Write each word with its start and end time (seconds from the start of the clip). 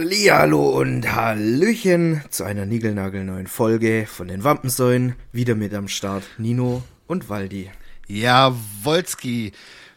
Hallihallo 0.00 0.78
und 0.78 1.10
Hallöchen 1.14 2.20
zu 2.28 2.44
einer 2.44 2.66
niegelnagelneuen 2.66 3.46
Folge 3.46 4.06
von 4.06 4.28
den 4.28 4.44
Wampensäulen. 4.44 5.14
Wieder 5.32 5.54
mit 5.54 5.72
am 5.72 5.88
Start 5.88 6.22
Nino 6.36 6.82
und 7.06 7.30
Waldi. 7.30 7.70
Ja, 8.06 8.54
Wolski, 8.82 9.52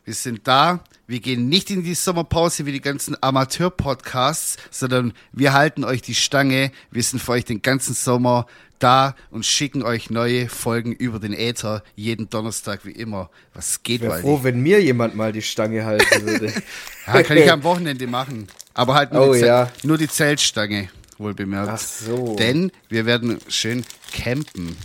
wir 0.06 0.14
sind 0.14 0.48
da. 0.48 0.86
Wir 1.06 1.20
gehen 1.20 1.50
nicht 1.50 1.70
in 1.70 1.84
die 1.84 1.96
Sommerpause 1.96 2.66
wie 2.66 2.72
die 2.72 2.80
ganzen 2.80 3.18
Amateur-Podcasts, 3.22 4.56
sondern 4.72 5.12
wir 5.34 5.52
halten 5.52 5.84
euch 5.84 6.02
die 6.02 6.16
Stange. 6.16 6.72
Wir 6.92 7.04
sind 7.04 7.22
für 7.22 7.34
euch 7.34 7.44
den 7.44 7.62
ganzen 7.62 7.94
Sommer 7.94 8.46
da 8.78 9.16
und 9.32 9.46
schicken 9.46 9.84
euch 9.84 10.10
neue 10.10 10.48
Folgen 10.48 10.94
über 10.94 11.20
den 11.20 11.34
Äther 11.34 11.84
jeden 11.98 12.30
Donnerstag 12.30 12.86
wie 12.86 12.92
immer. 12.94 13.30
Was 13.54 13.84
geht, 13.84 13.96
Ich 13.98 14.02
wäre 14.04 14.12
Waldi? 14.14 14.22
froh, 14.24 14.40
wenn 14.44 14.62
mir 14.62 14.82
jemand 14.82 15.16
mal 15.18 15.34
die 15.34 15.42
Stange 15.42 15.84
halten 15.84 16.26
würde. 16.26 16.54
Ja, 17.08 17.24
kann 17.24 17.38
ich 17.38 17.52
am 17.52 17.64
Wochenende 17.64 18.06
machen. 18.06 18.48
Aber 18.80 18.94
halt 18.94 19.12
nur, 19.12 19.28
Oh, 19.28 19.34
die, 19.34 19.42
ja. 19.42 19.70
nur 19.84 19.98
die 19.98 20.08
Zeltstange, 20.08 20.88
wohl 21.18 21.34
bemerkt. 21.34 21.70
Ach 21.70 21.78
so. 21.78 22.38
Denn 22.38 22.72
wir 22.88 23.06
werden 23.06 23.38
schön 23.50 23.84
campen. 24.14 24.78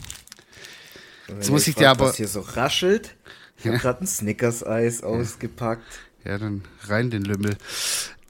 Jetzt 1.29 1.49
muss 1.49 1.69
ich 1.69 1.77
dir 1.77 1.91
aber- 1.91 2.07
Was 2.09 2.17
hier 2.17 2.27
so 2.27 2.41
raschelt. 2.41 3.15
Ich 3.57 3.67
habe 3.69 3.79
gerade 3.79 4.01
ein 4.03 4.07
Snickers-Eis 4.09 5.05
ausgepackt. 5.05 5.87
Ja, 6.25 6.39
dann 6.39 6.65
rein 6.89 7.11
den 7.11 7.23
Lümmel. 7.23 7.57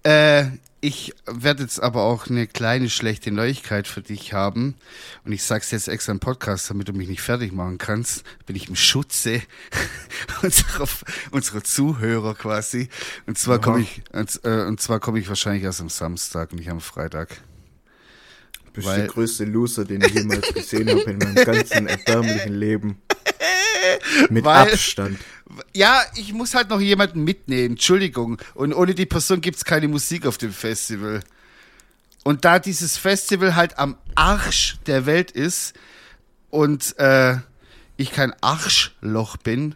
Äh, 0.02 0.48
ich 0.84 1.14
werde 1.24 1.62
jetzt 1.62 1.82
aber 1.82 2.02
auch 2.02 2.26
eine 2.26 2.46
kleine 2.46 2.90
schlechte 2.90 3.30
Neuigkeit 3.30 3.88
für 3.88 4.02
dich 4.02 4.34
haben. 4.34 4.74
Und 5.24 5.32
ich 5.32 5.42
sag's 5.42 5.70
jetzt 5.70 5.88
extra 5.88 6.12
im 6.12 6.20
Podcast, 6.20 6.68
damit 6.68 6.88
du 6.88 6.92
mich 6.92 7.08
nicht 7.08 7.22
fertig 7.22 7.52
machen 7.52 7.78
kannst. 7.78 8.22
Bin 8.44 8.54
ich 8.54 8.68
im 8.68 8.76
Schutze 8.76 9.40
unserer, 10.42 10.86
unserer 11.30 11.64
Zuhörer 11.64 12.34
quasi. 12.34 12.90
Und 13.26 13.38
zwar 13.38 13.62
komme 13.62 13.80
ich, 13.80 14.02
und, 14.12 14.40
äh, 14.44 14.66
und 14.66 14.78
zwar 14.78 15.00
komme 15.00 15.18
ich 15.18 15.28
wahrscheinlich 15.28 15.62
erst 15.62 15.80
am 15.80 15.88
Samstag, 15.88 16.52
nicht 16.52 16.68
am 16.68 16.82
Freitag. 16.82 17.30
Du 18.66 18.72
bist 18.72 18.86
Weil- 18.86 18.98
der 18.98 19.06
größte 19.06 19.46
Loser, 19.46 19.86
den 19.86 20.02
ich 20.02 20.12
jemals 20.12 20.52
gesehen 20.52 20.90
habe 20.90 21.00
in 21.10 21.16
meinem 21.16 21.34
ganzen 21.34 21.86
erbärmlichen 21.86 22.54
Leben. 22.54 22.98
Mit 24.30 24.44
Weil- 24.44 24.72
Abstand. 24.72 25.18
Ja, 25.72 26.02
ich 26.16 26.32
muss 26.32 26.54
halt 26.54 26.70
noch 26.70 26.80
jemanden 26.80 27.22
mitnehmen, 27.22 27.74
Entschuldigung. 27.74 28.38
Und 28.54 28.72
ohne 28.72 28.94
die 28.94 29.06
Person 29.06 29.40
gibt's 29.40 29.64
keine 29.64 29.86
Musik 29.88 30.26
auf 30.26 30.36
dem 30.38 30.52
Festival. 30.52 31.20
Und 32.24 32.44
da 32.44 32.58
dieses 32.58 32.96
Festival 32.96 33.54
halt 33.54 33.78
am 33.78 33.96
Arsch 34.14 34.78
der 34.86 35.06
Welt 35.06 35.30
ist 35.30 35.74
und 36.50 36.98
äh, 36.98 37.36
ich 37.96 38.10
kein 38.12 38.32
Arschloch 38.40 39.36
bin, 39.36 39.74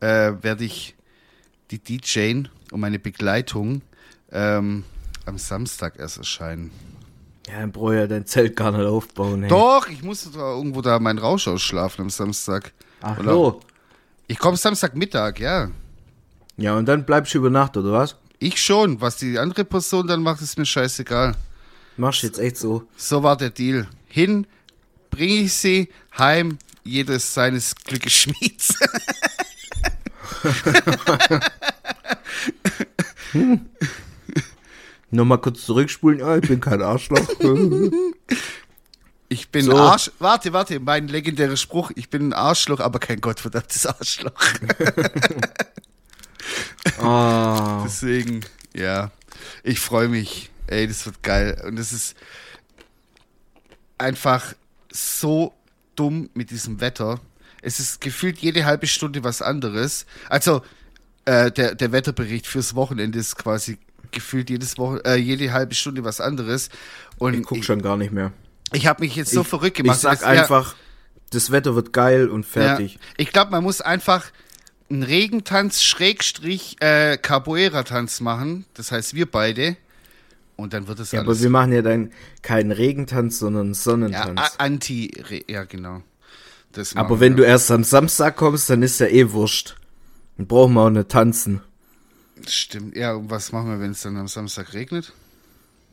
äh, 0.00 0.32
werde 0.40 0.64
ich 0.64 0.96
die 1.70 1.78
DJen 1.78 2.48
und 2.72 2.80
meine 2.80 2.98
Begleitung 2.98 3.82
ähm, 4.32 4.84
am 5.26 5.38
Samstag 5.38 5.98
erst 5.98 6.16
erscheinen. 6.18 6.70
Ja, 7.48 7.60
dann 7.60 7.72
brauche 7.72 7.94
ich 7.94 8.00
ja 8.00 8.06
dein 8.06 8.24
Zelt 8.26 8.54
gar 8.56 8.70
nicht 8.72 8.86
aufbauen. 8.86 9.42
Hey. 9.42 9.48
Doch, 9.50 9.88
ich 9.88 10.02
muss 10.02 10.30
da 10.32 10.54
irgendwo 10.56 10.80
da 10.80 10.98
meinen 10.98 11.18
Rausch 11.18 11.48
ausschlafen 11.48 12.02
am 12.02 12.10
Samstag. 12.10 12.72
Ach 13.00 13.18
Oder- 13.18 13.32
so. 13.32 13.60
Ich 14.28 14.38
komme 14.38 14.56
Samstagmittag, 14.56 15.40
ja. 15.40 15.70
Ja, 16.56 16.76
und 16.76 16.86
dann 16.86 17.04
bleibst 17.04 17.34
du 17.34 17.38
über 17.38 17.50
Nacht, 17.50 17.76
oder 17.76 17.92
was? 17.92 18.16
Ich 18.38 18.60
schon. 18.62 19.00
Was 19.00 19.16
die 19.16 19.38
andere 19.38 19.64
Person 19.64 20.06
dann 20.06 20.22
macht, 20.22 20.40
ist 20.40 20.56
mir 20.56 20.66
scheißegal. 20.66 21.34
Machst 21.96 22.22
jetzt 22.22 22.38
echt 22.38 22.56
so? 22.56 22.84
So 22.96 23.22
war 23.22 23.36
der 23.36 23.50
Deal. 23.50 23.86
Hin 24.06 24.46
bringe 25.10 25.34
ich 25.42 25.52
sie, 25.54 25.88
heim 26.16 26.58
jedes 26.84 27.34
seines 27.34 27.74
Glückes 27.74 28.12
Schmieds. 28.12 28.74
Nochmal 35.12 35.38
kurz 35.38 35.66
zurückspulen. 35.66 36.20
Ja, 36.20 36.36
ich 36.38 36.48
bin 36.48 36.60
kein 36.60 36.80
Arschloch. 36.80 37.20
Ich 39.28 39.50
bin 39.50 39.64
So. 39.66 39.76
Arsch. 39.76 40.10
Warte, 40.18 40.52
warte, 40.52 40.80
mein 40.80 41.08
legendärer 41.08 41.56
Spruch. 41.56 41.90
Ich 41.96 42.08
bin 42.08 42.28
ein 42.28 42.32
Arschloch, 42.32 42.80
aber 42.80 42.98
kein 42.98 43.20
gottverdammtes 43.20 43.86
Arschloch. 43.86 44.32
ah, 46.98 47.82
Deswegen, 47.84 48.40
ja. 48.74 49.10
Ich 49.62 49.80
freue 49.80 50.08
mich. 50.08 50.50
Ey, 50.66 50.86
das 50.88 51.04
wird 51.04 51.22
geil. 51.22 51.62
Und 51.66 51.78
es 51.78 51.92
ist 51.92 52.16
einfach 53.98 54.54
so 54.90 55.52
dumm 55.94 56.30
mit 56.32 56.50
diesem 56.50 56.80
Wetter. 56.80 57.20
Es 57.60 57.80
ist 57.80 58.00
gefühlt 58.00 58.38
jede 58.38 58.64
halbe 58.64 58.86
Stunde 58.86 59.24
was 59.24 59.42
anderes. 59.42 60.06
Also, 60.30 60.62
äh, 61.26 61.50
der, 61.50 61.74
der 61.74 61.92
Wetterbericht 61.92 62.46
fürs 62.46 62.74
Wochenende 62.74 63.18
ist 63.18 63.36
quasi 63.36 63.78
gefühlt 64.12 64.50
jedes 64.50 64.78
Woche, 64.78 65.02
äh, 65.04 65.16
jede 65.16 65.52
halbe 65.52 65.74
Stunde 65.74 66.04
was 66.04 66.20
anderes. 66.20 66.68
Und 67.18 67.34
ich 67.34 67.42
guck 67.44 67.64
schon 67.64 67.82
gar 67.82 67.96
nicht 67.96 68.12
mehr. 68.12 68.32
ich 68.72 68.86
habe 68.86 69.02
mich 69.02 69.16
jetzt 69.16 69.30
so 69.32 69.42
ich, 69.42 69.48
verrückt 69.48 69.76
gemacht. 69.78 69.96
Ich 69.96 70.02
sag 70.02 70.12
Das- 70.20 70.22
ja, 70.22 70.28
einfach, 70.42 70.74
das 71.30 71.50
Wetter 71.50 71.74
wird 71.74 71.92
geil 71.92 72.28
und 72.28 72.44
fertig. 72.46 72.94
Ja. 72.94 73.00
Ich 73.16 73.32
glaube, 73.32 73.50
man 73.50 73.62
muss 73.62 73.80
einfach 73.80 74.26
einen 74.90 75.02
Regentanz 75.02 75.82
Schrägstrich 75.82 76.76
äh, 76.80 77.16
Capoeira-Tanz 77.16 78.20
machen. 78.20 78.66
Das 78.74 78.92
heißt, 78.92 79.14
wir 79.14 79.24
beide. 79.30 79.76
Und 80.56 80.74
dann 80.74 80.86
wird 80.86 81.00
es 81.00 81.12
Ja, 81.12 81.20
aber 81.20 81.40
wir 81.40 81.48
machen 81.50 81.72
ja 81.72 81.80
dann 81.82 82.12
keinen 82.42 82.70
Regentanz, 82.72 83.38
sondern 83.38 83.68
ja, 83.68 83.74
Sonnentanz. 83.74 84.38
a- 84.40 84.50
anti, 84.58 85.10
ja 85.48 85.64
genau. 85.64 86.02
Das 86.72 86.94
aber 86.94 87.20
wenn 87.20 87.36
du 87.36 87.42
wir. 87.42 87.48
erst 87.48 87.70
am 87.70 87.84
Samstag 87.84 88.36
kommst, 88.36 88.68
dann 88.70 88.82
ist 88.82 89.00
ja 89.00 89.06
eh 89.06 89.32
wurscht. 89.32 89.76
Dann 90.36 90.46
brauchen 90.46 90.74
wir 90.74 90.82
auch 90.82 90.90
nicht 90.90 91.08
tanzen. 91.08 91.62
Stimmt. 92.48 92.96
Ja, 92.96 93.14
und 93.14 93.30
was 93.30 93.52
machen 93.52 93.70
wir, 93.70 93.80
wenn 93.80 93.92
es 93.92 94.02
dann 94.02 94.16
am 94.16 94.28
Samstag 94.28 94.72
regnet? 94.74 95.12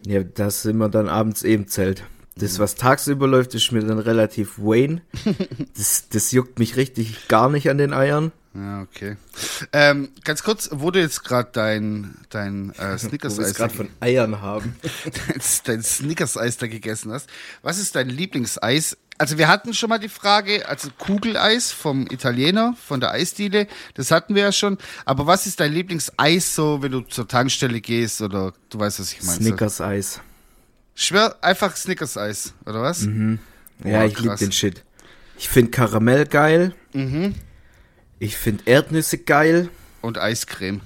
Ja, 0.06 0.24
da 0.24 0.50
sind 0.50 0.78
wir 0.78 0.90
dann 0.90 1.10
abends 1.10 1.44
eben 1.44 1.68
Zelt. 1.68 2.04
Das, 2.38 2.58
was 2.58 2.76
tagsüber 2.76 3.28
läuft, 3.28 3.54
ist 3.54 3.72
mir 3.72 3.84
dann 3.84 4.00
relativ 4.00 4.58
Wayne. 4.58 5.02
Das, 5.76 6.10
das 6.10 6.32
juckt 6.32 6.60
mich 6.60 6.76
richtig 6.76 7.28
gar 7.28 7.50
nicht 7.50 7.70
an 7.70 7.78
den 7.78 7.94
Eiern. 7.94 8.32
Ja, 8.54 8.82
okay. 8.82 9.16
Ähm, 9.72 10.10
ganz 10.24 10.44
kurz, 10.44 10.70
wo 10.74 10.92
du 10.92 11.00
jetzt 11.00 11.24
gerade 11.24 11.50
dein, 11.54 12.16
dein 12.30 12.72
äh, 12.76 12.98
Snickers-Eis 12.98 13.54
gerade 13.54 13.74
von 13.74 13.90
Eiern 14.00 14.42
haben. 14.42 14.76
dein 15.66 15.84
Snickers-Eis 15.84 16.58
da 16.58 16.68
gegessen 16.68 17.12
hast. 17.12 17.30
Was 17.62 17.78
ist 17.78 17.96
dein 17.96 18.10
Lieblingseis? 18.10 18.98
Also 19.20 19.38
wir 19.38 19.50
hatten 19.50 19.74
schon 19.74 19.90
mal 19.90 20.00
die 20.00 20.08
Frage, 20.08 20.68
also 20.70 20.88
Kugeleis 20.98 21.72
vom 21.74 22.08
Italiener, 22.10 22.74
von 22.82 23.02
der 23.02 23.12
Eisdiele, 23.12 23.68
das 23.96 24.12
hatten 24.12 24.34
wir 24.34 24.44
ja 24.44 24.52
schon. 24.54 24.78
Aber 25.04 25.28
was 25.28 25.46
ist 25.46 25.60
dein 25.60 25.74
Lieblingseis 25.74 26.56
so, 26.56 26.82
wenn 26.82 26.94
du 26.94 27.02
zur 27.02 27.28
Tankstelle 27.28 27.82
gehst 27.82 28.22
oder 28.22 28.54
du 28.70 28.80
weißt, 28.80 29.02
was 29.02 29.12
ich 29.12 29.22
meine? 29.24 29.40
Snickers-Eis. 29.42 30.22
Schwer, 30.96 31.36
einfach 31.42 31.76
Snickers-Eis, 31.76 32.54
oder 32.66 32.82
was? 32.82 33.04
Ja, 33.04 33.10
Boah, 33.80 34.06
ich 34.06 34.18
lieb 34.20 34.30
krass. 34.30 34.40
den 34.40 34.54
Shit. 34.54 34.84
Ich 35.38 35.50
find 35.50 35.74
Karamell 35.74 36.26
geil. 36.26 36.74
Mhm. 36.94 37.36
Ich 38.20 38.38
find 38.38 38.68
Erdnüsse 38.68 39.18
geil. 39.18 39.70
Und 40.02 40.18
Eiscreme. 40.18 40.80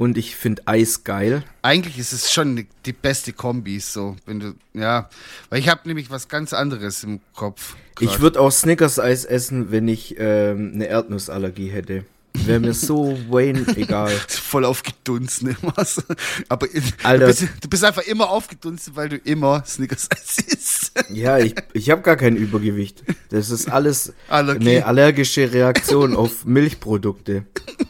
Und 0.00 0.16
ich 0.16 0.34
find 0.34 0.66
Eis 0.66 1.04
geil. 1.04 1.42
Eigentlich 1.60 1.98
ist 1.98 2.14
es 2.14 2.32
schon 2.32 2.66
die- 2.86 2.92
beste 2.94 3.34
Kombi, 3.34 3.80
so, 3.80 4.16
wenn 4.24 4.40
du, 4.40 4.54
ja, 4.72 5.10
weil 5.50 5.58
ich 5.60 5.68
habe 5.68 5.82
nämlich 5.86 6.08
was 6.10 6.28
ganz 6.28 6.54
anderes 6.54 7.04
im 7.04 7.20
Kopf. 7.34 7.76
Ich 8.00 8.08
grad. 8.08 8.20
würde 8.22 8.40
auch 8.40 8.50
Snickers-Eis 8.50 9.26
essen, 9.26 9.70
wenn 9.70 9.88
ich 9.88 10.14
ähm, 10.18 10.70
eine 10.74 10.86
Erdnussallergie 10.86 11.68
hätte. 11.68 12.06
Wäre 12.32 12.60
mir 12.60 12.72
so 12.72 13.18
Wayne 13.28 13.66
egal. 13.76 14.08
voll 14.28 14.64
aufgedunsen 14.64 15.54
immer. 15.60 15.84
so. 15.84 16.00
Aber 16.48 16.66
Alter. 17.02 17.26
Du, 17.26 17.32
bist, 17.32 17.48
du 17.60 17.68
bist 17.68 17.84
einfach 17.84 18.02
immer 18.04 18.30
aufgedunsen, 18.30 18.96
weil 18.96 19.10
du 19.10 19.16
immer 19.16 19.64
Snickers-Eis 19.66 20.38
isst. 20.46 20.92
Ja, 21.12 21.38
ich, 21.38 21.54
ich 21.72 21.90
habe 21.90 22.02
gar 22.02 22.16
kein 22.16 22.36
Übergewicht. 22.36 23.02
Das 23.30 23.50
ist 23.50 23.70
alles 23.70 24.12
Allergie. 24.28 24.76
eine 24.76 24.86
allergische 24.86 25.52
Reaktion 25.52 26.14
auf 26.16 26.44
Milchprodukte. 26.46 27.44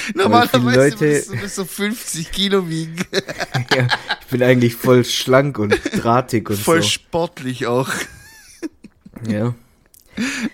Normalerweise 0.14 0.58
Leute- 0.78 1.00
würdest 1.00 1.30
du 1.32 1.36
bis 1.36 1.54
so 1.54 1.64
50 1.64 2.30
Kilo 2.32 2.68
wiegen. 2.68 2.96
Ja, 3.76 3.86
ich 4.20 4.26
bin 4.26 4.42
eigentlich 4.42 4.74
voll 4.74 5.04
schlank 5.04 5.58
und 5.58 5.78
drahtig 6.02 6.48
und 6.50 6.56
Voll 6.58 6.82
so. 6.82 6.88
sportlich 6.88 7.66
auch. 7.66 7.88
Ja. 9.28 9.54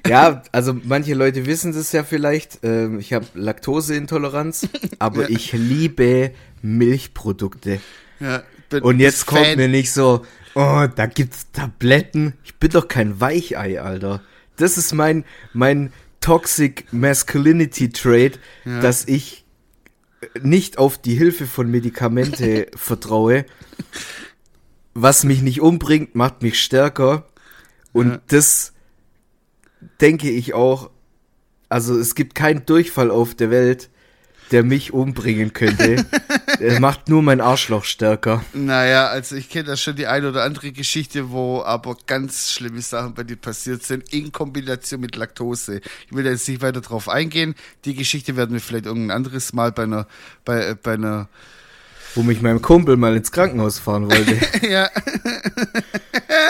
Ja, 0.07 0.43
also 0.53 0.75
manche 0.85 1.15
Leute 1.15 1.47
wissen 1.47 1.73
das 1.73 1.93
ja 1.93 2.05
vielleicht. 2.05 2.59
Ähm, 2.63 2.99
ich 3.01 3.13
habe 3.13 3.27
Laktoseintoleranz, 3.35 4.69
aber 4.99 5.23
Ja. 5.23 5.29
ich 5.31 5.53
liebe 5.53 6.33
Milchprodukte. 6.63 7.81
Ja, 8.21 8.43
bin- 8.71 8.83
Und 8.83 9.01
jetzt 9.01 9.15
bist 9.21 9.27
kommt 9.27 9.47
Fan. 9.47 9.57
mir 9.59 9.69
nicht 9.69 9.93
so, 9.93 10.25
oh, 10.55 10.87
da 10.95 11.07
gibt's 11.07 11.51
Tabletten. 11.53 12.35
Ich 12.45 12.55
bin 12.57 12.71
doch 12.71 12.87
kein 12.89 13.21
Weichei, 13.21 13.81
Alter. 13.81 14.21
Das 14.57 14.79
ist 14.79 14.93
mein, 14.95 15.25
mein 15.53 15.93
Toxic 16.21 16.93
Masculinity 16.93 17.91
Trait, 17.91 18.39
Ja. 18.65 18.81
dass 18.81 19.07
ich 19.07 19.45
nicht 20.43 20.79
auf 20.79 20.99
die 20.99 21.15
Hilfe 21.15 21.47
von 21.47 21.71
Medikamente 21.71 22.67
vertraue. 22.77 23.45
Was 24.95 25.25
mich 25.25 25.43
nicht 25.43 25.61
umbringt, 25.61 26.15
macht 26.15 26.43
mich 26.43 26.61
stärker. 26.61 27.27
Und 27.93 28.09
Ja. 28.11 28.21
das 28.29 28.73
denke 30.01 30.31
ich 30.31 30.55
auch. 30.55 30.91
Also 31.69 31.99
es 31.99 32.15
gibt 32.15 32.35
keinen 32.35 32.65
Durchfall 32.67 33.11
auf 33.11 33.35
der 33.35 33.51
Welt, 33.51 33.91
der 34.53 34.63
mich 34.63 34.93
umbringen 34.93 35.53
könnte. 35.53 36.07
Er 36.61 36.81
macht 36.81 37.09
nur 37.09 37.23
mein 37.23 37.41
Arschloch 37.41 37.85
stärker. 37.85 38.45
Naja, 38.53 39.07
also 39.09 39.37
ich 39.37 39.49
kenne 39.49 39.65
da 39.65 39.77
schon 39.77 39.97
die 39.97 40.07
eine 40.07 40.29
oder 40.29 40.45
andere 40.45 40.73
Geschichte, 40.73 41.31
wo 41.31 41.63
aber 41.63 41.97
ganz 42.07 42.53
schlimme 42.53 42.81
Sachen 42.83 43.15
bei 43.15 43.25
dir 43.25 43.37
passiert 43.37 43.83
sind, 43.83 44.13
in 44.13 44.33
Kombination 44.33 45.01
mit 45.01 45.17
Laktose. 45.17 45.81
Ich 46.07 46.13
will 46.13 46.25
da 46.25 46.31
jetzt 46.31 46.49
nicht 46.49 46.63
weiter 46.63 46.81
drauf 46.81 47.09
eingehen. 47.09 47.55
Die 47.85 47.95
Geschichte 47.95 48.37
werden 48.37 48.53
wir 48.53 48.61
vielleicht 48.61 48.87
irgendein 48.87 49.17
anderes 49.17 49.53
Mal 49.53 49.73
bei 49.73 49.85
einer, 49.85 50.07
bei, 50.45 50.69
äh, 50.69 50.77
bei 50.81 50.95
einer, 50.95 51.29
Wo 52.15 52.23
mich 52.23 52.41
mein 52.43 52.63
Kumpel 52.63 52.97
mal 52.97 53.17
ins 53.17 53.33
Krankenhaus 53.33 53.79
fahren 53.79 54.11
wollte. 54.11 54.39
ja, 54.69 54.89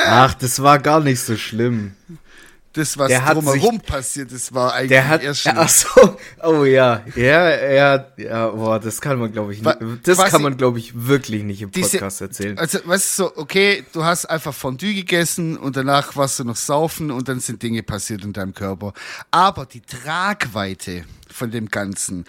Ach, 0.07 0.35
das 0.35 0.63
war 0.63 0.79
gar 0.79 1.01
nicht 1.01 1.21
so 1.21 1.37
schlimm. 1.37 1.95
Das, 2.77 2.99
was 2.99 3.11
drumherum 3.13 3.81
passiert 3.81 4.31
ist, 4.33 4.53
war 4.55 4.75
eigentlich 4.75 4.89
Der 4.91 5.09
hat, 5.09 5.23
erst 5.23 5.47
ach 5.55 5.69
so, 5.69 6.17
oh 6.43 6.65
ja, 6.65 7.03
ja, 7.15 7.73
ja, 7.73 8.07
ja, 8.17 8.49
boah, 8.49 8.79
das 8.79 9.01
kann 9.01 9.19
man, 9.19 9.33
glaube 9.33 9.55
ich, 9.55 9.63
nicht, 9.63 9.79
das 10.03 10.19
kann 10.19 10.43
man, 10.43 10.57
glaube 10.57 10.79
ich, 10.79 11.07
wirklich 11.07 11.43
nicht 11.43 11.63
im 11.63 11.71
diese- 11.71 11.99
Podcast 11.99 12.21
erzählen. 12.21 12.59
Also, 12.59 12.79
weißt 12.85 13.19
du, 13.19 13.23
so, 13.25 13.37
okay, 13.37 13.85
du 13.93 14.05
hast 14.05 14.27
einfach 14.27 14.55
Fondue 14.55 14.95
gegessen 14.95 15.57
und 15.57 15.77
danach 15.77 16.17
warst 16.17 16.39
du 16.39 16.45
noch 16.45 16.57
saufen 16.57 17.11
und 17.11 17.29
dann 17.29 17.41
sind 17.41 17.63
Dinge 17.63 17.83
passiert 17.83 18.25
in 18.25 18.33
deinem 18.33 18.55
Körper. 18.55 18.93
Aber 19.31 19.67
die 19.67 19.81
Tragweite 19.81 21.05
von 21.33 21.51
dem 21.51 21.69
Ganzen, 21.69 22.25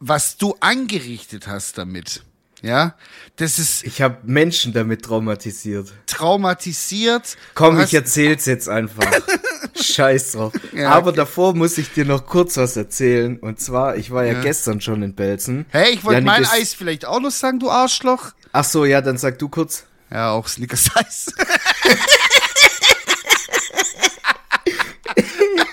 was 0.00 0.36
du 0.36 0.56
angerichtet 0.60 1.46
hast 1.46 1.78
damit, 1.78 2.24
ja, 2.62 2.94
das 3.36 3.58
ist 3.58 3.84
Ich 3.84 4.00
habe 4.00 4.18
Menschen 4.24 4.72
damit 4.72 5.02
traumatisiert. 5.04 5.92
traumatisiert. 6.06 7.36
Komm, 7.54 7.80
ich 7.80 7.92
erzähl's 7.94 8.46
jetzt 8.46 8.68
einfach. 8.68 9.10
Scheiß 9.80 10.32
drauf. 10.32 10.52
Ja, 10.72 10.90
Aber 10.90 11.08
okay. 11.08 11.16
davor 11.16 11.54
muss 11.54 11.76
ich 11.78 11.92
dir 11.92 12.04
noch 12.04 12.26
kurz 12.26 12.56
was 12.56 12.76
erzählen. 12.76 13.38
Und 13.38 13.60
zwar, 13.60 13.96
ich 13.96 14.10
war 14.12 14.24
ja, 14.24 14.34
Ja. 14.34 14.40
gestern 14.42 14.80
schon 14.80 15.02
in 15.02 15.14
Belzen. 15.14 15.66
Hey, 15.70 15.92
ich 15.94 16.04
wollte 16.04 16.22
Janik 16.22 16.26
mein 16.26 16.42
ist- 16.42 16.52
Eis 16.52 16.74
vielleicht 16.74 17.04
auch 17.04 17.20
noch 17.20 17.30
sagen, 17.32 17.58
du 17.58 17.70
Arschloch. 17.70 18.32
Ach 18.52 18.64
so, 18.64 18.84
ja, 18.84 19.00
dann 19.00 19.18
sag 19.18 19.38
du 19.38 19.48
kurz. 19.48 19.84
Ja, 20.10 20.30
auch 20.32 20.46
Snickers 20.46 20.90
Eis. 20.94 21.32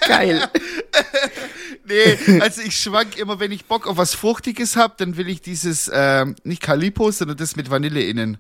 Geil. 0.08 0.50
nee, 1.90 2.40
also 2.42 2.62
ich 2.62 2.78
schwank 2.78 3.18
immer, 3.18 3.40
wenn 3.40 3.52
ich 3.52 3.66
Bock 3.66 3.88
auf 3.88 3.98
was 3.98 4.14
Fruchtiges 4.14 4.76
hab, 4.78 4.98
dann 4.98 5.18
will 5.18 5.28
ich 5.28 5.42
dieses, 5.42 5.90
ähm, 5.94 6.36
nicht 6.44 6.62
Calippo, 6.62 7.12
sondern 7.12 7.36
das 7.38 7.56
mit 7.56 7.70
Vanille 7.70 8.02
innen. 8.02 8.38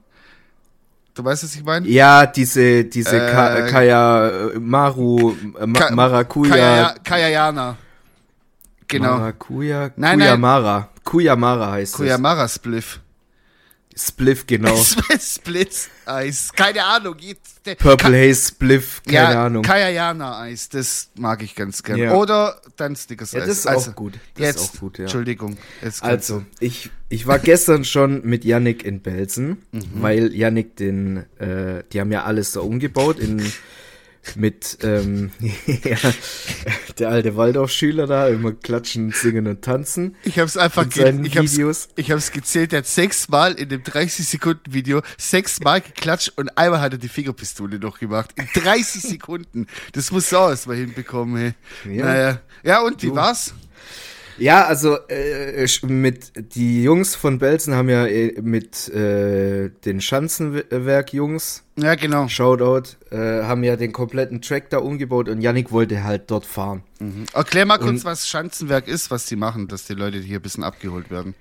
Du 1.15 1.25
weißt, 1.25 1.43
was 1.43 1.55
ich 1.55 1.63
meine? 1.65 1.85
Ja, 1.87 2.25
diese, 2.25 2.85
diese 2.85 3.17
Äh, 3.17 3.31
Ka 3.31 3.61
Kaya, 3.67 4.51
Maru, 4.59 5.35
äh, 5.59 5.65
Ma 5.65 5.79
Ka- 5.79 5.91
Maracuja. 5.93 6.49
Kaya- 6.55 6.95
Kayayana. 7.03 7.75
Genau. 8.87 9.17
Maracuja. 9.17 9.91
Nein, 9.97 10.17
nein. 10.19 10.19
Kuyamara. 10.19 10.89
Kuyamara 11.03 11.71
heißt 11.71 11.93
Kuyamara 11.95 12.47
Spliff. 12.47 12.99
Spliff, 13.99 14.47
genau. 14.47 14.75
Splitz 15.19 15.89
Eis. 16.05 16.51
Keine 16.55 16.83
Ahnung. 16.85 17.15
Purple 17.77 17.97
Ka- 17.97 18.09
Haze 18.09 18.47
Spliff, 18.47 19.01
keine 19.05 19.33
ja, 19.33 19.45
Ahnung. 19.45 19.63
Kayayana 19.63 20.39
Eis, 20.41 20.69
das 20.69 21.09
mag 21.15 21.43
ich 21.43 21.55
ganz 21.55 21.83
gern. 21.83 21.99
Ja. 21.99 22.13
Oder 22.13 22.61
dann 22.77 22.95
Snickers 22.95 23.33
Ja, 23.33 23.41
Eis. 23.41 23.47
das 23.47 23.57
ist 23.59 23.67
also, 23.67 23.91
auch 23.91 23.95
gut. 23.95 24.13
Das 24.35 24.45
jetzt, 24.45 24.61
ist 24.61 24.75
auch 24.75 24.79
gut, 24.79 24.97
ja. 24.97 25.03
Entschuldigung. 25.03 25.57
Also, 26.01 26.43
ich, 26.59 26.89
ich 27.09 27.27
war 27.27 27.39
gestern 27.39 27.85
schon 27.85 28.25
mit 28.25 28.45
Yannick 28.45 28.83
in 28.83 29.01
Belzen, 29.01 29.57
weil 29.93 30.33
Yannick 30.33 30.75
den, 30.77 31.25
äh, 31.37 31.83
die 31.91 31.99
haben 31.99 32.11
ja 32.11 32.23
alles 32.23 32.53
da 32.53 32.61
umgebaut 32.61 33.19
in, 33.19 33.39
mit, 34.35 34.77
ähm, 34.83 35.31
ja, 35.65 35.97
der 36.97 37.09
alte 37.09 37.35
Waldorfschüler 37.35 38.05
da, 38.07 38.27
immer 38.27 38.51
klatschen, 38.53 39.11
singen 39.11 39.47
und 39.47 39.61
tanzen. 39.63 40.15
Ich 40.23 40.39
hab's 40.39 40.57
einfach 40.57 40.85
Mit 40.85 40.93
ge 40.93 41.03
seinen 41.03 41.25
ich 41.25 41.37
hab's, 41.37 41.53
Videos. 41.53 41.89
ich 41.95 42.11
hab's 42.11 42.31
gezählt, 42.31 42.71
der 42.71 42.79
hat 42.79 42.87
sechsmal 42.87 43.53
in 43.53 43.69
dem 43.69 43.83
30 43.83 44.27
Sekunden 44.27 44.73
Video 44.73 45.01
sechsmal 45.17 45.81
geklatscht 45.81 46.33
und 46.35 46.57
einmal 46.57 46.81
hat 46.81 46.93
er 46.93 46.99
die 46.99 47.09
Fingerpistole 47.09 47.79
noch 47.79 47.99
gemacht. 47.99 48.31
In 48.35 48.47
30 48.61 49.01
Sekunden. 49.01 49.67
Das 49.93 50.11
muss 50.11 50.33
auch 50.33 50.49
erstmal 50.49 50.77
hinbekommen, 50.77 51.37
hey. 51.85 51.95
Ja. 51.97 52.05
Naja. 52.05 52.41
Ja, 52.63 52.81
und 52.81 53.01
wie 53.01 53.07
Du. 53.07 53.15
war's? 53.15 53.53
Ja, 54.39 54.65
also 54.65 54.97
äh, 55.09 55.67
mit 55.87 56.31
die 56.55 56.83
Jungs 56.83 57.15
von 57.15 57.39
Belzen 57.39 57.73
haben 57.75 57.89
ja 57.89 58.05
äh, 58.05 58.41
mit 58.41 58.87
äh, 58.89 59.69
den 59.85 60.01
Schanzenwerk-Jungs, 60.01 61.63
Ja, 61.77 61.95
genau. 61.95 62.27
Shoutout, 62.27 62.95
äh, 63.11 63.43
haben 63.43 63.63
ja 63.63 63.75
den 63.75 63.91
kompletten 63.91 64.41
Track 64.41 64.69
da 64.69 64.79
umgebaut 64.79 65.29
und 65.29 65.41
Yannick 65.41 65.71
wollte 65.71 66.03
halt 66.03 66.29
dort 66.31 66.45
fahren. 66.45 66.83
Erklär 67.33 67.65
mal 67.65 67.77
kurz, 67.77 67.89
Und- 67.89 68.05
was 68.05 68.27
Schanzenwerk 68.27 68.87
ist, 68.87 69.11
was 69.11 69.25
die 69.25 69.35
machen, 69.35 69.67
dass 69.67 69.85
die 69.85 69.93
Leute 69.93 70.19
hier 70.19 70.39
ein 70.39 70.41
bisschen 70.41 70.63
abgeholt 70.63 71.09
werden. 71.11 71.35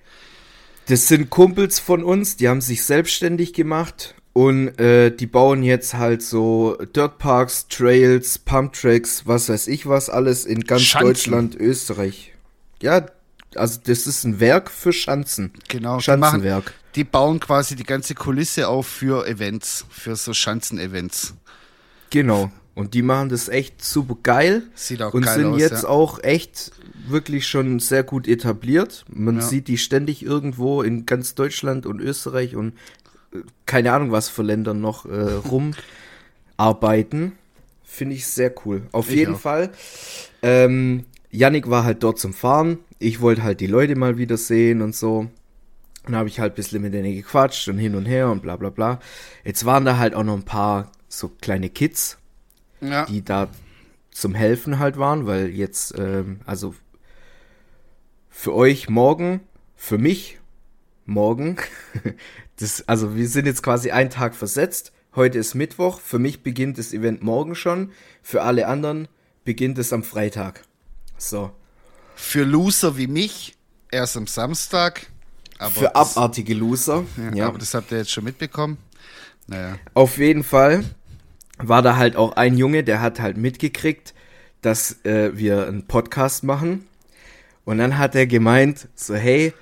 Das 0.87 1.07
sind 1.09 1.29
Kumpels 1.31 1.79
von 1.81 2.03
uns, 2.03 2.37
die 2.37 2.49
haben 2.49 2.61
sich 2.63 2.83
selbstständig 2.85 3.53
gemacht 3.53 4.15
und 4.33 4.79
äh, 4.81 5.11
die 5.11 5.27
bauen 5.27 5.63
jetzt 5.63 5.95
halt 5.95 6.23
so 6.23 6.79
Dirtparks, 6.97 7.69
Trails, 7.69 8.39
Pumptracks, 8.39 9.27
was 9.27 9.49
weiß 9.51 9.67
ich 9.67 9.87
was, 9.87 10.09
alles 10.09 10.47
in 10.47 10.61
ganz 10.65 10.83
Schanzen. 10.83 11.07
Deutschland, 11.09 11.57
Österreich. 11.57 12.33
Ja, 12.83 13.07
also 13.55 13.81
das 13.85 14.07
ist 14.07 14.25
ein 14.25 14.41
Werk 14.41 14.71
für 14.71 14.93
Schanzen. 14.93 15.53
Genau. 15.69 15.99
Die, 15.99 16.11
machen, 16.11 16.23
Schanzenwerk. 16.23 16.75
die 16.95 17.05
bauen 17.05 17.41
quasi 17.41 17.77
die 17.77 17.85
ganze 17.85 18.15
Kulisse 18.15 18.69
auf 18.69 18.87
für 18.87 19.27
Events, 19.27 19.85
für 19.91 20.17
so 20.17 20.33
Schanzen-Events. 20.35 21.35
Genau. 22.11 22.51
Und 22.75 22.95
die 22.95 23.03
machen 23.03 23.29
das 23.29 23.49
echt 23.49 23.85
super 23.85 24.17
geil 24.23 24.63
Sieht 24.75 25.03
auch 25.03 25.13
und 25.13 25.23
geil 25.23 25.35
sind 25.35 25.47
aus, 25.47 25.61
jetzt 25.61 25.83
ja. 25.83 25.89
auch 25.89 26.23
echt 26.23 26.71
wirklich 27.09 27.49
schon 27.49 27.81
sehr 27.81 28.05
gut 28.05 28.29
etabliert. 28.29 29.05
Man 29.09 29.37
Ja. 29.37 29.43
sieht 29.43 29.67
die 29.67 29.79
ständig 29.79 30.23
irgendwo 30.23 30.83
in 30.83 31.05
ganz 31.05 31.35
Deutschland 31.35 31.87
und 31.87 32.01
Österreich 32.01 32.55
und 32.55 32.75
äh, 33.33 33.39
keine 33.67 33.93
Ahnung 33.93 34.13
was 34.13 34.29
für 34.29 34.43
Ländern 34.45 34.81
noch 34.81 35.07
äh, 35.07 35.11
rumarbeiten. 36.59 37.33
Finde 37.85 38.15
ich 38.15 38.27
sehr 38.27 38.53
cool. 38.65 38.83
Auf 38.93 39.09
Ich 39.09 39.17
jeden 39.17 39.35
auch. 39.35 39.41
Fall. 39.41 39.71
Ähm, 40.43 41.05
Yannick 41.31 41.69
war 41.71 41.85
halt 41.85 42.03
dort 42.03 42.19
zum 42.19 42.33
Fahren. 42.33 42.79
Ich 42.99 43.21
wollte 43.21 43.43
halt 43.43 43.61
die 43.61 43.67
Leute 43.67 43.97
mal 43.97 44.19
wieder 44.19 44.37
sehen 44.37 44.81
und 44.83 44.95
so. 44.95 45.29
Dann 46.05 46.17
habe 46.17 46.29
ich 46.29 46.41
halt 46.41 46.53
ein 46.55 46.57
bisschen 46.57 46.81
mit 46.83 46.95
denen 46.95 47.15
gequatscht 47.15 47.69
und 47.69 47.79
hin 47.79 47.95
und 47.95 48.07
her 48.07 48.31
und 48.31 48.41
bla 48.43 48.57
bla 48.57 48.71
bla. 48.71 48.99
Jetzt 49.45 49.65
waren 49.67 49.85
da 49.85 49.99
halt 49.99 50.15
auch 50.15 50.25
noch 50.25 50.37
ein 50.37 50.45
paar 50.45 50.91
so 51.09 51.29
kleine 51.29 51.69
Kids, 51.69 52.19
Ja. 52.81 53.05
die 53.07 53.23
da 53.25 53.49
zum 54.11 54.35
Helfen 54.35 54.79
halt 54.79 54.97
waren, 54.99 55.27
weil 55.27 55.49
jetzt, 55.49 55.95
ähm, 55.99 56.41
also 56.47 56.75
für 58.31 58.55
euch 58.55 58.89
morgen, 58.89 59.41
für 59.77 59.99
mich 59.99 60.39
morgen, 61.07 61.57
das, 62.57 62.87
also 62.89 63.17
wir 63.17 63.29
sind 63.29 63.47
jetzt 63.47 63.63
quasi 63.63 63.91
einen 63.91 64.11
Tag 64.11 64.35
versetzt. 64.35 64.93
Heute 65.15 65.39
ist 65.39 65.55
Mittwoch, 65.55 66.01
für 66.01 66.19
mich 66.19 66.43
beginnt 66.43 66.79
das 66.79 66.93
Event 66.93 67.23
morgen 67.23 67.55
schon, 67.55 67.91
für 68.23 68.43
alle 68.43 68.67
anderen 68.67 69.09
beginnt 69.45 69.79
es 69.79 69.93
am 69.93 70.03
Freitag. 70.03 70.63
So. 71.19 71.51
Für 72.15 72.45
Loser 72.45 72.97
wie 72.97 73.07
mich 73.07 73.57
erst 73.91 74.17
am 74.17 74.27
Samstag. 74.27 75.07
Aber 75.59 75.73
für 75.73 75.91
das, 75.93 76.17
abartige 76.17 76.55
Loser. 76.55 77.05
ja, 77.17 77.35
Ja. 77.35 77.47
Aber 77.49 77.59
das 77.59 77.75
habt 77.75 77.91
ihr 77.91 77.99
jetzt 77.99 78.11
schon 78.11 78.25
mitbekommen. 78.25 78.79
Naja. 79.47 79.77
Auf 79.95 80.19
jeden 80.19 80.45
Fall 80.45 80.85
war 81.59 81.83
da 81.83 81.97
halt 81.97 82.17
auch 82.17 82.37
ein 82.37 82.57
Junge, 82.57 82.85
der 82.85 83.01
hat 83.01 83.21
halt 83.21 83.37
mitgekriegt, 83.37 84.15
dass 84.63 85.05
äh, 85.05 85.37
wir 85.37 85.67
einen 85.67 85.87
Podcast 85.87 86.45
machen. 86.45 86.87
Und 87.65 87.79
dann 87.79 87.99
hat 87.99 88.15
er 88.15 88.27
gemeint, 88.27 88.89
so, 88.95 89.15
hey, 89.15 89.53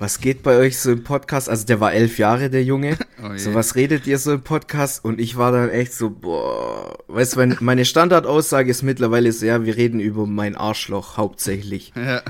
was 0.00 0.18
geht 0.18 0.42
bei 0.42 0.56
euch 0.56 0.78
so 0.78 0.90
im 0.92 1.04
Podcast? 1.04 1.48
Also 1.50 1.66
der 1.66 1.78
war 1.78 1.92
elf 1.92 2.18
Jahre, 2.18 2.50
der 2.50 2.64
Junge. 2.64 2.96
Oh 3.22 3.36
so, 3.36 3.52
was 3.52 3.74
redet 3.74 4.06
ihr 4.06 4.18
so 4.18 4.32
im 4.32 4.40
Podcast? 4.40 5.04
Und 5.04 5.20
ich 5.20 5.36
war 5.36 5.52
dann 5.52 5.68
echt 5.68 5.92
so, 5.92 6.08
boah, 6.08 6.96
weißt 7.08 7.34
du, 7.34 7.40
mein, 7.40 7.58
meine 7.60 7.84
Standardaussage 7.84 8.70
ist 8.70 8.82
mittlerweile 8.82 9.30
so, 9.30 9.44
ja, 9.44 9.62
wir 9.62 9.76
reden 9.76 10.00
über 10.00 10.26
mein 10.26 10.56
Arschloch 10.56 11.18
hauptsächlich. 11.18 11.92
Ja. 12.00 12.22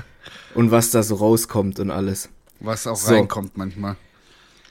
Und 0.53 0.69
was 0.69 0.91
da 0.91 1.01
so 1.01 1.15
rauskommt 1.15 1.79
und 1.79 1.91
alles. 1.91 2.27
Was 2.59 2.87
auch 2.87 2.97
So. 2.97 3.13
reinkommt 3.13 3.55
manchmal. 3.55 3.95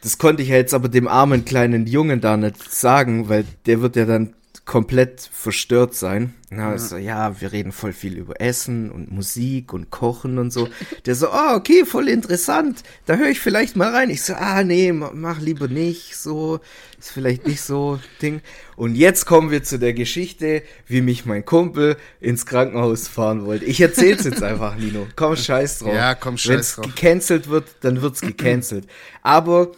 Das 0.02 0.18
konnte 0.18 0.42
ich 0.42 0.50
ja 0.50 0.56
jetzt 0.56 0.74
aber 0.74 0.88
dem 0.90 1.08
armen 1.08 1.46
kleinen 1.46 1.86
Jungen 1.86 2.20
da 2.20 2.36
nicht 2.36 2.70
sagen, 2.70 3.30
weil 3.30 3.46
der 3.64 3.80
wird 3.80 3.96
ja 3.96 4.04
dann 4.04 4.34
komplett 4.70 5.28
verstört 5.32 5.96
sein. 5.96 6.32
Na, 6.48 6.78
so, 6.78 6.96
ja, 6.96 7.40
wir 7.40 7.50
reden 7.50 7.72
voll 7.72 7.92
viel 7.92 8.16
über 8.16 8.40
Essen 8.40 8.88
und 8.92 9.10
Musik 9.10 9.72
und 9.72 9.90
Kochen 9.90 10.38
und 10.38 10.52
so. 10.52 10.68
Der 11.06 11.16
so, 11.16 11.26
oh, 11.32 11.54
okay, 11.56 11.84
voll 11.84 12.08
interessant. 12.08 12.84
Da 13.04 13.16
höre 13.16 13.30
ich 13.30 13.40
vielleicht 13.40 13.74
mal 13.74 13.92
rein. 13.92 14.10
Ich 14.10 14.22
so, 14.22 14.32
ah, 14.34 14.62
nee, 14.62 14.92
ma- 14.92 15.10
mach 15.12 15.40
lieber 15.40 15.66
nicht. 15.66 16.16
So, 16.16 16.60
ist 17.00 17.10
vielleicht 17.10 17.48
nicht 17.48 17.62
so 17.62 17.98
Ding. 18.22 18.42
Und 18.76 18.94
jetzt 18.94 19.26
kommen 19.26 19.50
wir 19.50 19.64
zu 19.64 19.76
der 19.80 19.92
Geschichte, 19.92 20.62
wie 20.86 21.00
mich 21.00 21.26
mein 21.26 21.44
Kumpel 21.44 21.96
ins 22.20 22.46
Krankenhaus 22.46 23.08
fahren 23.08 23.46
wollte. 23.46 23.64
Ich 23.64 23.80
erzähl's 23.80 24.22
jetzt 24.22 24.40
einfach, 24.44 24.76
Nino. 24.78 25.08
Komm, 25.16 25.34
scheiß 25.34 25.80
drauf. 25.80 25.92
Ja, 25.94 26.14
komm, 26.14 26.38
scheiß 26.38 26.48
Wenn's 26.54 26.74
drauf. 26.76 26.86
gecancelt 26.94 27.48
wird, 27.48 27.64
dann 27.80 28.02
wird's 28.02 28.20
gecancelt. 28.20 28.86
Aber 29.22 29.72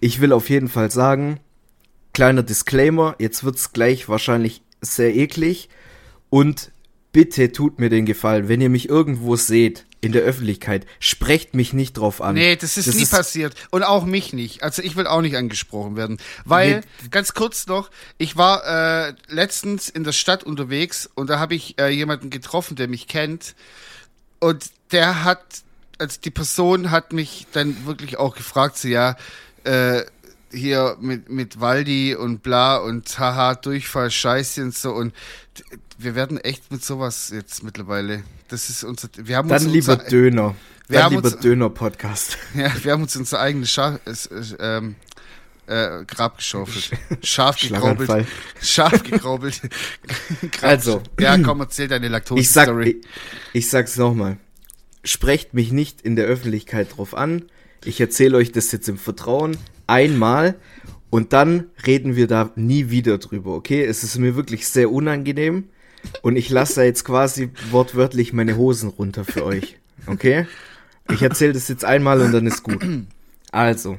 ich 0.00 0.22
will 0.22 0.32
auf 0.32 0.48
jeden 0.48 0.68
Fall 0.68 0.90
sagen, 0.90 1.40
kleiner 2.14 2.42
Disclaimer, 2.42 3.16
jetzt 3.18 3.44
wird's 3.44 3.72
gleich 3.72 4.08
wahrscheinlich 4.08 4.62
sehr 4.80 5.14
eklig 5.14 5.68
und 6.30 6.70
bitte 7.12 7.52
tut 7.52 7.78
mir 7.78 7.90
den 7.90 8.06
Gefallen, 8.06 8.48
wenn 8.48 8.60
ihr 8.60 8.70
mich 8.70 8.88
irgendwo 8.88 9.36
seht, 9.36 9.84
in 10.00 10.12
der 10.12 10.22
Öffentlichkeit. 10.22 10.86
Sprecht 11.00 11.54
mich 11.54 11.72
nicht 11.72 11.94
drauf 11.94 12.20
an. 12.20 12.34
Nee, 12.34 12.56
das 12.56 12.76
ist 12.76 12.88
das 12.88 12.94
nie 12.94 13.04
ist 13.04 13.10
passiert. 13.10 13.54
Und 13.70 13.82
auch 13.84 14.04
mich 14.04 14.34
nicht. 14.34 14.62
Also 14.62 14.82
ich 14.82 14.96
will 14.96 15.06
auch 15.06 15.22
nicht 15.22 15.36
angesprochen 15.36 15.96
werden. 15.96 16.18
Weil, 16.44 16.80
nee. 16.80 17.08
ganz 17.10 17.32
kurz 17.32 17.66
noch, 17.66 17.90
ich 18.18 18.36
war 18.36 19.08
äh, 19.08 19.14
letztens 19.28 19.88
in 19.88 20.04
der 20.04 20.12
Stadt 20.12 20.44
unterwegs 20.44 21.08
und 21.14 21.30
da 21.30 21.38
habe 21.38 21.54
ich 21.54 21.78
äh, 21.80 21.88
jemanden 21.88 22.28
getroffen, 22.28 22.76
der 22.76 22.88
mich 22.88 23.08
kennt. 23.08 23.54
Und 24.40 24.66
der 24.92 25.24
hat, 25.24 25.42
also 25.98 26.18
die 26.22 26.30
Person 26.30 26.90
hat 26.90 27.14
mich 27.14 27.46
dann 27.52 27.86
wirklich 27.86 28.18
auch 28.18 28.36
gefragt, 28.36 28.76
so 28.76 28.88
ja, 28.88 29.16
äh, 29.64 30.02
hier 30.54 30.96
mit, 31.00 31.28
mit 31.28 31.60
Waldi 31.60 32.14
und 32.14 32.42
bla 32.42 32.76
und 32.76 33.18
haha, 33.18 33.54
Durchfall, 33.54 34.10
Scheiße 34.10 34.62
und 34.62 34.74
so. 34.74 34.92
Und 34.92 35.12
wir 35.98 36.14
werden 36.14 36.38
echt 36.38 36.70
mit 36.70 36.84
sowas 36.84 37.30
jetzt 37.34 37.62
mittlerweile. 37.62 38.24
Das 38.48 38.70
ist 38.70 38.84
unser. 38.84 39.08
Wir 39.16 39.36
haben 39.36 39.48
Dann 39.48 39.62
uns 39.64 39.72
lieber 39.72 39.94
unser, 39.94 40.08
Döner. 40.08 40.54
Wir 40.88 41.00
Dann 41.00 41.12
lieber 41.14 41.30
Döner-Podcast. 41.30 42.38
Ja, 42.54 42.72
wir 42.82 42.92
haben 42.92 43.02
uns 43.02 43.16
unser 43.16 43.40
eigenes 43.40 43.70
Schaf, 43.70 43.98
äh, 44.06 44.80
äh, 45.66 46.04
Grab 46.04 46.36
geschaufelt. 46.38 46.90
Scharf 47.22 47.58
gekraubelt. 47.58 48.26
Scharf 48.60 49.02
gekraubelt. 49.10 49.60
also. 50.60 51.02
Ja, 51.18 51.38
komm, 51.38 51.60
erzähl 51.60 51.88
deine 51.88 52.08
Laktose-Story. 52.08 52.90
Ich, 52.90 53.02
sag, 53.02 53.08
ich, 53.54 53.64
ich 53.64 53.70
sag's 53.70 53.96
nochmal. 53.96 54.36
Sprecht 55.04 55.54
mich 55.54 55.72
nicht 55.72 56.02
in 56.02 56.16
der 56.16 56.26
Öffentlichkeit 56.26 56.96
drauf 56.96 57.14
an. 57.14 57.44
Ich 57.84 58.00
erzähle 58.00 58.36
euch 58.36 58.50
das 58.52 58.72
jetzt 58.72 58.88
im 58.88 58.96
Vertrauen 58.96 59.56
einmal 59.86 60.54
und 61.10 61.32
dann 61.32 61.66
reden 61.86 62.16
wir 62.16 62.26
da 62.26 62.50
nie 62.56 62.90
wieder 62.90 63.18
drüber, 63.18 63.54
okay? 63.54 63.84
Es 63.84 64.02
ist 64.02 64.18
mir 64.18 64.36
wirklich 64.36 64.66
sehr 64.66 64.90
unangenehm 64.90 65.64
und 66.22 66.36
ich 66.36 66.48
lasse 66.48 66.76
da 66.76 66.82
jetzt 66.82 67.04
quasi 67.04 67.50
wortwörtlich 67.70 68.32
meine 68.32 68.56
Hosen 68.56 68.88
runter 68.88 69.24
für 69.24 69.44
euch, 69.44 69.76
okay? 70.06 70.46
Ich 71.12 71.22
erzähle 71.22 71.52
das 71.52 71.68
jetzt 71.68 71.84
einmal 71.84 72.20
und 72.20 72.32
dann 72.32 72.46
ist 72.46 72.62
gut. 72.62 72.82
Also, 73.52 73.98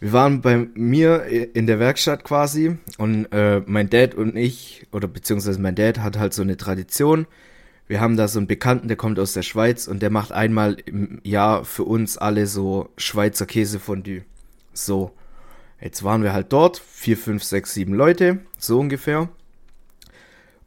wir 0.00 0.12
waren 0.12 0.42
bei 0.42 0.66
mir 0.74 1.24
in 1.54 1.66
der 1.66 1.78
Werkstatt 1.78 2.24
quasi 2.24 2.76
und 2.98 3.26
äh, 3.32 3.62
mein 3.64 3.88
Dad 3.88 4.14
und 4.14 4.36
ich, 4.36 4.86
oder 4.92 5.08
beziehungsweise 5.08 5.60
mein 5.60 5.76
Dad 5.76 6.00
hat 6.00 6.18
halt 6.18 6.34
so 6.34 6.42
eine 6.42 6.56
Tradition. 6.56 7.26
Wir 7.90 8.00
haben 8.00 8.16
da 8.16 8.28
so 8.28 8.38
einen 8.38 8.46
Bekannten, 8.46 8.86
der 8.86 8.96
kommt 8.96 9.18
aus 9.18 9.32
der 9.32 9.42
Schweiz 9.42 9.88
und 9.88 10.00
der 10.00 10.10
macht 10.10 10.30
einmal 10.30 10.76
im 10.86 11.20
Jahr 11.24 11.64
für 11.64 11.82
uns 11.82 12.16
alle 12.16 12.46
so 12.46 12.88
Schweizer 12.96 13.46
Käsefondue. 13.46 14.22
So, 14.72 15.10
jetzt 15.80 16.04
waren 16.04 16.22
wir 16.22 16.32
halt 16.32 16.52
dort, 16.52 16.80
vier, 16.88 17.16
fünf, 17.16 17.42
sechs, 17.42 17.74
sieben 17.74 17.92
Leute, 17.92 18.38
so 18.58 18.78
ungefähr. 18.78 19.28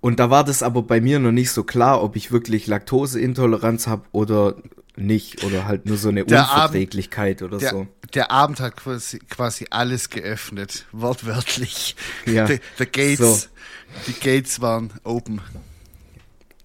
Und 0.02 0.20
da 0.20 0.32
war 0.32 0.44
das 0.44 0.64
aber 0.64 0.82
bei 0.84 1.00
mir 1.00 1.20
noch 1.20 1.32
nicht 1.32 1.52
so 1.52 1.64
klar, 1.64 2.04
ob 2.04 2.18
ich 2.18 2.34
wirklich 2.34 2.68
Laktoseintoleranz 2.68 3.88
habe 3.88 4.04
oder 4.12 4.58
nicht. 4.98 5.46
Oder 5.46 5.66
halt 5.66 5.86
nur 5.86 5.96
so 5.96 6.10
eine 6.10 6.26
der 6.26 6.42
Unverträglichkeit 6.42 7.42
Abend, 7.42 7.54
oder 7.54 7.60
der, 7.62 7.70
so. 7.70 7.88
Der 8.16 8.32
Abend 8.32 8.60
hat 8.60 8.76
quasi, 8.76 9.20
quasi 9.30 9.68
alles 9.70 10.10
geöffnet, 10.10 10.88
wortwörtlich. 10.92 11.96
Ja. 12.26 12.48
The, 12.48 12.60
the 12.80 12.86
Gates, 12.86 13.44
so. 13.44 13.48
die 14.08 14.20
Gates 14.20 14.60
waren 14.60 14.92
open. 15.06 15.40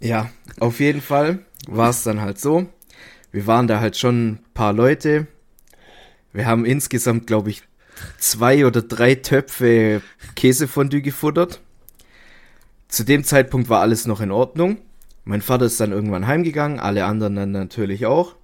Ja, 0.01 0.31
auf 0.61 0.81
jeden 0.81 1.01
Fall 1.01 1.41
war 1.67 1.91
es 1.91 2.03
dann 2.03 2.21
halt 2.21 2.39
so. 2.39 2.67
Wir 3.33 3.47
waren 3.47 3.67
da 3.67 3.81
halt 3.81 3.97
schon 3.97 4.29
ein 4.29 4.45
paar 4.55 4.73
Leute, 4.73 5.27
wir 6.33 6.47
haben 6.47 6.65
insgesamt, 6.65 7.27
glaube 7.27 7.51
ich, 7.51 7.63
zwei 8.19 8.67
oder 8.67 8.83
drei 8.83 9.15
Töpfe 9.17 10.03
Käsefondue 10.37 11.03
gefuttert. 11.03 11.61
Zu 12.87 13.05
dem 13.05 13.25
Zeitpunkt 13.25 13.69
war 13.69 13.81
alles 13.81 14.07
noch 14.07 14.21
in 14.21 14.31
Ordnung. 14.31 14.79
Mein 15.25 15.43
Vater 15.43 15.67
ist 15.67 15.81
dann 15.81 15.93
irgendwann 15.93 16.27
heimgegangen, 16.27 16.81
alle 16.81 17.05
anderen 17.05 17.35
dann 17.37 17.51
natürlich 17.51 18.07
auch. 18.07 18.37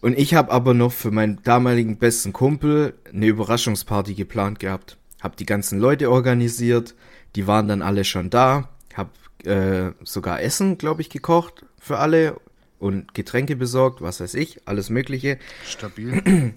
Und 0.00 0.18
ich 0.18 0.34
habe 0.34 0.52
aber 0.52 0.74
noch 0.74 0.92
für 0.92 1.10
meinen 1.10 1.42
damaligen 1.44 1.96
besten 1.98 2.32
Kumpel 2.32 2.94
eine 3.12 3.26
Überraschungsparty 3.26 4.14
geplant 4.14 4.58
gehabt. 4.58 4.96
Hab 5.20 5.36
die 5.36 5.46
ganzen 5.46 5.78
Leute 5.78 6.10
organisiert, 6.10 6.94
die 7.36 7.46
waren 7.46 7.68
dann 7.68 7.82
alle 7.82 8.04
schon 8.04 8.30
da. 8.30 8.68
Hab 8.94 9.10
äh, 9.46 9.92
sogar 10.02 10.42
Essen, 10.42 10.78
glaube 10.78 11.02
ich, 11.02 11.10
gekocht 11.10 11.64
für 11.80 11.98
alle 11.98 12.40
und 12.78 13.14
Getränke 13.14 13.56
besorgt, 13.56 14.02
was 14.02 14.20
weiß 14.20 14.34
ich, 14.34 14.60
alles 14.66 14.90
Mögliche. 14.90 15.38
Stabil. 15.66 16.52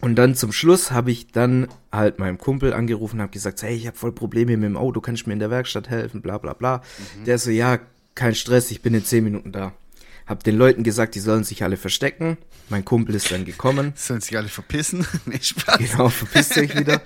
Und 0.00 0.16
dann 0.16 0.34
zum 0.34 0.52
Schluss 0.52 0.90
habe 0.90 1.10
ich 1.10 1.28
dann 1.28 1.68
halt 1.90 2.18
meinem 2.18 2.36
Kumpel 2.36 2.74
angerufen, 2.74 3.22
habe 3.22 3.32
gesagt, 3.32 3.62
hey, 3.62 3.74
ich 3.74 3.86
habe 3.86 3.96
voll 3.96 4.12
Probleme 4.12 4.56
mit 4.56 4.66
dem 4.66 4.76
Auto, 4.76 5.00
kann 5.00 5.14
ich 5.14 5.26
mir 5.26 5.32
in 5.32 5.38
der 5.38 5.50
Werkstatt 5.50 5.88
helfen, 5.88 6.20
bla 6.20 6.38
bla 6.38 6.52
bla. 6.52 6.82
Mhm. 7.18 7.24
Der 7.24 7.38
so, 7.38 7.50
ja, 7.50 7.78
kein 8.14 8.34
Stress, 8.34 8.70
ich 8.70 8.82
bin 8.82 8.94
in 8.94 9.04
zehn 9.04 9.24
Minuten 9.24 9.52
da. 9.52 9.72
Hab 10.26 10.42
den 10.42 10.56
Leuten 10.56 10.84
gesagt, 10.84 11.14
die 11.14 11.20
sollen 11.20 11.44
sich 11.44 11.62
alle 11.62 11.76
verstecken. 11.76 12.38
Mein 12.70 12.82
Kumpel 12.84 13.14
ist 13.14 13.30
dann 13.30 13.44
gekommen. 13.44 13.92
Sollen 13.96 14.22
sich 14.22 14.36
alle 14.38 14.48
verpissen? 14.48 15.06
nee, 15.26 15.38
Spaß. 15.38 15.76
Genau, 15.76 16.08
verpisst 16.08 16.56
euch 16.56 16.74
wieder. 16.78 17.02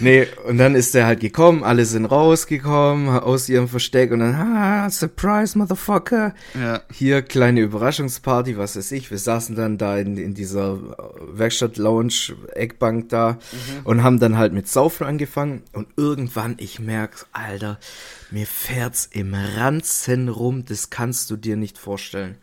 Nee, 0.00 0.26
und 0.46 0.58
dann 0.58 0.74
ist 0.74 0.94
er 0.94 1.06
halt 1.06 1.20
gekommen, 1.20 1.64
alle 1.64 1.86
sind 1.86 2.04
rausgekommen 2.04 3.08
aus 3.08 3.48
ihrem 3.48 3.66
Versteck 3.66 4.10
und 4.10 4.18
dann, 4.18 4.34
ah, 4.34 4.90
Surprise, 4.90 5.56
Motherfucker. 5.56 6.34
Ja. 6.54 6.82
Hier, 6.92 7.22
kleine 7.22 7.60
Überraschungsparty, 7.60 8.58
was 8.58 8.76
weiß 8.76 8.92
ich. 8.92 9.10
Wir 9.10 9.18
saßen 9.18 9.56
dann 9.56 9.78
da 9.78 9.96
in, 9.96 10.18
in 10.18 10.34
dieser 10.34 10.78
Werkstatt-Lounge, 11.32 12.34
Eckbank 12.54 13.08
da 13.08 13.32
mhm. 13.32 13.86
und 13.86 14.02
haben 14.02 14.20
dann 14.20 14.36
halt 14.36 14.52
mit 14.52 14.68
Saufen 14.68 15.06
angefangen 15.06 15.62
und 15.72 15.88
irgendwann, 15.96 16.56
ich 16.58 16.78
merk's, 16.78 17.26
Alter, 17.32 17.78
mir 18.30 18.46
fährt's 18.46 19.08
im 19.12 19.32
Ranzen 19.32 20.28
rum, 20.28 20.64
das 20.66 20.90
kannst 20.90 21.30
du 21.30 21.36
dir 21.36 21.56
nicht 21.56 21.78
vorstellen. 21.78 22.33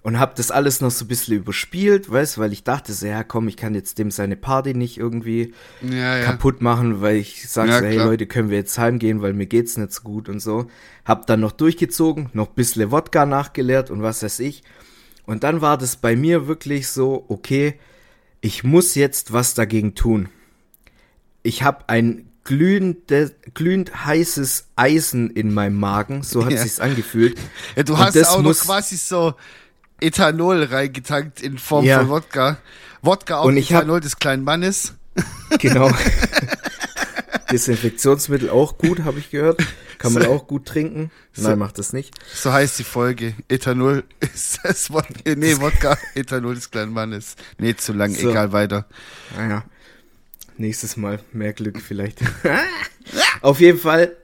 Und 0.00 0.20
hab 0.20 0.36
das 0.36 0.50
alles 0.50 0.80
noch 0.80 0.92
so 0.92 1.04
ein 1.04 1.08
bisschen 1.08 1.36
überspielt, 1.36 2.10
weißt, 2.10 2.38
weil 2.38 2.52
ich 2.52 2.62
dachte 2.62 2.92
so, 2.92 3.06
ja 3.06 3.24
komm, 3.24 3.48
ich 3.48 3.56
kann 3.56 3.74
jetzt 3.74 3.98
dem 3.98 4.10
seine 4.10 4.36
Party 4.36 4.72
nicht 4.72 4.96
irgendwie 4.96 5.52
ja, 5.82 6.18
ja. 6.18 6.24
kaputt 6.24 6.62
machen, 6.62 7.00
weil 7.00 7.16
ich 7.16 7.48
sag 7.48 7.68
ja, 7.68 7.80
so, 7.80 7.84
hey 7.84 7.94
klar. 7.96 8.06
Leute, 8.06 8.26
können 8.26 8.48
wir 8.48 8.58
jetzt 8.58 8.78
heimgehen, 8.78 9.22
weil 9.22 9.32
mir 9.32 9.46
geht's 9.46 9.76
nicht 9.76 9.92
so 9.92 10.02
gut 10.02 10.28
und 10.28 10.40
so. 10.40 10.66
Hab 11.04 11.26
dann 11.26 11.40
noch 11.40 11.52
durchgezogen, 11.52 12.30
noch 12.32 12.48
ein 12.48 12.54
bisschen 12.54 12.90
Wodka 12.90 13.26
nachgeleert 13.26 13.90
und 13.90 14.00
was 14.00 14.22
weiß 14.22 14.38
ich. 14.40 14.62
Und 15.26 15.42
dann 15.42 15.60
war 15.60 15.76
das 15.76 15.96
bei 15.96 16.16
mir 16.16 16.46
wirklich 16.46 16.88
so, 16.88 17.24
okay, 17.28 17.78
ich 18.40 18.64
muss 18.64 18.94
jetzt 18.94 19.32
was 19.32 19.54
dagegen 19.54 19.94
tun. 19.94 20.28
Ich 21.42 21.64
habe 21.64 21.88
ein 21.88 22.28
glühende, 22.44 23.34
glühend 23.52 24.06
heißes 24.06 24.68
Eisen 24.74 25.28
in 25.28 25.52
meinem 25.52 25.78
Magen. 25.78 26.22
So 26.22 26.46
hat 26.46 26.52
ja. 26.52 26.62
sich's 26.62 26.80
angefühlt. 26.80 27.38
Ja, 27.76 27.82
du 27.82 27.98
hast 27.98 28.16
auch 28.26 28.42
noch 28.42 28.56
quasi 28.56 28.96
so 28.96 29.34
Ethanol 30.00 30.64
reingetankt 30.64 31.40
in 31.40 31.58
Form 31.58 31.84
ja. 31.84 32.00
von 32.00 32.08
Wodka. 32.08 32.58
Wodka 33.02 33.38
auf 33.38 33.50
Ethanol 33.50 33.96
hab, 33.96 34.02
des 34.02 34.16
kleinen 34.16 34.44
Mannes. 34.44 34.94
Genau. 35.58 35.90
Desinfektionsmittel 37.50 38.50
auch 38.50 38.76
gut, 38.78 39.00
habe 39.04 39.18
ich 39.18 39.30
gehört. 39.30 39.60
Kann 39.98 40.12
man 40.12 40.24
so, 40.24 40.30
auch 40.30 40.46
gut 40.46 40.66
trinken. 40.66 41.10
Nein, 41.36 41.52
so, 41.52 41.56
macht 41.56 41.78
das 41.78 41.92
nicht. 41.92 42.14
So 42.32 42.52
heißt 42.52 42.78
die 42.78 42.84
Folge. 42.84 43.34
Ethanol 43.48 44.04
ist 44.20 44.60
das 44.62 44.92
Wodka. 44.92 45.34
Nee, 45.34 45.58
Wodka, 45.58 45.96
Ethanol 46.14 46.54
des 46.54 46.70
kleinen 46.70 46.92
Mannes. 46.92 47.36
Nee, 47.58 47.74
zu 47.74 47.92
lang, 47.92 48.14
so. 48.14 48.30
egal 48.30 48.52
weiter. 48.52 48.86
Naja. 49.36 49.64
Ah, 49.66 49.70
Nächstes 50.58 50.96
Mal 50.96 51.20
mehr 51.32 51.52
Glück 51.52 51.80
vielleicht. 51.80 52.18
Auf 53.42 53.60
jeden 53.60 53.78
Fall, 53.78 54.16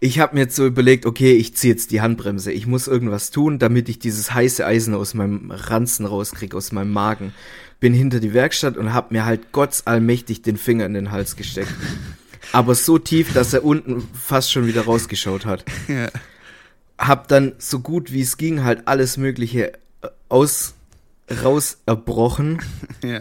ich 0.00 0.20
habe 0.20 0.34
mir 0.34 0.42
jetzt 0.42 0.56
so 0.56 0.64
überlegt, 0.64 1.06
okay, 1.06 1.32
ich 1.32 1.56
ziehe 1.56 1.72
jetzt 1.72 1.90
die 1.90 2.00
Handbremse. 2.00 2.52
Ich 2.52 2.66
muss 2.66 2.86
irgendwas 2.86 3.30
tun, 3.30 3.58
damit 3.58 3.88
ich 3.88 3.98
dieses 3.98 4.32
heiße 4.32 4.64
Eisen 4.64 4.94
aus 4.94 5.14
meinem 5.14 5.50
Ranzen 5.50 6.06
rauskriege, 6.06 6.56
aus 6.56 6.70
meinem 6.70 6.92
Magen. 6.92 7.34
Bin 7.80 7.94
hinter 7.94 8.20
die 8.20 8.32
Werkstatt 8.32 8.76
und 8.76 8.94
hab 8.94 9.10
mir 9.10 9.24
halt 9.24 9.50
gottsallmächtig 9.52 10.42
den 10.42 10.56
Finger 10.56 10.86
in 10.86 10.94
den 10.94 11.10
Hals 11.10 11.36
gesteckt. 11.36 11.72
Aber 12.52 12.74
so 12.74 12.98
tief, 12.98 13.32
dass 13.32 13.52
er 13.52 13.64
unten 13.64 14.08
fast 14.14 14.52
schon 14.52 14.66
wieder 14.66 14.82
rausgeschaut 14.84 15.46
hat. 15.46 15.64
Ja. 15.88 16.08
Hab 16.98 17.28
dann 17.28 17.52
so 17.58 17.78
gut 17.78 18.12
wie 18.12 18.22
es 18.22 18.36
ging 18.36 18.64
halt 18.64 18.88
alles 18.88 19.18
Mögliche 19.18 19.74
äh, 19.74 20.08
aus 20.28 20.74
raus 21.42 21.78
erbrochen. 21.86 22.60
Ja. 23.04 23.20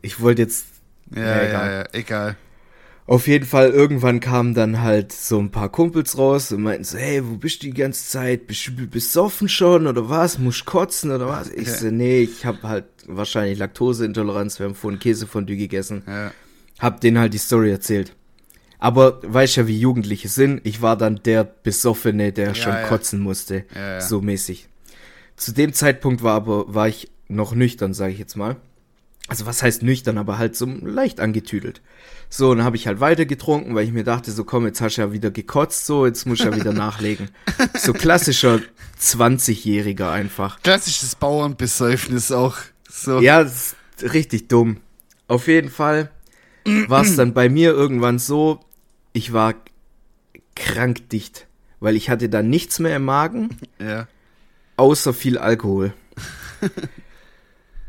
Ich 0.00 0.20
wollte 0.20 0.42
jetzt 0.42 0.64
ja, 1.14 1.22
ja, 1.22 1.42
egal. 1.42 1.70
ja, 1.70 1.78
ja, 1.78 1.84
egal. 1.92 2.36
Auf 3.06 3.26
jeden 3.26 3.44
Fall, 3.44 3.70
irgendwann 3.70 4.20
kamen 4.20 4.54
dann 4.54 4.80
halt 4.80 5.12
so 5.12 5.38
ein 5.38 5.50
paar 5.50 5.70
Kumpels 5.70 6.16
raus 6.16 6.52
und 6.52 6.62
meinten 6.62 6.84
so, 6.84 6.98
hey, 6.98 7.20
wo 7.24 7.36
bist 7.36 7.62
du 7.62 7.66
die 7.66 7.74
ganze 7.74 8.08
Zeit? 8.08 8.46
Bist 8.46 8.68
du 8.68 8.86
besoffen 8.86 9.48
schon 9.48 9.88
oder 9.88 10.08
was? 10.08 10.38
Musst 10.38 10.64
kotzen 10.66 11.10
oder 11.10 11.26
was? 11.26 11.50
Ich 11.50 11.66
ja. 11.66 11.74
so, 11.74 11.90
nee, 11.90 12.20
ich 12.20 12.46
hab 12.46 12.62
halt 12.62 12.84
wahrscheinlich 13.06 13.58
Laktoseintoleranz, 13.58 14.60
wir 14.60 14.66
haben 14.66 14.76
vorhin 14.76 15.00
Käsefondue 15.00 15.56
gegessen. 15.56 16.04
Ja. 16.06 16.30
Hab 16.78 17.00
denen 17.00 17.18
halt 17.18 17.34
die 17.34 17.38
Story 17.38 17.72
erzählt. 17.72 18.14
Aber 18.78 19.20
weißt 19.22 19.56
ja, 19.56 19.66
wie 19.66 19.78
Jugendliche 19.78 20.28
sind, 20.28 20.60
ich 20.64 20.80
war 20.80 20.96
dann 20.96 21.20
der 21.24 21.44
Besoffene, 21.44 22.32
der 22.32 22.48
ja, 22.48 22.54
schon 22.54 22.72
ja. 22.72 22.86
kotzen 22.86 23.20
musste. 23.20 23.64
So 24.00 24.20
mäßig. 24.20 24.68
Zu 25.36 25.52
dem 25.52 25.72
Zeitpunkt 25.72 26.22
war 26.22 26.34
aber, 26.34 26.72
war 26.72 26.88
ich 26.88 27.10
noch 27.28 27.54
nüchtern, 27.54 27.94
sage 27.94 28.12
ich 28.12 28.18
jetzt 28.18 28.36
mal. 28.36 28.56
Also 29.28 29.46
was 29.46 29.62
heißt 29.62 29.82
nüchtern, 29.82 30.18
aber 30.18 30.36
halt 30.38 30.56
so 30.56 30.66
leicht 30.66 31.20
angetüdelt. 31.20 31.80
So, 32.28 32.50
und 32.50 32.58
dann 32.58 32.66
habe 32.66 32.76
ich 32.76 32.86
halt 32.86 33.00
weiter 33.00 33.24
getrunken, 33.24 33.74
weil 33.74 33.84
ich 33.84 33.92
mir 33.92 34.04
dachte, 34.04 34.32
so 34.32 34.44
komm, 34.44 34.66
jetzt 34.66 34.80
hast 34.80 34.96
du 34.96 35.02
ja 35.02 35.12
wieder 35.12 35.30
gekotzt, 35.30 35.86
so, 35.86 36.06
jetzt 36.06 36.26
muss 36.26 36.40
ich 36.40 36.44
ja 36.46 36.54
wieder 36.56 36.72
nachlegen. 36.74 37.28
So 37.78 37.92
klassischer 37.92 38.60
20-Jähriger 39.00 40.10
einfach. 40.10 40.60
Klassisches 40.62 41.14
Bauernbesäufnis 41.14 42.32
auch. 42.32 42.56
So. 42.90 43.20
Ja, 43.20 43.40
ist 43.42 43.76
richtig 44.02 44.48
dumm. 44.48 44.78
Auf 45.28 45.46
jeden 45.46 45.70
Fall 45.70 46.10
war 46.88 47.02
es 47.02 47.16
dann 47.16 47.32
bei 47.34 47.48
mir 47.48 47.70
irgendwann 47.72 48.18
so, 48.18 48.60
ich 49.12 49.32
war 49.32 49.54
krankdicht, 50.56 51.46
weil 51.80 51.96
ich 51.96 52.10
hatte 52.10 52.28
dann 52.28 52.48
nichts 52.50 52.78
mehr 52.78 52.96
im 52.96 53.04
Magen, 53.04 53.50
Ja. 53.78 54.06
außer 54.76 55.12
viel 55.14 55.38
Alkohol. 55.38 55.92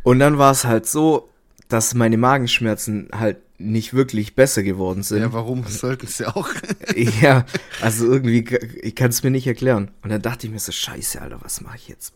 Und 0.03 0.19
dann 0.19 0.37
war 0.37 0.51
es 0.51 0.65
halt 0.65 0.85
so, 0.85 1.29
dass 1.69 1.93
meine 1.93 2.17
Magenschmerzen 2.17 3.09
halt 3.13 3.37
nicht 3.57 3.93
wirklich 3.93 4.35
besser 4.35 4.61
geworden 4.63 5.03
sind. 5.03 5.21
Ja, 5.21 5.31
warum 5.33 5.65
sollten 5.65 6.07
sie 6.07 6.25
auch? 6.27 6.49
Ja, 7.21 7.45
also 7.81 8.05
irgendwie, 8.05 8.45
ich 8.81 8.93
kann 8.95 9.09
es 9.09 9.23
mir 9.23 9.31
nicht 9.31 9.47
erklären. 9.47 9.89
Und 10.01 10.09
dann 10.11 10.21
dachte 10.21 10.45
ich 10.45 10.53
mir 10.53 10.59
so, 10.59 10.71
scheiße, 10.71 11.21
Alter, 11.21 11.39
was 11.41 11.61
mache 11.61 11.77
ich 11.77 11.87
jetzt? 11.87 12.13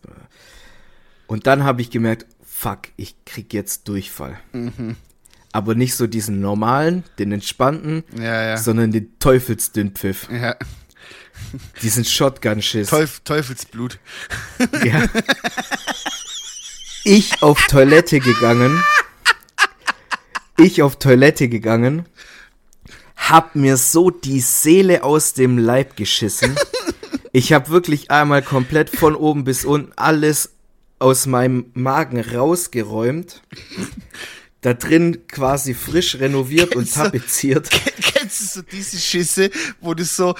Und 1.26 1.46
dann 1.46 1.64
habe 1.64 1.80
ich 1.80 1.90
gemerkt, 1.90 2.26
fuck, 2.46 2.80
ich 2.96 3.16
krieg 3.24 3.52
jetzt 3.52 3.88
Durchfall. 3.88 4.38
Aber 5.52 5.74
nicht 5.74 5.94
so 5.96 6.06
diesen 6.06 6.40
normalen, 6.40 7.02
den 7.18 7.32
entspannten, 7.32 8.04
Ja, 8.16 8.42
ja. 8.50 8.56
sondern 8.58 8.92
den 8.92 9.18
Teufelsdünnpfiff. 9.18 10.28
Ja. 10.30 10.56
Diesen 11.82 12.04
Shotgun-Schiss. 12.04 12.88
Teuf 12.90 13.20
Teufelsblut. 13.20 13.98
Ja. 14.84 15.04
Ich 17.10 17.42
auf 17.42 17.66
Toilette 17.68 18.20
gegangen. 18.20 18.84
Ich 20.58 20.82
auf 20.82 20.96
Toilette 20.96 21.48
gegangen. 21.48 22.04
Hab 23.16 23.56
mir 23.56 23.78
so 23.78 24.10
die 24.10 24.40
Seele 24.40 25.02
aus 25.02 25.32
dem 25.32 25.56
Leib 25.56 25.96
geschissen. 25.96 26.54
Ich 27.32 27.54
hab 27.54 27.70
wirklich 27.70 28.10
einmal 28.10 28.42
komplett 28.42 28.90
von 28.90 29.14
oben 29.14 29.44
bis 29.44 29.64
unten 29.64 29.92
alles 29.96 30.50
aus 30.98 31.24
meinem 31.24 31.70
Magen 31.72 32.20
rausgeräumt. 32.20 33.42
Da 34.60 34.74
drin 34.74 35.18
quasi 35.28 35.72
frisch 35.72 36.16
renoviert 36.16 36.74
und 36.74 36.82
Kennst 36.84 36.96
du- 36.96 37.00
tapeziert. 37.04 37.68
Kennst 38.02 38.40
du 38.40 38.44
so 38.58 38.62
diese 38.62 38.98
Schisse, 38.98 39.50
wo 39.80 39.94
du 39.94 40.04
so, 40.04 40.34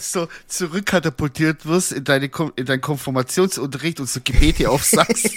so 0.00 0.28
zurückkatapultiert 0.46 1.66
wirst 1.66 1.90
in, 1.92 2.04
deine, 2.04 2.30
in 2.54 2.64
deinen 2.64 2.80
Konfirmationsunterricht 2.80 3.98
und 3.98 4.08
so 4.08 4.20
Gebete 4.22 4.70
aufsagst? 4.70 5.30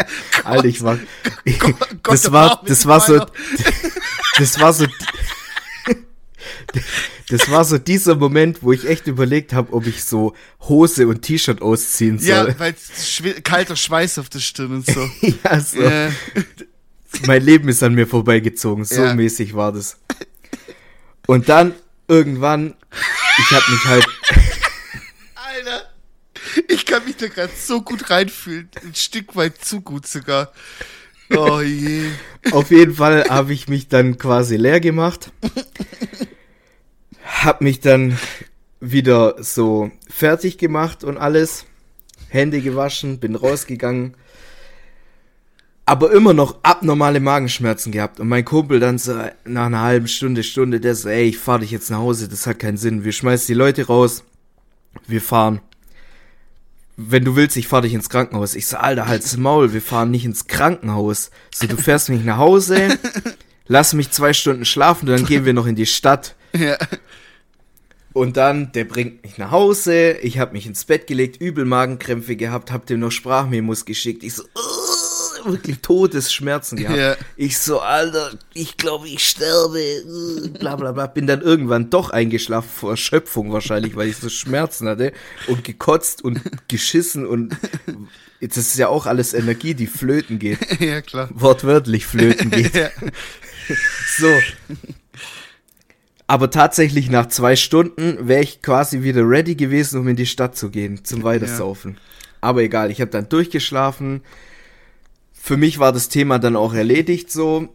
Alter, 0.44 0.64
ich 0.64 0.82
war. 0.82 0.98
Gott, 1.60 1.74
das 2.02 2.22
Gott, 2.24 2.32
war, 2.32 2.62
das 2.66 2.86
war 2.86 3.00
so. 3.00 3.24
Das 4.38 4.58
war 4.58 4.72
so. 4.72 4.86
Das 7.28 7.50
war 7.50 7.64
so 7.64 7.78
dieser 7.78 8.14
Moment, 8.16 8.62
wo 8.62 8.72
ich 8.72 8.86
echt 8.88 9.06
überlegt 9.06 9.52
habe, 9.52 9.72
ob 9.72 9.86
ich 9.86 10.04
so 10.04 10.34
Hose 10.60 11.06
und 11.08 11.22
T-Shirt 11.22 11.62
ausziehen 11.62 12.18
soll. 12.18 12.28
Ja, 12.28 12.58
weil 12.58 12.74
kalter 13.42 13.76
Schweiß 13.76 14.18
auf 14.18 14.28
der 14.28 14.38
Stirn 14.40 14.72
und 14.76 14.86
so. 14.86 15.08
Ja, 15.44 15.60
so. 15.60 15.80
Äh, 15.80 16.10
Mein 17.26 17.42
Leben 17.42 17.68
ist 17.68 17.82
an 17.82 17.94
mir 17.94 18.06
vorbeigezogen. 18.06 18.84
So 18.84 19.02
Ja. 19.02 19.14
mäßig 19.14 19.54
war 19.54 19.72
das. 19.72 19.98
Und 21.26 21.48
dann 21.48 21.74
irgendwann, 22.08 22.74
ich 23.38 23.50
habe 23.50 23.72
mich 23.72 23.84
halt. 23.86 24.06
Alter, 25.34 25.90
ich 26.68 26.86
kann 26.86 27.04
mich 27.04 27.16
da 27.16 27.28
gerade 27.28 27.52
so 27.56 27.82
gut 27.82 28.10
reinfühlen. 28.10 28.68
Ein 28.84 28.94
Stück 28.94 29.34
weit 29.36 29.58
zu 29.64 29.80
gut 29.80 30.06
sogar. 30.06 30.52
Oh 31.34 31.60
je. 31.60 32.04
Auf 32.52 32.70
jeden 32.70 32.94
Fall 32.94 33.24
habe 33.28 33.52
ich 33.52 33.66
mich 33.68 33.88
dann 33.88 34.16
quasi 34.18 34.56
leer 34.56 34.78
gemacht. 34.80 35.32
Hab 37.24 37.60
mich 37.60 37.80
dann 37.80 38.18
wieder 38.80 39.42
so 39.42 39.90
fertig 40.08 40.58
gemacht 40.58 41.02
und 41.02 41.16
alles. 41.18 41.64
Hände 42.28 42.60
gewaschen, 42.60 43.18
bin 43.18 43.34
rausgegangen. 43.34 44.14
Aber 45.88 46.12
immer 46.12 46.34
noch 46.34 46.56
abnormale 46.64 47.20
Magenschmerzen 47.20 47.92
gehabt. 47.92 48.18
Und 48.18 48.28
mein 48.28 48.44
Kumpel 48.44 48.80
dann 48.80 48.98
so 48.98 49.14
nach 49.44 49.66
einer 49.66 49.82
halben 49.82 50.08
Stunde, 50.08 50.42
Stunde, 50.42 50.80
der 50.80 50.96
so, 50.96 51.08
ey, 51.08 51.28
ich 51.28 51.38
fahr 51.38 51.60
dich 51.60 51.70
jetzt 51.70 51.90
nach 51.90 51.98
Hause, 51.98 52.28
das 52.28 52.46
hat 52.46 52.58
keinen 52.58 52.76
Sinn. 52.76 53.04
Wir 53.04 53.12
schmeißen 53.12 53.46
die 53.46 53.54
Leute 53.54 53.86
raus, 53.86 54.24
wir 55.06 55.20
fahren. 55.20 55.60
Wenn 56.96 57.24
du 57.24 57.36
willst, 57.36 57.56
ich 57.56 57.68
fahr 57.68 57.82
dich 57.82 57.94
ins 57.94 58.08
Krankenhaus. 58.08 58.54
Ich 58.56 58.66
so, 58.66 58.78
Alter, 58.78 59.06
halt's 59.06 59.36
Maul, 59.36 59.72
wir 59.72 59.82
fahren 59.82 60.10
nicht 60.10 60.24
ins 60.24 60.48
Krankenhaus. 60.48 61.30
So, 61.54 61.68
du 61.68 61.76
fährst 61.76 62.08
mich 62.08 62.24
nach 62.24 62.38
Hause, 62.38 62.98
lass 63.68 63.92
mich 63.92 64.10
zwei 64.10 64.32
Stunden 64.32 64.64
schlafen, 64.64 65.06
dann 65.06 65.24
gehen 65.24 65.44
wir 65.44 65.52
noch 65.52 65.66
in 65.66 65.76
die 65.76 65.86
Stadt. 65.86 66.34
Ja. 66.52 66.78
Und 68.12 68.38
dann, 68.38 68.72
der 68.72 68.86
bringt 68.86 69.22
mich 69.22 69.36
nach 69.36 69.50
Hause, 69.50 70.12
ich 70.12 70.38
hab 70.38 70.54
mich 70.54 70.66
ins 70.66 70.86
Bett 70.86 71.06
gelegt, 71.06 71.38
übel 71.38 71.66
Magenkrämpfe 71.66 72.34
gehabt, 72.34 72.72
hab 72.72 72.86
dem 72.86 73.00
noch 73.00 73.12
Sprachmemos 73.12 73.84
geschickt. 73.84 74.24
Ich 74.24 74.34
so, 74.34 74.42
"Ugh", 74.42 74.75
wirklich 75.46 75.80
Todesschmerzen 75.80 76.78
gehabt. 76.78 76.98
Ja. 76.98 77.16
Ich 77.36 77.58
so, 77.58 77.80
Alter, 77.80 78.30
ich 78.54 78.76
glaube, 78.76 79.08
ich 79.08 79.26
sterbe, 79.26 80.02
bla 80.58 80.76
bla 80.76 80.92
bla. 80.92 81.06
Bin 81.06 81.26
dann 81.26 81.42
irgendwann 81.42 81.90
doch 81.90 82.10
eingeschlafen 82.10 82.68
vor 82.68 82.90
Erschöpfung 82.90 83.52
wahrscheinlich, 83.52 83.96
weil 83.96 84.08
ich 84.08 84.16
so 84.16 84.28
Schmerzen 84.28 84.88
hatte 84.88 85.12
und 85.48 85.64
gekotzt 85.64 86.22
und 86.22 86.40
geschissen 86.68 87.26
und 87.26 87.56
jetzt 88.40 88.56
ist 88.56 88.76
ja 88.76 88.88
auch 88.88 89.06
alles 89.06 89.34
Energie, 89.34 89.74
die 89.74 89.86
flöten 89.86 90.38
geht. 90.38 90.58
Ja, 90.80 91.00
klar. 91.00 91.28
Wortwörtlich 91.32 92.06
flöten 92.06 92.50
geht. 92.50 92.74
Ja. 92.74 92.90
So. 94.18 94.30
Aber 96.28 96.50
tatsächlich 96.50 97.10
nach 97.10 97.26
zwei 97.26 97.56
Stunden 97.56 98.28
wäre 98.28 98.42
ich 98.42 98.62
quasi 98.62 99.02
wieder 99.02 99.28
ready 99.28 99.54
gewesen, 99.54 100.00
um 100.00 100.08
in 100.08 100.16
die 100.16 100.26
Stadt 100.26 100.56
zu 100.56 100.70
gehen, 100.70 101.04
zum 101.04 101.24
Weitersaufen. 101.24 101.98
Aber 102.40 102.62
egal, 102.62 102.90
ich 102.90 103.00
habe 103.00 103.10
dann 103.10 103.28
durchgeschlafen. 103.28 104.22
Für 105.46 105.56
mich 105.56 105.78
war 105.78 105.92
das 105.92 106.08
Thema 106.08 106.40
dann 106.40 106.56
auch 106.56 106.74
erledigt 106.74 107.30
so. 107.30 107.68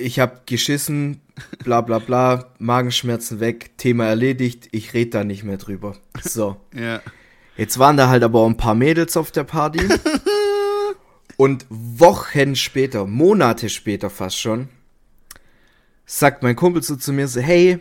Ich 0.00 0.18
habe 0.20 0.40
geschissen, 0.46 1.20
bla 1.62 1.82
bla 1.82 1.98
bla, 1.98 2.50
Magenschmerzen 2.58 3.40
weg, 3.40 3.76
Thema 3.76 4.06
erledigt, 4.06 4.70
ich 4.72 4.94
rede 4.94 5.10
da 5.10 5.22
nicht 5.24 5.44
mehr 5.44 5.58
drüber. 5.58 5.96
So. 6.22 6.56
Ja. 6.74 7.02
Jetzt 7.58 7.78
waren 7.78 7.98
da 7.98 8.08
halt 8.08 8.22
aber 8.22 8.40
auch 8.40 8.46
ein 8.48 8.56
paar 8.56 8.74
Mädels 8.74 9.18
auf 9.18 9.30
der 9.32 9.44
Party. 9.44 9.80
Und 11.36 11.66
Wochen 11.68 12.56
später, 12.56 13.04
Monate 13.04 13.68
später 13.68 14.08
fast 14.08 14.40
schon, 14.40 14.70
sagt 16.06 16.42
mein 16.42 16.56
Kumpel 16.56 16.82
so 16.82 16.96
zu 16.96 17.12
mir 17.12 17.28
so, 17.28 17.40
hey, 17.40 17.80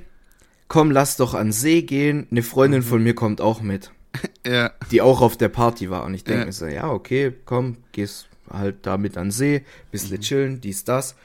komm, 0.68 0.92
lass 0.92 1.16
doch 1.16 1.34
an 1.34 1.54
See 1.54 1.84
gehen. 1.84 2.28
Eine 2.30 2.44
Freundin 2.44 2.82
von 2.82 3.02
mir 3.02 3.16
kommt 3.16 3.40
auch 3.40 3.62
mit, 3.62 3.92
Ja. 4.46 4.72
die 4.92 5.02
auch 5.02 5.22
auf 5.22 5.38
der 5.38 5.48
Party 5.50 5.90
war. 5.90 6.04
Und 6.04 6.14
ich 6.14 6.26
denke 6.26 6.42
Ja. 6.42 6.46
mir 6.48 6.52
so, 6.52 6.66
ja, 6.66 6.90
okay, 6.90 7.32
komm, 7.46 7.78
gehst 7.94 8.28
halt 8.52 8.86
da 8.86 8.98
mit 8.98 9.18
an 9.18 9.32
See, 9.32 9.64
bisschen 9.92 10.22
chillen, 10.22 10.62
dies, 10.62 10.84
das. 10.84 11.16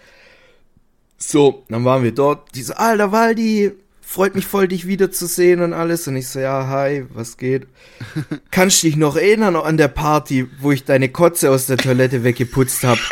So, 1.16 1.64
dann 1.68 1.84
waren 1.84 2.02
wir 2.02 2.12
dort. 2.12 2.54
Die 2.54 2.62
so, 2.62 2.74
alter 2.74 3.12
Waldi, 3.12 3.72
freut 4.00 4.34
mich 4.34 4.46
voll, 4.46 4.68
dich 4.68 4.86
wiederzusehen 4.86 5.60
und 5.60 5.72
alles. 5.72 6.08
Und 6.08 6.16
ich 6.16 6.28
so, 6.28 6.40
ja, 6.40 6.66
hi, 6.66 7.04
was 7.12 7.36
geht? 7.36 7.66
Kannst 8.50 8.82
du 8.82 8.86
dich 8.86 8.96
noch 8.96 9.16
erinnern 9.16 9.56
an 9.56 9.76
der 9.76 9.88
Party, 9.88 10.48
wo 10.60 10.72
ich 10.72 10.84
deine 10.84 11.08
Kotze 11.10 11.50
aus 11.50 11.66
der 11.66 11.76
Toilette 11.76 12.24
weggeputzt 12.24 12.84
hab? 12.84 12.98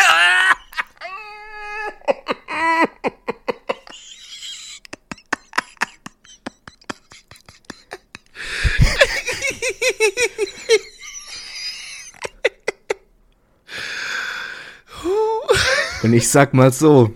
Und 16.02 16.12
ich 16.12 16.28
sag 16.28 16.54
mal 16.54 16.72
so, 16.72 17.14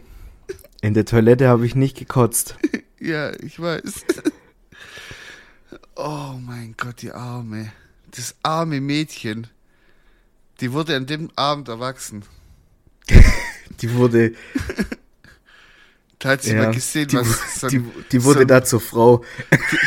in 0.80 0.94
der 0.94 1.04
Toilette 1.04 1.48
habe 1.48 1.66
ich 1.66 1.74
nicht 1.74 1.96
gekotzt. 1.96 2.56
Ja, 3.04 3.32
ich 3.40 3.58
weiß. 3.58 4.04
Oh 5.96 6.34
mein 6.38 6.76
Gott, 6.76 7.02
die 7.02 7.10
Arme. 7.10 7.72
Das 8.12 8.36
arme 8.44 8.80
Mädchen. 8.80 9.48
Die 10.60 10.72
wurde 10.72 10.94
an 10.94 11.06
dem 11.06 11.28
Abend 11.34 11.66
erwachsen. 11.66 12.24
Die 13.80 13.92
wurde, 13.94 14.34
Da 16.22 16.28
hat 16.28 16.42
sie 16.44 16.54
ja, 16.54 16.62
mal 16.62 16.72
gesehen, 16.72 17.08
die, 17.08 17.16
was 17.16 17.60
so 17.60 17.66
ein, 17.66 17.70
die, 17.72 18.02
die 18.12 18.22
wurde 18.22 18.40
so, 18.40 18.44
da 18.44 18.62
zur 18.62 18.80
Frau. 18.80 19.24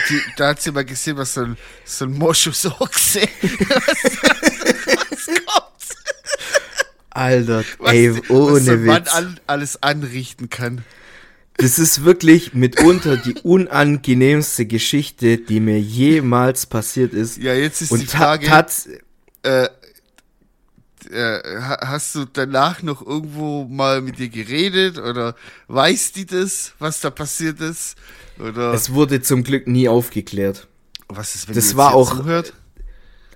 die, 0.10 0.22
da 0.36 0.50
hat 0.50 0.62
sie 0.62 0.74
mal 0.74 0.84
gesehen, 0.84 1.16
was 1.16 1.34
so 1.34 1.44
ein, 1.44 1.58
so 1.86 2.04
ein 2.04 2.12
Moschusochse, 2.12 3.22
Alter, 7.16 7.64
was, 7.80 7.94
ey, 7.94 8.14
was 8.16 8.30
ohne 8.30 8.72
ein 8.72 8.86
Mann 8.86 9.02
Witz. 9.06 9.14
an, 9.14 9.40
alles 9.48 9.82
anrichten 9.82 10.50
kann. 10.50 10.84
Das 11.58 11.80
ist 11.80 12.04
wirklich 12.04 12.54
mitunter 12.54 13.16
die 13.16 13.36
unangenehmste 13.44 14.66
Geschichte, 14.66 15.38
die 15.38 15.62
mir 15.62 15.80
jemals 15.80 16.66
passiert 16.66 17.14
ist. 17.14 17.38
Ja, 17.38 17.54
jetzt 17.54 17.82
ist 17.82 17.92
die 17.92 17.96
Und 17.96 18.10
ta 18.10 18.18
Frage, 18.18 18.46
tat, 18.48 18.74
äh, 19.44 19.70
äh, 21.12 21.62
hast 21.62 22.16
du 22.16 22.26
danach 22.26 22.82
noch 22.82 23.06
irgendwo 23.06 23.66
mal 23.66 24.02
mit 24.02 24.18
dir 24.20 24.30
geredet 24.30 24.98
oder 24.98 25.36
weiß 25.68 26.12
die 26.14 26.26
das, 26.26 26.74
was 26.80 27.00
da 27.00 27.10
passiert 27.10 27.62
ist? 27.62 27.96
Oder 28.40 28.74
Es 28.74 28.92
wurde 28.92 29.22
zum 29.22 29.44
Glück 29.44 29.68
nie 29.68 29.88
aufgeklärt. 29.88 30.68
was 31.08 31.36
ist, 31.36 31.48
wenn 31.48 31.56
das 31.56 31.64
die 31.66 31.70
jetzt 31.70 31.78
war 31.78 31.92
hier 31.92 31.98
auch- 31.98 32.18
zuhört? 32.18 32.54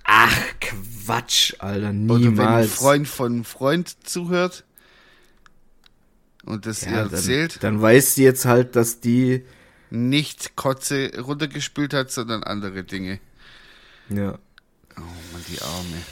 Ach, 0.04 0.36
Quatsch, 0.60 1.54
Alter, 1.58 1.78
Oder 1.78 1.88
wenn 1.88 2.10
ein 2.10 2.20
niemals. 2.20 2.72
Freund 2.74 3.08
von 3.08 3.32
einem 3.32 3.44
Freund 3.44 3.96
zuhört 4.06 4.64
und 6.44 6.66
das 6.66 6.82
ihr 6.84 6.92
ja, 6.92 7.02
erzählt, 7.02 7.62
dann, 7.62 7.74
dann 7.74 7.82
weiß 7.82 8.14
sie 8.14 8.24
jetzt 8.24 8.44
halt, 8.44 8.76
dass 8.76 9.00
die, 9.00 9.44
nicht 9.90 10.56
Kotze 10.56 11.10
runtergespült 11.20 11.94
hat, 11.94 12.10
sondern 12.10 12.42
andere 12.44 12.84
Dinge. 12.84 13.20
ja. 14.08 14.38
Oh 14.96 15.02
Mann, 15.32 15.44
die 15.48 15.60
Arme. 15.62 16.02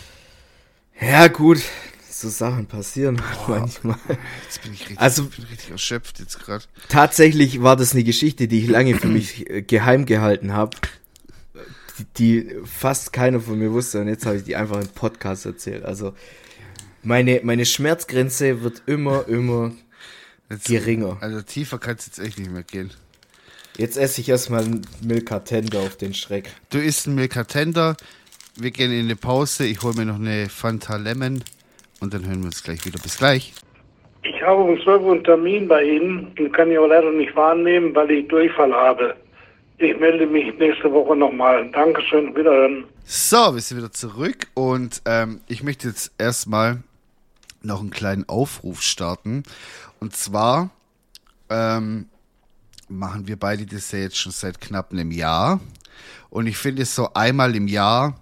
Ja, 1.12 1.28
gut, 1.28 1.58
so 2.10 2.28
Sachen 2.28 2.66
passieren 2.66 3.20
halt 3.22 3.48
manchmal. 3.48 3.98
Jetzt 4.44 4.62
bin 4.62 4.72
ich 4.72 4.80
richtig, 4.80 4.98
Also- 5.00 5.24
bin 5.26 5.44
richtig 5.44 5.70
erschöpft 5.70 6.18
jetzt 6.20 6.38
gerade. 6.40 6.64
Tatsächlich 6.88 7.62
war 7.62 7.76
das 7.76 7.92
eine 7.92 8.04
Geschichte, 8.04 8.48
die 8.48 8.60
ich 8.64 8.68
lange 8.68 8.96
für 8.96 9.06
mich 9.08 9.48
äh, 9.50 9.62
geheim 9.62 10.06
gehalten 10.06 10.52
habe. 10.52 10.76
Die, 11.98 12.04
die 12.16 12.54
fast 12.64 13.12
keiner 13.12 13.40
von 13.40 13.58
mir 13.58 13.72
wusste 13.72 14.00
und 14.00 14.08
jetzt 14.08 14.26
habe 14.26 14.36
ich 14.36 14.44
die 14.44 14.56
einfach 14.56 14.80
im 14.80 14.88
Podcast 14.88 15.46
erzählt. 15.46 15.84
Also 15.84 16.14
meine, 17.02 17.40
meine 17.42 17.64
Schmerzgrenze 17.64 18.62
wird 18.62 18.82
immer, 18.86 19.26
immer 19.28 19.72
geringer. 20.66 21.18
Also 21.20 21.42
tiefer 21.42 21.78
kann 21.78 21.96
es 21.96 22.06
jetzt 22.06 22.18
echt 22.18 22.38
nicht 22.38 22.50
mehr 22.50 22.62
gehen. 22.62 22.90
Jetzt 23.76 23.96
esse 23.96 24.20
ich 24.20 24.28
erstmal 24.28 24.64
einen 24.64 24.86
Milka 25.02 25.40
Tender 25.40 25.80
auf 25.80 25.96
den 25.96 26.12
Schreck. 26.14 26.50
Du 26.70 26.78
isst 26.78 27.06
einen 27.06 27.16
Milka 27.16 27.44
Tender, 27.44 27.96
wir 28.56 28.72
gehen 28.72 28.90
in 28.90 29.04
eine 29.04 29.16
Pause, 29.16 29.66
ich 29.66 29.82
hole 29.82 29.94
mir 29.94 30.06
noch 30.06 30.18
eine 30.18 30.48
Fanta 30.48 30.96
Lemon 30.96 31.44
und 32.00 32.12
dann 32.12 32.26
hören 32.26 32.40
wir 32.40 32.46
uns 32.46 32.64
gleich 32.64 32.84
wieder. 32.84 32.98
Bis 33.00 33.18
gleich. 33.18 33.52
Ich 34.24 34.42
habe 34.42 34.62
um 34.62 34.80
12 34.80 35.02
Uhr 35.02 35.12
einen 35.12 35.24
Termin 35.24 35.68
bei 35.68 35.84
Ihnen, 35.84 36.34
den 36.34 36.50
kann 36.50 36.70
ich 36.70 36.78
aber 36.78 36.88
leider 36.88 37.12
nicht 37.12 37.34
wahrnehmen, 37.36 37.94
weil 37.94 38.10
ich 38.10 38.26
Durchfall 38.28 38.72
habe. 38.72 39.14
Ich 39.80 39.96
melde 39.98 40.26
mich 40.26 40.58
nächste 40.58 40.92
Woche 40.92 41.14
nochmal. 41.14 41.70
Dankeschön, 41.70 42.34
wiederhören. 42.34 42.84
So, 43.04 43.54
wir 43.54 43.60
sind 43.60 43.78
wieder 43.78 43.92
zurück 43.92 44.48
und 44.54 45.02
ähm, 45.04 45.40
ich 45.46 45.62
möchte 45.62 45.86
jetzt 45.86 46.12
erstmal 46.18 46.82
noch 47.62 47.80
einen 47.80 47.90
kleinen 47.90 48.28
Aufruf 48.28 48.82
starten. 48.82 49.44
Und 50.00 50.16
zwar 50.16 50.70
ähm, 51.48 52.06
machen 52.88 53.28
wir 53.28 53.38
beide 53.38 53.66
das 53.66 53.92
ja 53.92 54.00
jetzt 54.00 54.18
schon 54.18 54.32
seit 54.32 54.60
knapp 54.60 54.90
einem 54.90 55.12
Jahr. 55.12 55.60
Und 56.28 56.48
ich 56.48 56.56
finde, 56.56 56.84
so 56.84 57.14
einmal 57.14 57.54
im 57.54 57.68
Jahr 57.68 58.20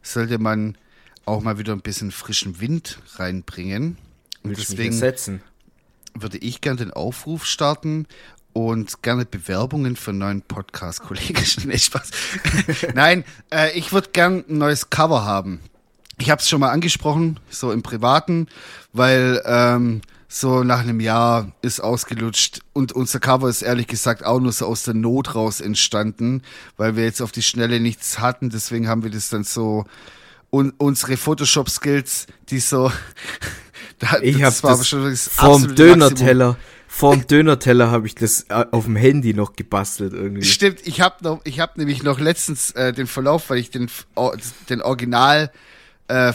sollte 0.00 0.38
man 0.38 0.78
auch 1.26 1.42
mal 1.42 1.58
wieder 1.58 1.74
ein 1.74 1.82
bisschen 1.82 2.12
frischen 2.12 2.60
Wind 2.60 2.98
reinbringen. 3.16 3.98
Und 4.42 4.56
Willst 4.56 4.70
deswegen 4.70 5.40
würde 6.14 6.38
ich 6.38 6.60
gerne 6.60 6.78
den 6.78 6.92
Aufruf 6.92 7.44
starten 7.44 8.06
und 8.54 9.02
gerne 9.02 9.26
Bewerbungen 9.26 9.96
für 9.96 10.12
einen 10.12 10.20
neuen 10.20 10.42
Podcast-Kollegen. 10.42 11.44
nee, 11.66 11.76
Spaß. 11.76 12.10
Nein, 12.94 13.24
äh, 13.52 13.76
ich 13.76 13.92
würde 13.92 14.08
gern 14.12 14.44
ein 14.48 14.58
neues 14.58 14.88
Cover 14.88 15.26
haben. 15.26 15.60
Ich 16.18 16.30
habe 16.30 16.40
es 16.40 16.48
schon 16.48 16.60
mal 16.60 16.70
angesprochen, 16.70 17.40
so 17.50 17.72
im 17.72 17.82
Privaten, 17.82 18.46
weil 18.92 19.42
ähm, 19.44 20.00
so 20.28 20.62
nach 20.62 20.80
einem 20.80 21.00
Jahr 21.00 21.52
ist 21.62 21.80
ausgelutscht 21.80 22.60
und 22.72 22.92
unser 22.92 23.20
Cover 23.20 23.48
ist 23.48 23.62
ehrlich 23.62 23.88
gesagt 23.88 24.24
auch 24.24 24.40
nur 24.40 24.52
so 24.52 24.66
aus 24.66 24.84
der 24.84 24.94
Not 24.94 25.34
raus 25.34 25.60
entstanden, 25.60 26.42
weil 26.76 26.96
wir 26.96 27.04
jetzt 27.04 27.20
auf 27.20 27.32
die 27.32 27.42
Schnelle 27.42 27.80
nichts 27.80 28.20
hatten. 28.20 28.50
Deswegen 28.50 28.88
haben 28.88 29.02
wir 29.02 29.10
das 29.10 29.28
dann 29.28 29.44
so 29.44 29.84
und 30.50 30.72
unsere 30.78 31.16
Photoshop-Skills, 31.16 32.28
die 32.50 32.60
so 32.60 32.92
da, 33.98 34.18
Ich 34.22 34.36
habe 34.42 34.54
das 34.54 34.60
das 34.60 34.90
Maximum. 34.90 35.74
Dönerteller, 35.74 36.56
vorm 36.94 37.26
Dönerteller 37.26 37.90
habe 37.90 38.06
ich 38.06 38.14
das 38.14 38.42
äh, 38.50 38.66
auf 38.70 38.84
dem 38.84 38.94
Handy 38.94 39.34
noch 39.34 39.56
gebastelt 39.56 40.12
irgendwie. 40.12 40.44
Stimmt, 40.44 40.86
ich 40.86 41.00
habe 41.00 41.16
noch, 41.24 41.40
ich 41.42 41.58
habe 41.58 41.72
nämlich 41.76 42.04
noch 42.04 42.20
letztens 42.20 42.70
äh, 42.70 42.92
den 42.92 43.08
Verlauf, 43.08 43.50
weil 43.50 43.58
ich 43.58 43.70
den 43.70 43.90
den 44.68 44.80
Original 44.80 45.50
äh, 46.08 46.28
äh, 46.28 46.32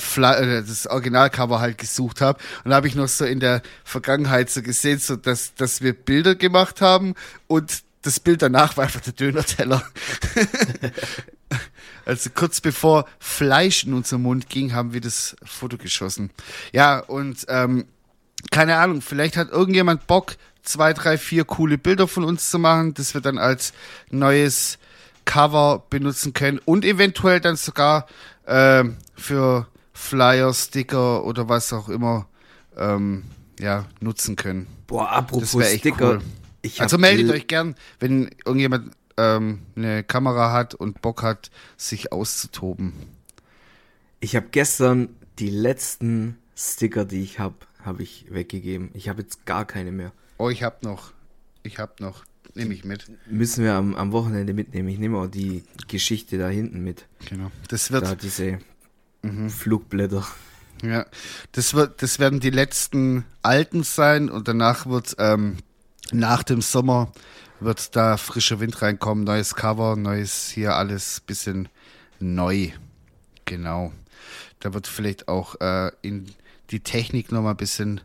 das 0.61 0.85
Originalcover 0.87 1.61
halt 1.61 1.77
gesucht 1.77 2.19
habe 2.19 2.39
und 2.65 2.73
habe 2.73 2.87
ich 2.89 2.95
noch 2.95 3.07
so 3.07 3.23
in 3.23 3.39
der 3.39 3.61
Vergangenheit 3.85 4.49
so 4.49 4.61
gesehen, 4.61 4.99
so 4.99 5.15
dass 5.15 5.55
dass 5.55 5.81
wir 5.81 5.93
Bilder 5.93 6.35
gemacht 6.35 6.81
haben 6.81 7.15
und 7.47 7.83
das 8.01 8.19
Bild 8.19 8.41
danach 8.41 8.75
war 8.75 8.83
einfach 8.83 9.01
der 9.01 9.13
Dönerteller. 9.13 9.81
also 12.05 12.29
kurz 12.35 12.59
bevor 12.59 13.05
Fleisch 13.17 13.85
in 13.85 13.93
unseren 13.93 14.23
Mund 14.23 14.49
ging, 14.49 14.73
haben 14.73 14.91
wir 14.91 15.01
das 15.01 15.37
Foto 15.43 15.77
geschossen. 15.77 16.31
Ja, 16.73 16.99
und 16.99 17.45
ähm, 17.47 17.85
keine 18.51 18.77
Ahnung, 18.77 19.01
vielleicht 19.01 19.37
hat 19.37 19.49
irgendjemand 19.49 20.07
Bock, 20.07 20.35
zwei, 20.63 20.93
drei, 20.93 21.17
vier 21.17 21.45
coole 21.45 21.77
Bilder 21.77 22.07
von 22.07 22.23
uns 22.23 22.49
zu 22.49 22.59
machen, 22.59 22.93
das 22.93 23.13
wir 23.13 23.21
dann 23.21 23.37
als 23.37 23.73
neues 24.09 24.77
Cover 25.25 25.83
benutzen 25.89 26.33
können 26.33 26.59
und 26.65 26.85
eventuell 26.85 27.39
dann 27.39 27.55
sogar 27.55 28.07
ähm, 28.47 28.97
für 29.15 29.67
Flyer, 29.93 30.53
Sticker 30.53 31.23
oder 31.23 31.49
was 31.49 31.71
auch 31.73 31.89
immer 31.89 32.27
ähm, 32.77 33.23
ja, 33.59 33.85
nutzen 33.99 34.35
können. 34.35 34.67
Boah, 34.87 35.05
Das 35.05 35.17
apropos 35.17 35.55
wäre 35.57 35.69
echt 35.69 35.81
Sticker. 35.81 36.09
cool. 36.15 36.21
Also 36.79 36.97
meldet 36.97 37.29
euch 37.29 37.47
gern, 37.47 37.75
wenn 37.99 38.29
irgendjemand 38.45 38.91
ähm, 39.17 39.61
eine 39.75 40.03
Kamera 40.03 40.51
hat 40.51 40.73
und 40.75 41.01
Bock 41.01 41.21
hat, 41.23 41.51
sich 41.77 42.11
auszutoben. 42.11 42.93
Ich 44.19 44.35
habe 44.35 44.47
gestern 44.51 45.09
die 45.37 45.49
letzten 45.49 46.37
Sticker, 46.55 47.05
die 47.05 47.21
ich 47.23 47.39
habe, 47.39 47.55
habe 47.83 48.03
ich 48.03 48.25
weggegeben. 48.29 48.89
Ich 48.93 49.07
habe 49.09 49.21
jetzt 49.21 49.45
gar 49.45 49.65
keine 49.65 49.91
mehr. 49.91 50.11
Oh, 50.39 50.49
ich 50.49 50.63
hab 50.63 50.81
noch. 50.81 51.11
Ich 51.61 51.77
hab 51.77 51.99
noch. 51.99 52.25
Nehme 52.55 52.73
ich 52.73 52.83
mit. 52.83 53.05
Müssen 53.29 53.63
wir 53.63 53.75
am, 53.75 53.93
am 53.93 54.11
Wochenende 54.11 54.53
mitnehmen. 54.53 54.89
Ich 54.89 54.97
nehme 54.97 55.19
auch 55.19 55.27
die 55.27 55.63
Geschichte 55.87 56.39
da 56.39 56.47
hinten 56.47 56.83
mit. 56.83 57.05
Genau. 57.29 57.51
Das 57.67 57.91
wird 57.91 58.05
Da 58.05 58.15
diese 58.15 58.59
Mhm. 59.21 59.49
Flugblätter. 59.49 60.25
Ja, 60.81 61.05
das 61.51 61.73
wird, 61.73 62.01
das 62.01 62.19
werden 62.19 62.39
die 62.39 62.51
letzten 62.51 63.25
alten 63.41 63.83
sein 63.83 64.29
und 64.29 64.47
danach 64.47 64.85
wird 64.85 65.15
ähm, 65.19 65.57
nach 66.11 66.41
dem 66.43 66.61
Sommer 66.61 67.11
wird 67.59 67.97
da 67.97 68.15
frischer 68.15 68.61
Wind 68.61 68.81
reinkommen, 68.81 69.25
neues 69.25 69.55
Cover, 69.55 69.97
neues 69.97 70.47
hier 70.49 70.75
alles 70.75 71.19
bisschen 71.19 71.67
neu. 72.19 72.69
Genau. 73.43 73.91
Da 74.61 74.73
wird 74.73 74.87
vielleicht 74.87 75.27
auch 75.27 75.59
äh, 75.59 75.91
in 76.01 76.27
die 76.69 76.79
Technik 76.79 77.31
noch 77.33 77.41
mal 77.41 77.51
ein 77.51 77.57
bisschen 77.57 77.99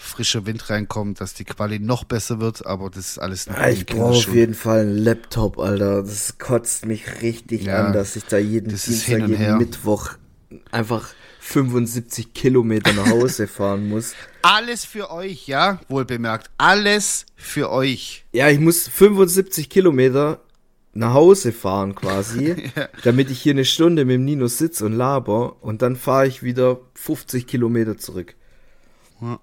frischer 0.00 0.46
Wind 0.46 0.70
reinkommen, 0.70 1.14
dass 1.14 1.34
die 1.34 1.44
Quali 1.44 1.80
noch 1.80 2.04
besser 2.04 2.40
wird, 2.40 2.64
aber 2.64 2.88
das 2.88 3.10
ist 3.10 3.18
alles 3.18 3.48
noch 3.48 3.56
Ah, 3.58 3.66
in 3.66 3.76
ich 3.76 3.86
brauche 3.86 4.16
auf 4.16 4.34
jeden 4.34 4.54
Fall 4.54 4.82
einen 4.82 4.96
Laptop, 4.98 5.58
Alter. 5.58 6.02
Das 6.02 6.38
kotzt 6.38 6.86
mich 6.86 7.20
richtig 7.20 7.64
Ja, 7.64 7.86
an, 7.86 7.92
dass 7.92 8.14
ich 8.16 8.24
da 8.24 8.38
jeden 8.38 8.68
Dienstag, 8.68 9.08
jeden 9.08 9.34
her. 9.34 9.56
Mittwoch 9.56 10.10
einfach 10.70 11.08
75 11.40 12.32
Kilometer 12.32 12.92
nach 12.92 13.10
Hause 13.10 13.46
fahren 13.48 13.88
muss. 13.88 14.14
Alles 14.42 14.84
für 14.84 15.10
euch, 15.10 15.48
ja, 15.48 15.80
wohl 15.88 16.04
bemerkt. 16.04 16.48
Alles 16.58 17.26
für 17.36 17.70
euch. 17.70 18.24
Ja, 18.32 18.48
ich 18.48 18.60
muss 18.60 18.86
75 18.86 19.68
Kilometer 19.68 20.40
nach 20.94 21.12
Hause 21.12 21.52
fahren 21.52 21.94
quasi, 21.94 22.70
damit 23.02 23.30
ich 23.30 23.40
hier 23.42 23.52
eine 23.52 23.64
Stunde 23.64 24.04
mit 24.04 24.14
dem 24.14 24.24
Nino 24.24 24.46
sitze 24.46 24.86
und 24.86 24.92
laber 24.92 25.56
und 25.62 25.82
dann 25.82 25.96
fahre 25.96 26.26
ich 26.28 26.42
wieder 26.42 26.78
50 26.94 27.46
Kilometer 27.46 27.98
zurück. 27.98 28.34
Ja. 29.20 29.40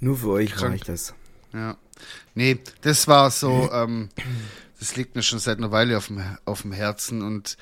Nur 0.00 0.16
für 0.16 0.30
euch 0.30 0.52
Krank. 0.52 0.74
ich 0.74 0.82
das. 0.82 1.14
Ja. 1.52 1.76
Nee, 2.34 2.58
das 2.82 3.06
war 3.08 3.30
so, 3.30 3.70
ähm, 3.72 4.08
das 4.78 4.96
liegt 4.96 5.14
mir 5.14 5.22
schon 5.22 5.38
seit 5.38 5.58
einer 5.58 5.70
Weile 5.70 5.96
auf 5.98 6.06
dem, 6.06 6.24
auf 6.44 6.62
dem 6.62 6.72
Herzen 6.72 7.22
und 7.22 7.56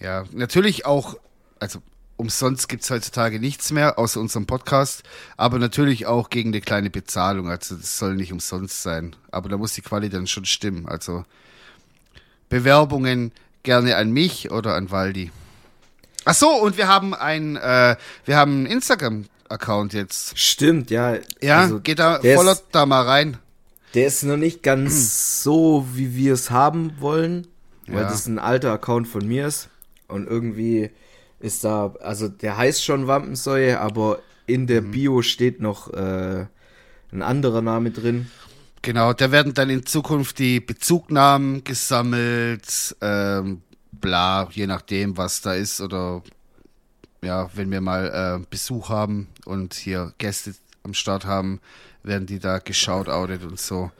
ja, 0.00 0.24
natürlich 0.32 0.86
auch, 0.86 1.16
also 1.60 1.80
umsonst 2.16 2.68
gibt's 2.68 2.90
heutzutage 2.90 3.38
nichts 3.38 3.70
mehr, 3.70 3.98
außer 3.98 4.20
unserem 4.20 4.46
Podcast, 4.46 5.04
aber 5.36 5.58
natürlich 5.58 6.06
auch 6.06 6.30
gegen 6.30 6.50
eine 6.50 6.60
kleine 6.60 6.90
Bezahlung, 6.90 7.48
also 7.48 7.76
das 7.76 7.98
soll 7.98 8.16
nicht 8.16 8.32
umsonst 8.32 8.82
sein, 8.82 9.14
aber 9.30 9.48
da 9.48 9.56
muss 9.56 9.74
die 9.74 9.82
Quali 9.82 10.08
dann 10.08 10.26
schon 10.26 10.44
stimmen, 10.44 10.86
also 10.86 11.24
Bewerbungen 12.48 13.32
gerne 13.62 13.96
an 13.96 14.10
mich 14.10 14.50
oder 14.50 14.74
an 14.74 14.90
Waldi. 14.90 15.30
Ach 16.24 16.34
so, 16.34 16.50
und 16.50 16.76
wir 16.76 16.88
haben 16.88 17.14
ein, 17.14 17.56
äh, 17.56 17.96
wir 18.24 18.36
haben 18.36 18.66
einen 18.66 18.66
Instagram-Account 19.54 19.92
jetzt. 19.92 20.38
Stimmt, 20.38 20.90
ja. 20.90 21.16
Ja, 21.42 21.60
Also, 21.62 21.80
geht 21.80 21.98
da, 21.98 22.20
voller 22.20 22.52
ist, 22.52 22.64
da 22.72 22.86
mal 22.86 23.02
rein. 23.02 23.38
der 23.94 24.06
ist 24.06 24.22
noch 24.22 24.36
nicht 24.36 24.62
ganz 24.62 25.42
so, 25.42 25.86
wie 25.94 26.14
wir 26.14 26.34
es 26.34 26.50
haben 26.50 26.92
wollen, 27.00 27.46
weil 27.86 28.02
Ja. 28.02 28.08
das 28.10 28.26
ein 28.26 28.38
alter 28.38 28.72
Account 28.72 29.08
von 29.08 29.26
mir 29.26 29.46
ist 29.46 29.68
und 30.08 30.26
irgendwie 30.28 30.90
ist 31.40 31.64
da, 31.64 31.94
also 32.00 32.28
der 32.28 32.56
heißt 32.56 32.84
schon 32.84 33.06
Wampensäue, 33.06 33.80
aber 33.80 34.20
in 34.46 34.66
der 34.66 34.82
Mhm. 34.82 34.90
Bio 34.90 35.22
steht 35.22 35.60
noch 35.60 35.92
äh, 35.92 36.46
ein 37.12 37.22
anderer 37.22 37.62
Name 37.62 37.90
drin. 37.90 38.30
Genau, 38.82 39.12
da 39.12 39.30
werden 39.30 39.52
dann 39.52 39.68
in 39.68 39.84
Zukunft 39.84 40.38
die 40.38 40.60
Bezugnahmen 40.60 41.64
gesammelt, 41.64 42.96
ähm, 43.02 43.60
bla, 43.92 44.48
je 44.52 44.66
nachdem, 44.66 45.16
was 45.18 45.42
da 45.42 45.52
ist 45.54 45.80
oder 45.82 46.22
ja, 47.22 47.50
wenn 47.54 47.70
wir 47.70 47.80
mal 47.80 48.40
äh, 48.42 48.46
Besuch 48.50 48.88
haben 48.88 49.28
und 49.44 49.74
hier 49.74 50.12
Gäste 50.18 50.54
am 50.82 50.94
Start 50.94 51.24
haben, 51.26 51.60
werden 52.02 52.26
die 52.26 52.38
da 52.38 52.58
geschautoutet 52.58 53.42
und 53.44 53.60
so. 53.60 53.90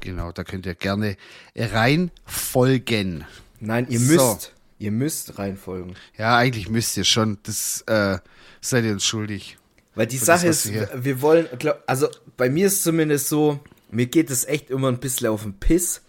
Genau, 0.00 0.32
da 0.32 0.44
könnt 0.44 0.64
ihr 0.66 0.74
gerne 0.74 1.16
reinfolgen. 1.56 3.24
Nein, 3.60 3.86
ihr 3.88 4.00
So. 4.00 4.12
müsst. 4.34 4.52
Ihr 4.80 4.92
müsst 4.92 5.38
reinfolgen. 5.38 5.96
Ja, 6.16 6.36
eigentlich 6.36 6.68
müsst 6.68 6.96
ihr 6.96 7.02
schon. 7.04 7.38
Das 7.42 7.82
äh, 7.88 8.18
seid 8.60 8.84
ihr 8.84 8.92
uns 8.92 9.04
schuldig. 9.04 9.58
Weil 9.96 10.06
die 10.06 10.18
Für 10.18 10.26
Sache 10.26 10.46
das, 10.46 10.66
ist, 10.66 10.72
wir 10.72 10.88
wir, 10.92 11.04
wir 11.04 11.20
wollen, 11.22 11.48
glaub, 11.58 11.82
also 11.88 12.08
bei 12.36 12.48
mir 12.48 12.68
ist 12.68 12.84
zumindest 12.84 13.28
so, 13.28 13.58
mir 13.90 14.06
geht 14.06 14.30
es 14.30 14.44
echt 14.44 14.70
immer 14.70 14.86
ein 14.88 14.98
bisschen 15.00 15.26
auf 15.28 15.42
den 15.42 15.54
Piss, 15.54 16.02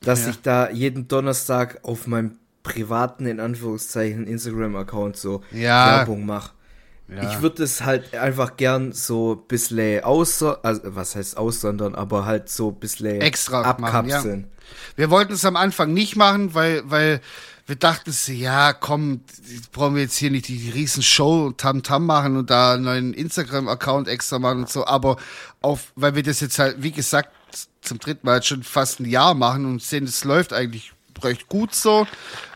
dass 0.00 0.22
Ja. 0.24 0.30
ich 0.30 0.40
da 0.42 0.70
jeden 0.70 1.08
Donnerstag 1.08 1.80
auf 1.82 2.06
meinem 2.06 2.38
privaten, 2.62 3.26
in 3.26 3.40
Anführungszeichen, 3.40 4.26
Instagram-Account 4.26 5.16
so 5.16 5.42
Ja. 5.50 5.98
Werbung 5.98 6.26
mache. 6.26 6.52
Ja. 7.08 7.30
Ich 7.30 7.42
würde 7.42 7.62
es 7.64 7.82
halt 7.82 8.14
einfach 8.14 8.56
gern 8.56 8.92
so 8.92 9.34
ein 9.34 9.46
bisschen 9.46 10.02
außer, 10.02 10.60
also 10.62 10.80
was 10.84 11.14
heißt 11.14 11.36
aussondern, 11.36 11.94
aber 11.94 12.24
halt 12.24 12.48
so 12.48 12.68
ein 12.70 12.76
bisschen 12.76 13.20
Extra 13.20 13.60
machen, 13.78 13.84
abkapseln. 13.84 14.50
Wir 14.96 15.10
wollten 15.10 15.34
es 15.34 15.44
am 15.44 15.56
Anfang 15.56 15.92
nicht 15.92 16.16
machen, 16.16 16.54
weil, 16.54 16.82
weil 16.86 17.20
wir 17.66 17.76
dachten, 17.76 18.12
ja, 18.28 18.72
komm, 18.72 19.20
brauchen 19.72 19.96
wir 19.96 20.02
jetzt 20.02 20.16
hier 20.16 20.30
nicht 20.30 20.48
die, 20.48 20.56
die 20.56 20.70
riesen 20.70 21.02
Show 21.02 21.46
und 21.46 21.58
Tam-Tam 21.58 22.06
machen 22.06 22.36
und 22.36 22.50
da 22.50 22.74
einen 22.74 22.84
neuen 22.84 23.14
Instagram-Account 23.14 24.08
extra 24.08 24.38
machen 24.38 24.60
und 24.60 24.70
so, 24.70 24.86
aber 24.86 25.16
auf, 25.60 25.92
weil 25.94 26.14
wir 26.14 26.22
das 26.22 26.40
jetzt 26.40 26.58
halt, 26.58 26.82
wie 26.82 26.92
gesagt, 26.92 27.30
zum 27.82 27.98
dritten 27.98 28.26
Mal 28.26 28.42
schon 28.42 28.62
fast 28.62 29.00
ein 29.00 29.04
Jahr 29.06 29.34
machen 29.34 29.66
und 29.66 29.82
sehen, 29.82 30.04
es 30.04 30.24
läuft 30.24 30.52
eigentlich 30.52 30.92
recht 31.22 31.48
gut 31.48 31.74
so. 31.74 32.06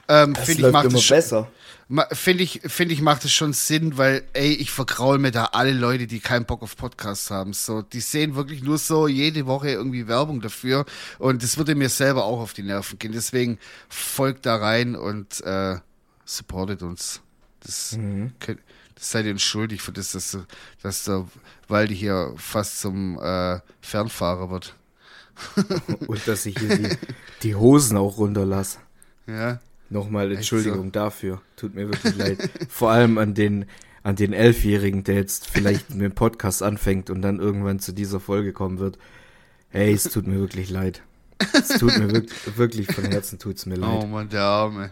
Ähm, 0.09 0.35
Finde 0.35 0.67
ich, 0.67 0.73
macht 0.73 0.85
immer 0.87 0.99
es 0.99 1.05
schon, 1.05 1.17
besser. 1.17 1.51
Finde 2.13 2.43
ich, 2.43 2.61
finde 2.65 2.95
ich, 2.95 3.01
macht 3.01 3.25
es 3.25 3.33
schon 3.33 3.53
Sinn, 3.53 3.97
weil, 3.97 4.25
ey, 4.33 4.53
ich 4.53 4.73
vergraul 4.73 5.19
mir 5.19 5.31
da 5.31 5.47
alle 5.47 5.73
Leute, 5.73 6.09
die 6.09 6.19
keinen 6.19 6.45
Bock 6.45 6.63
auf 6.63 6.77
Podcasts 6.77 7.31
haben. 7.31 7.53
So, 7.53 7.83
die 7.83 8.01
sehen 8.01 8.35
wirklich 8.35 8.63
nur 8.63 8.79
so 8.79 9.07
jede 9.07 9.47
Woche 9.47 9.71
irgendwie 9.71 10.09
Werbung 10.09 10.41
dafür. 10.41 10.85
Und 11.19 11.45
das 11.45 11.59
würde 11.59 11.77
mir 11.77 11.89
selber 11.89 12.25
auch 12.25 12.41
auf 12.41 12.55
die 12.55 12.65
Nerven 12.65 12.99
gehen. 12.99 13.13
Deswegen 13.13 13.59
folgt 13.89 14.47
da 14.47 14.57
rein 14.57 14.97
und 14.97 15.41
äh, 15.43 15.77
supportet 16.25 16.83
uns. 16.83 17.21
Das, 17.61 17.97
könnt, 18.41 18.61
das 18.97 19.11
seid 19.11 19.27
ihr 19.27 19.33
uns 19.33 19.43
schuldig 19.43 19.81
für 19.81 19.93
das, 19.93 20.13
dass, 20.13 20.37
dass 20.83 21.05
der 21.05 21.27
Waldi 21.69 21.97
hier 21.97 22.33
fast 22.37 22.81
zum 22.81 23.19
äh, 23.21 23.61
Fernfahrer 23.81 24.51
wird. 24.51 24.75
Und 26.07 26.27
dass 26.27 26.47
ich 26.47 26.59
hier 26.59 26.79
die, 26.79 26.97
die 27.43 27.55
Hosen 27.55 27.97
auch 27.99 28.17
runterlasse. 28.17 28.79
Ja. 29.27 29.61
Nochmal 29.89 30.31
Echt 30.31 30.39
Entschuldigung 30.39 30.93
dafür. 30.93 31.41
Tut 31.57 31.75
mir 31.75 31.89
wirklich 31.89 32.17
leid. 32.17 32.51
Vor 32.69 32.91
allem 32.91 33.19
an 33.19 33.35
den, 33.35 33.67
an 34.03 34.17
den 34.17 34.33
Elfjährigen, 34.33 35.05
der 35.05 35.17
jetzt 35.17 35.47
vielleicht 35.49 35.91
mit 35.91 36.03
dem 36.03 36.15
Podcast 36.15 36.63
anfängt 36.63 37.11
und 37.11 37.23
dann 37.23 37.39
irgendwann 37.39 37.79
zu 37.79 37.93
dieser 37.93 38.21
Folge 38.21 38.53
kommen 38.53 38.79
wird. 38.79 38.99
Hey, 39.69 39.93
es 39.93 40.05
tut 40.05 40.27
mir 40.27 40.39
wirklich 40.39 40.71
leid. 40.71 41.03
Es 41.53 41.69
tut 41.79 41.97
mir 41.99 42.11
wirklich, 42.11 42.57
wirklich 42.57 42.87
von 42.93 43.05
Herzen 43.05 43.39
tut's 43.39 43.67
mir 43.67 43.77
leid. 43.77 43.91
Oh 44.03 44.07
Mann, 44.07 44.29
der 44.29 44.43
Arme. 44.43 44.91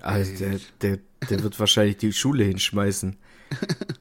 Also 0.00 0.36
der, 0.36 0.60
der, 0.80 0.98
der 1.30 1.42
wird 1.42 1.58
wahrscheinlich 1.58 1.96
die 1.96 2.12
Schule 2.12 2.44
hinschmeißen. 2.44 3.16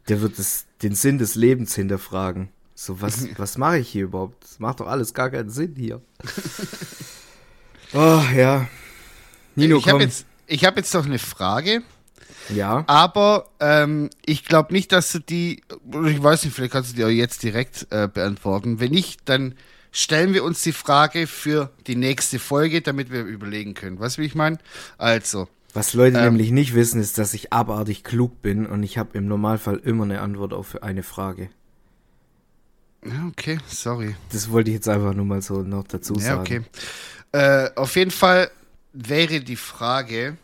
Der 0.10 0.22
wird 0.22 0.38
das, 0.40 0.66
den 0.82 0.96
Sinn 0.96 1.18
des 1.18 1.36
Lebens 1.36 1.76
hinterfragen. 1.76 2.50
So, 2.76 3.02
was, 3.02 3.28
was 3.38 3.58
mache 3.58 3.80
ich 3.80 3.90
hier 3.90 4.06
überhaupt? 4.06 4.44
Das 4.44 4.60
macht 4.60 4.80
doch 4.80 4.88
alles 4.88 5.14
gar 5.14 5.30
keinen 5.30 5.50
Sinn 5.50 5.76
hier. 5.78 6.02
Oh, 7.94 8.22
ja. 8.36 8.68
Nino, 9.56 9.78
ich 9.78 9.88
habe 9.90 10.04
jetzt, 10.04 10.26
ich 10.48 10.66
hab 10.66 10.78
jetzt 10.78 10.94
noch 10.94 11.06
eine 11.06 11.20
Frage. 11.20 11.82
ja. 12.50 12.84
Aber 12.88 13.48
ähm, 13.60 14.10
ich 14.26 14.46
glaube 14.46 14.74
nicht, 14.74 14.92
dass 14.92 15.12
du 15.12 15.20
die, 15.20 15.64
ich 16.08 16.24
weiß 16.24 16.44
nicht, 16.46 16.54
vielleicht 16.56 16.74
kannst 16.74 16.92
du 16.92 16.96
die 16.96 17.04
auch 17.06 17.10
jetzt 17.10 17.44
direkt 17.44 17.88
äh, 17.92 18.08
beantworten. 18.08 18.80
Wenn 18.80 18.92
nicht, 18.92 19.22
dann 19.26 19.56
stellen 19.92 20.34
wir 20.34 20.44
uns 20.44 20.62
die 20.64 20.72
Frage 20.72 21.28
für 21.28 21.72
die 21.88 21.96
nächste 21.96 22.40
Folge, 22.40 22.82
damit 22.82 23.12
wir 23.12 23.24
überlegen 23.24 23.74
können. 23.76 24.00
Weißt 24.00 24.18
du, 24.18 24.22
wie 24.24 24.26
ich 24.26 24.36
meine? 24.36 24.58
Also, 24.98 25.48
Was 25.76 25.94
Leute 25.94 26.18
Ähm. 26.18 26.24
nämlich 26.26 26.52
nicht 26.52 26.74
wissen, 26.74 27.00
ist, 27.00 27.18
dass 27.20 27.34
ich 27.34 27.54
abartig 27.54 28.04
klug 28.04 28.42
bin 28.42 28.66
und 28.66 28.82
ich 28.84 28.98
habe 28.98 29.18
im 29.18 29.28
Normalfall 29.28 29.78
immer 29.78 30.04
eine 30.04 30.22
Antwort 30.22 30.52
auf 30.54 30.82
eine 30.84 31.04
Frage. 31.04 31.50
ja, 33.06 33.28
okay, 33.30 33.58
sorry. 33.68 34.16
Das 34.32 34.50
wollte 34.52 34.70
ich 34.72 34.76
jetzt 34.76 34.88
einfach 34.90 35.14
nur 35.14 35.26
mal 35.26 35.42
so 35.42 35.62
noch 35.62 35.84
dazu 35.88 36.14
Ja, 36.16 36.22
sagen. 36.22 36.42
okay. 36.42 36.62
Äh, 37.32 37.70
auf 37.76 37.96
jeden 37.96 38.12
Fall 38.12 38.50
wäre 38.94 39.42
die 39.42 39.56
Frage, 39.56 40.38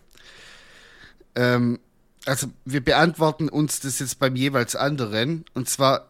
ähm, 1.36 1.80
also 2.26 2.48
wir 2.66 2.84
beantworten 2.84 3.50
uns 3.50 3.80
das 3.80 4.00
jetzt 4.00 4.20
beim 4.20 4.36
jeweils 4.36 4.76
anderen. 4.76 5.46
Und 5.54 5.70
zwar, 5.70 6.08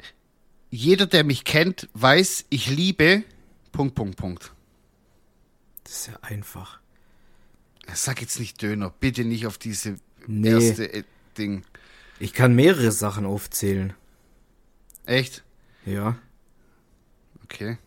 jeder, 0.71 1.05
der 1.05 1.23
mich 1.23 1.43
kennt, 1.43 1.87
weiß, 1.93 2.45
ich 2.49 2.69
liebe 2.69 3.23
Punkt, 3.71 3.95
Punkt, 3.95 4.17
Punkt. 4.17 4.51
Das 5.83 5.93
ist 5.93 6.07
ja 6.07 6.19
einfach. 6.21 6.79
Sag 7.93 8.21
jetzt 8.21 8.39
nicht 8.39 8.61
Döner, 8.61 8.93
bitte 8.99 9.23
nicht 9.25 9.47
auf 9.47 9.57
diese 9.57 9.95
Nee. 10.27 10.49
erste 10.51 10.91
äh, 10.93 11.03
Ding. 11.37 11.63
Ich 12.19 12.33
kann 12.33 12.53
mehrere 12.53 12.91
Sachen 12.91 13.25
aufzählen. 13.25 13.93
Echt? 15.05 15.43
Ja. 15.85 16.17
Okay. 17.43 17.77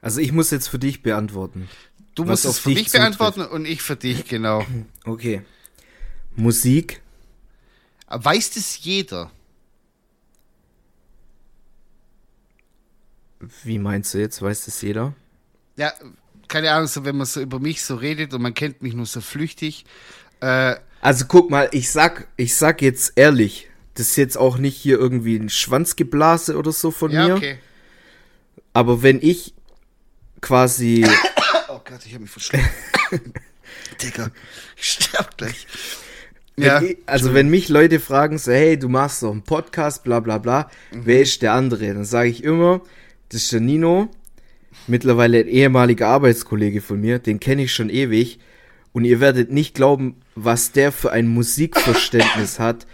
Also 0.00 0.20
ich 0.20 0.32
muss 0.32 0.50
jetzt 0.50 0.68
für 0.68 0.78
dich 0.78 1.02
beantworten. 1.02 1.68
Du 2.14 2.24
musst 2.24 2.44
es 2.44 2.58
für 2.58 2.70
dich 2.70 2.84
mich 2.84 2.92
beantworten 2.92 3.42
und 3.42 3.64
ich 3.66 3.82
für 3.82 3.96
dich, 3.96 4.24
genau. 4.26 4.64
Okay. 5.04 5.42
Musik, 6.36 7.00
Weiß 8.08 8.50
das 8.50 8.78
jeder? 8.84 9.30
wie 13.64 13.78
meinst 13.78 14.12
du 14.14 14.18
jetzt? 14.18 14.42
Weiß 14.42 14.64
das 14.66 14.82
jeder? 14.82 15.14
Ja, 15.76 15.92
keine 16.48 16.72
Ahnung, 16.72 16.88
so 16.88 17.04
wenn 17.04 17.16
man 17.16 17.26
so 17.26 17.40
über 17.40 17.58
mich 17.58 17.82
so 17.82 17.94
redet 17.94 18.34
und 18.34 18.42
man 18.42 18.54
kennt 18.54 18.82
mich 18.82 18.94
nur 18.94 19.06
so 19.06 19.20
flüchtig. 19.20 19.84
Äh, 20.40 20.76
Also 21.00 21.24
guck 21.26 21.50
mal, 21.50 21.68
ich 21.72 21.90
sag, 21.90 22.28
ich 22.36 22.54
sag 22.56 22.82
jetzt 22.82 23.12
ehrlich, 23.16 23.68
das 23.94 24.08
ist 24.08 24.16
jetzt 24.16 24.36
auch 24.36 24.58
nicht 24.58 24.76
hier 24.76 24.98
irgendwie 24.98 25.36
ein 25.36 25.48
Schwanzgeblase 25.48 26.56
oder 26.58 26.72
so 26.72 26.90
von 26.90 27.10
ja, 27.12 27.26
mir. 27.28 27.36
okay. 27.36 27.58
Aber 28.72 29.02
wenn 29.02 29.20
ich 29.22 29.54
quasi 30.40 31.06
Gott, 31.90 32.06
ich 32.06 32.12
habe 32.12 32.22
mich 32.22 32.30
verschluckt. 32.30 32.64
Digga, 34.02 34.30
ich 34.76 34.84
sterb 34.84 35.36
gleich. 35.36 35.66
Wenn 36.56 36.64
Ja, 36.66 36.80
ich, 36.82 36.98
also 37.06 37.34
wenn 37.34 37.48
mich 37.48 37.68
Leute 37.68 37.98
fragen, 37.98 38.38
so, 38.38 38.52
hey, 38.52 38.78
du 38.78 38.88
machst 38.88 39.24
doch 39.24 39.32
einen 39.32 39.42
Podcast, 39.42 40.04
bla 40.04 40.20
bla 40.20 40.38
bla, 40.38 40.70
Mhm. 40.92 41.00
wer 41.06 41.20
ist 41.22 41.42
der 41.42 41.52
andere? 41.54 41.92
Dann 41.92 42.04
sage 42.04 42.28
ich 42.28 42.44
immer, 42.44 42.80
das 43.30 43.42
ist 43.42 43.52
der 43.52 43.60
Nino, 43.60 44.08
mittlerweile 44.86 45.40
ein 45.40 45.48
ehemaliger 45.48 46.06
Arbeitskollege 46.06 46.80
von 46.80 47.00
mir, 47.00 47.18
den 47.18 47.40
kenne 47.40 47.64
ich 47.64 47.74
schon 47.74 47.90
ewig. 47.90 48.38
Und 48.92 49.04
ihr 49.04 49.18
werdet 49.18 49.50
nicht 49.50 49.74
glauben, 49.74 50.16
was 50.36 50.70
der 50.72 50.92
für 50.92 51.10
ein 51.10 51.26
Musikverständnis 51.26 52.58
hat. 52.60 52.86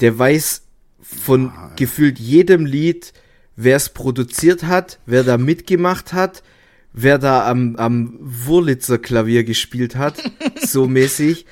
Der 0.00 0.18
weiß 0.18 0.62
von 1.00 1.52
gefühlt 1.76 2.18
jedem 2.18 2.66
Lied, 2.66 3.12
wer 3.54 3.76
es 3.76 3.90
produziert 3.90 4.64
hat, 4.64 4.98
wer 5.06 5.22
da 5.22 5.38
mitgemacht 5.38 6.12
hat, 6.12 6.42
wer 6.92 7.18
da 7.18 7.48
am, 7.48 7.76
am 7.76 8.16
Wurlitzer 8.20 8.98
Klavier 8.98 9.44
gespielt 9.44 9.96
hat, 9.96 10.22
so 10.62 10.86
mäßig. 10.86 11.46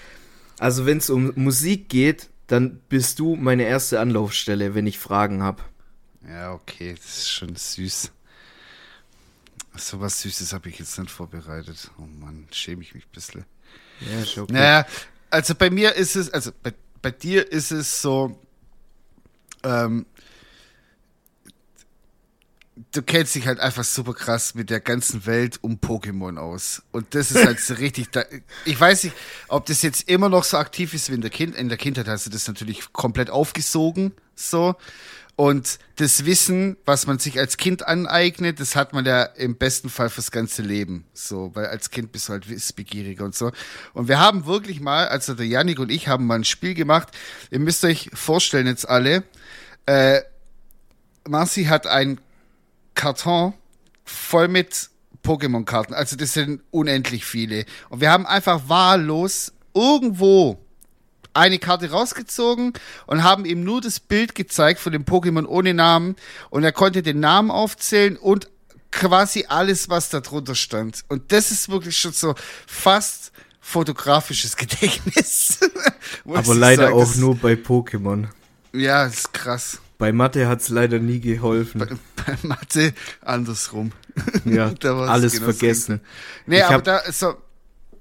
Also 0.58 0.86
wenn 0.86 0.98
es 0.98 1.10
um 1.10 1.32
Musik 1.36 1.88
geht, 1.88 2.30
dann 2.46 2.80
bist 2.88 3.18
du 3.18 3.36
meine 3.36 3.64
erste 3.64 4.00
Anlaufstelle, 4.00 4.74
wenn 4.74 4.86
ich 4.86 4.98
Fragen 4.98 5.42
habe. 5.42 5.62
ja, 6.28 6.52
okay, 6.52 6.94
das 6.94 7.18
ist 7.18 7.30
schon 7.30 7.54
süß. 7.54 8.10
So 9.76 10.00
was 10.00 10.22
Süßes 10.22 10.52
habe 10.52 10.68
ich 10.68 10.78
jetzt 10.78 10.98
nicht 10.98 11.10
vorbereitet. 11.10 11.90
Oh 11.98 12.06
Mann, 12.06 12.48
schäme 12.50 12.82
ich 12.82 12.94
mich 12.94 13.04
ein 13.04 13.12
bisschen. 13.12 13.44
Ja, 14.00 14.20
ist 14.20 14.36
okay. 14.36 14.52
Naja, 14.52 14.86
also 15.30 15.54
bei 15.54 15.70
mir 15.70 15.94
ist 15.94 16.16
es, 16.16 16.30
also 16.32 16.50
bei, 16.62 16.74
bei 17.00 17.12
dir 17.12 17.50
ist 17.52 17.70
es 17.70 18.02
so, 18.02 18.40
ähm, 19.62 20.06
du 22.92 23.02
kennst 23.02 23.34
dich 23.34 23.46
halt 23.46 23.60
einfach 23.60 23.84
super 23.84 24.14
krass 24.14 24.54
mit 24.54 24.70
der 24.70 24.80
ganzen 24.80 25.26
Welt 25.26 25.58
um 25.62 25.76
Pokémon 25.76 26.38
aus. 26.38 26.82
Und 26.92 27.14
das 27.14 27.30
ist 27.30 27.44
halt 27.44 27.60
so 27.60 27.74
richtig, 27.78 28.10
da, 28.10 28.24
ich 28.64 28.78
weiß 28.78 29.04
nicht, 29.04 29.16
ob 29.48 29.66
das 29.66 29.82
jetzt 29.82 30.08
immer 30.08 30.28
noch 30.28 30.44
so 30.44 30.56
aktiv 30.56 30.94
ist 30.94 31.10
wie 31.10 31.14
in 31.14 31.20
der 31.20 31.30
Kind, 31.30 31.56
in 31.56 31.68
der 31.68 31.78
Kindheit 31.78 32.08
hast 32.08 32.26
du 32.26 32.30
das 32.30 32.46
natürlich 32.46 32.92
komplett 32.92 33.30
aufgesogen, 33.30 34.12
so. 34.34 34.76
Und 35.36 35.78
das 35.94 36.24
Wissen, 36.24 36.76
was 36.84 37.06
man 37.06 37.20
sich 37.20 37.38
als 37.38 37.56
Kind 37.58 37.86
aneignet, 37.86 38.58
das 38.58 38.74
hat 38.74 38.92
man 38.92 39.06
ja 39.06 39.22
im 39.22 39.56
besten 39.56 39.88
Fall 39.88 40.10
fürs 40.10 40.32
ganze 40.32 40.62
Leben. 40.62 41.04
So, 41.12 41.54
weil 41.54 41.66
als 41.66 41.90
Kind 41.90 42.10
bist 42.10 42.28
du 42.28 42.32
halt 42.32 42.48
wissbegieriger 42.48 43.24
und 43.24 43.36
so. 43.36 43.52
Und 43.94 44.08
wir 44.08 44.18
haben 44.18 44.46
wirklich 44.46 44.80
mal, 44.80 45.06
also 45.06 45.34
der 45.34 45.46
Yannick 45.46 45.78
und 45.78 45.92
ich 45.92 46.08
haben 46.08 46.26
mal 46.26 46.34
ein 46.34 46.44
Spiel 46.44 46.74
gemacht. 46.74 47.10
Ihr 47.52 47.60
müsst 47.60 47.84
euch 47.84 48.10
vorstellen 48.14 48.66
jetzt 48.66 48.88
alle, 48.88 49.22
äh, 49.86 50.22
Marci 51.28 51.66
hat 51.66 51.86
ein 51.86 52.18
Karton 52.98 53.54
voll 54.04 54.48
mit 54.48 54.90
Pokémon-Karten. 55.24 55.94
Also 55.94 56.16
das 56.16 56.32
sind 56.32 56.62
unendlich 56.72 57.24
viele. 57.24 57.64
Und 57.90 58.00
wir 58.00 58.10
haben 58.10 58.26
einfach 58.26 58.62
wahllos 58.68 59.52
irgendwo 59.72 60.58
eine 61.32 61.60
Karte 61.60 61.92
rausgezogen 61.92 62.72
und 63.06 63.22
haben 63.22 63.44
ihm 63.44 63.62
nur 63.62 63.80
das 63.80 64.00
Bild 64.00 64.34
gezeigt 64.34 64.80
von 64.80 64.92
dem 64.92 65.04
Pokémon 65.04 65.46
ohne 65.46 65.74
Namen 65.74 66.16
und 66.50 66.64
er 66.64 66.72
konnte 66.72 67.02
den 67.02 67.20
Namen 67.20 67.52
aufzählen 67.52 68.16
und 68.16 68.48
quasi 68.90 69.44
alles, 69.48 69.88
was 69.88 70.08
da 70.08 70.18
drunter 70.18 70.56
stand. 70.56 71.04
Und 71.08 71.30
das 71.30 71.52
ist 71.52 71.68
wirklich 71.68 71.96
schon 71.96 72.12
so 72.12 72.34
fast 72.66 73.30
fotografisches 73.60 74.56
Gedächtnis. 74.56 75.60
Aber 76.26 76.54
leider 76.54 76.88
sagen. 76.88 76.94
auch 76.96 77.14
nur 77.14 77.36
bei 77.36 77.52
Pokémon. 77.52 78.26
Ja, 78.72 79.04
das 79.04 79.18
ist 79.18 79.32
krass. 79.32 79.78
Bei 79.98 80.12
Mathe 80.12 80.46
hat's 80.48 80.68
leider 80.68 81.00
nie 81.00 81.20
geholfen. 81.20 81.80
Bei, 81.80 81.86
bei 82.24 82.38
Mathe 82.42 82.94
andersrum. 83.20 83.92
Ja, 84.44 84.72
alles 84.84 85.32
genau 85.32 85.46
vergessen. 85.46 86.00
Nee, 86.46 86.58
Ich 86.58 86.64
aber 86.64 86.82
da 86.82 87.02
so, 87.10 87.34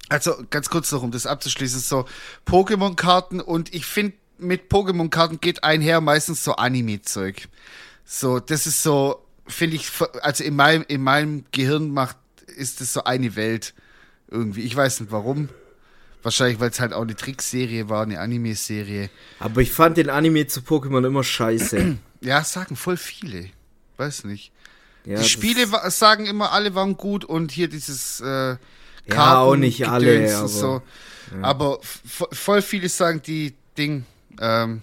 also 0.09 0.35
ganz 0.49 0.69
kurz 0.69 0.91
noch, 0.91 1.03
um 1.03 1.11
das 1.11 1.25
abzuschließen, 1.25 1.79
so 1.79 2.05
Pokémon-Karten 2.45 3.41
und 3.41 3.73
ich 3.73 3.85
finde, 3.85 4.13
mit 4.37 4.69
Pokémon-Karten 4.69 5.41
geht 5.41 5.63
einher 5.63 5.99
meistens 5.99 6.43
so 6.43 6.53
Anime-Zeug. 6.53 7.47
So, 8.05 8.39
das 8.39 8.67
ist 8.67 8.83
so, 8.83 9.25
finde 9.47 9.75
ich, 9.75 9.89
also 10.21 10.43
in 10.43 10.55
meinem, 10.55 10.85
in 10.87 11.01
meinem 11.01 11.45
Gehirn 11.51 11.91
macht, 11.91 12.17
ist 12.45 12.79
das 12.79 12.93
so 12.93 13.03
eine 13.03 13.35
Welt 13.35 13.73
irgendwie. 14.29 14.61
Ich 14.61 14.75
weiß 14.75 15.01
nicht 15.01 15.11
warum. 15.11 15.49
Wahrscheinlich, 16.23 16.59
weil 16.59 16.71
es 16.71 16.79
halt 16.79 16.93
auch 16.93 17.03
eine 17.03 17.15
Trickserie 17.15 17.89
war, 17.89 18.03
eine 18.03 18.19
Anime-Serie. 18.19 19.09
Aber 19.39 19.61
ich 19.61 19.71
fand 19.71 19.97
den 19.97 20.09
Anime 20.09 20.47
zu 20.47 20.61
Pokémon 20.61 21.05
immer 21.05 21.23
scheiße. 21.23 21.97
Ja, 22.19 22.43
sagen 22.43 22.75
voll 22.75 22.97
viele. 22.97 23.51
Weiß 23.97 24.23
nicht. 24.23 24.51
Ja, 25.05 25.19
die 25.19 25.23
Spiele 25.29 25.67
sagen 25.91 26.25
immer, 26.25 26.51
alle 26.51 26.73
waren 26.73 26.97
gut 26.97 27.23
und 27.23 27.51
hier 27.51 27.67
dieses 27.67 28.19
äh, 28.21 28.55
Ja, 29.07 29.39
auch 29.39 29.55
nicht 29.55 29.87
alle, 29.87 30.13
Gedöns 30.21 30.33
aber- 30.33 30.47
so. 30.47 30.81
Aber 31.43 31.79
v- 31.83 32.27
voll 32.31 32.63
viele 32.63 32.89
sagen, 32.89 33.21
die 33.23 33.53
Ding. 33.77 34.03
Ähm, 34.41 34.81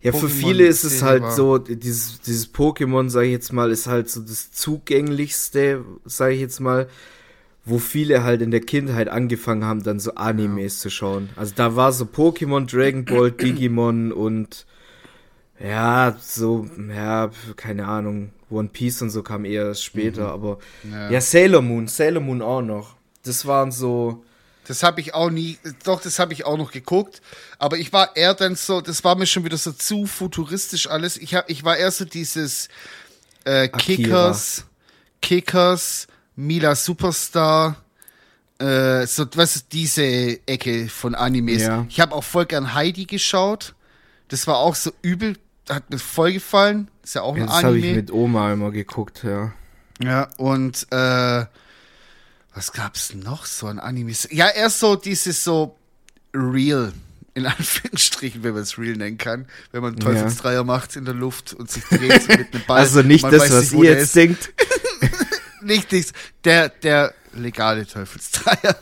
Ja, 0.00 0.12
für 0.12 0.26
Pokémon 0.26 0.28
viele 0.30 0.66
ist 0.66 0.84
es 0.84 1.02
halt 1.02 1.22
war- 1.24 1.32
so, 1.36 1.58
dieses, 1.58 2.22
dieses 2.22 2.52
Pokémon, 2.54 3.10
sage 3.10 3.26
ich 3.26 3.32
jetzt 3.32 3.52
mal, 3.52 3.70
ist 3.70 3.86
halt 3.86 4.08
so 4.10 4.22
das 4.22 4.50
zugänglichste, 4.52 5.84
sage 6.06 6.34
ich 6.34 6.40
jetzt 6.40 6.60
mal, 6.60 6.88
wo 7.66 7.78
viele 7.78 8.22
halt 8.22 8.42
in 8.42 8.52
der 8.52 8.60
Kindheit 8.60 9.08
angefangen 9.08 9.64
haben, 9.64 9.82
dann 9.82 9.98
so 9.98 10.14
Animes 10.14 10.78
zu 10.78 10.88
schauen. 10.88 11.30
Also 11.34 11.52
da 11.54 11.74
war 11.74 11.92
so 11.92 12.04
Pokémon, 12.04 12.70
Dragon 12.70 13.04
Ball, 13.04 13.30
Digimon 13.32 14.12
und 14.12 14.66
ja, 15.58 16.16
so, 16.20 16.68
ja, 16.88 17.30
keine 17.56 17.86
Ahnung, 17.88 18.30
One 18.50 18.68
Piece 18.68 19.02
und 19.02 19.10
so 19.10 19.22
kam 19.22 19.44
eher 19.44 19.64
erst 19.66 19.84
später, 19.84 20.28
aber 20.28 20.58
ja. 20.88 21.10
ja, 21.10 21.20
Sailor 21.20 21.62
Moon, 21.62 21.88
Sailor 21.88 22.20
Moon 22.20 22.40
auch 22.40 22.62
noch. 22.62 22.94
Das 23.24 23.46
waren 23.46 23.72
so, 23.72 24.22
Das 24.66 24.84
habe 24.84 25.00
ich 25.00 25.14
auch 25.14 25.30
nie, 25.30 25.58
doch, 25.84 26.00
das 26.00 26.20
habe 26.20 26.32
ich 26.34 26.44
auch 26.44 26.58
noch 26.58 26.70
geguckt. 26.70 27.20
Aber 27.58 27.78
ich 27.78 27.92
war 27.92 28.14
eher 28.16 28.34
dann 28.34 28.54
so, 28.54 28.80
das 28.80 29.02
war 29.02 29.16
mir 29.16 29.26
schon 29.26 29.44
wieder 29.44 29.56
so 29.56 29.72
zu 29.72 30.06
futuristisch 30.06 30.88
alles. 30.88 31.16
Ich, 31.16 31.34
hab, 31.34 31.50
ich 31.50 31.64
war 31.64 31.76
eher 31.76 31.90
so 31.90 32.04
dieses 32.04 32.68
äh, 33.44 33.68
Kickers, 33.68 34.66
Kickers, 35.22 36.06
Mila 36.36 36.74
Superstar, 36.76 37.76
äh, 38.58 39.06
so, 39.06 39.26
was 39.34 39.56
ist 39.56 39.72
diese 39.72 40.04
Ecke 40.46 40.88
von 40.88 41.14
Animes. 41.14 41.62
Ja. 41.62 41.86
Ich 41.88 42.00
habe 42.00 42.14
auch 42.14 42.24
voll 42.24 42.46
gern 42.46 42.74
Heidi 42.74 43.04
geschaut. 43.04 43.74
Das 44.28 44.46
war 44.46 44.58
auch 44.58 44.74
so 44.74 44.92
übel, 45.02 45.36
hat 45.68 45.90
mir 45.90 45.98
voll 45.98 46.32
gefallen. 46.32 46.88
Ist 47.02 47.14
ja 47.14 47.22
auch 47.22 47.34
ein 47.34 47.40
ja, 47.40 47.46
das 47.46 47.62
habe 47.62 47.78
ich 47.78 47.84
Anime. 47.84 47.96
mit 47.96 48.10
Oma 48.10 48.52
immer 48.52 48.70
geguckt, 48.70 49.22
ja. 49.24 49.52
Ja, 50.02 50.28
und 50.36 50.86
äh, 50.90 51.46
was 52.54 52.72
gab's 52.72 53.14
noch 53.14 53.44
so 53.44 53.66
an 53.66 53.78
Animes? 53.78 54.28
Ja, 54.30 54.48
erst 54.48 54.80
so 54.80 54.96
dieses 54.96 55.44
so 55.44 55.76
Real, 56.34 56.92
in 57.34 57.46
Anführungsstrichen, 57.46 58.42
wenn 58.42 58.54
man 58.54 58.62
es 58.62 58.78
Real 58.78 58.96
nennen 58.96 59.18
kann, 59.18 59.46
wenn 59.72 59.82
man 59.82 59.92
einen 59.92 60.00
Teufelsdreier 60.00 60.64
macht 60.64 60.96
in 60.96 61.04
der 61.04 61.14
Luft 61.14 61.52
und 61.52 61.70
sich 61.70 61.84
dreht 61.84 62.28
mit 62.28 62.54
einem 62.54 62.64
Ball. 62.66 62.80
Also 62.80 63.02
nicht 63.02 63.24
das, 63.24 63.50
was 63.50 63.72
ihr 63.72 63.92
jetzt 63.92 64.16
denkt. 64.16 64.52
Nicht 65.66 65.92
nichts. 65.92 66.12
Der, 66.44 66.68
der 66.68 67.12
legale 67.32 67.86
Teufelsdreier. 67.86 68.76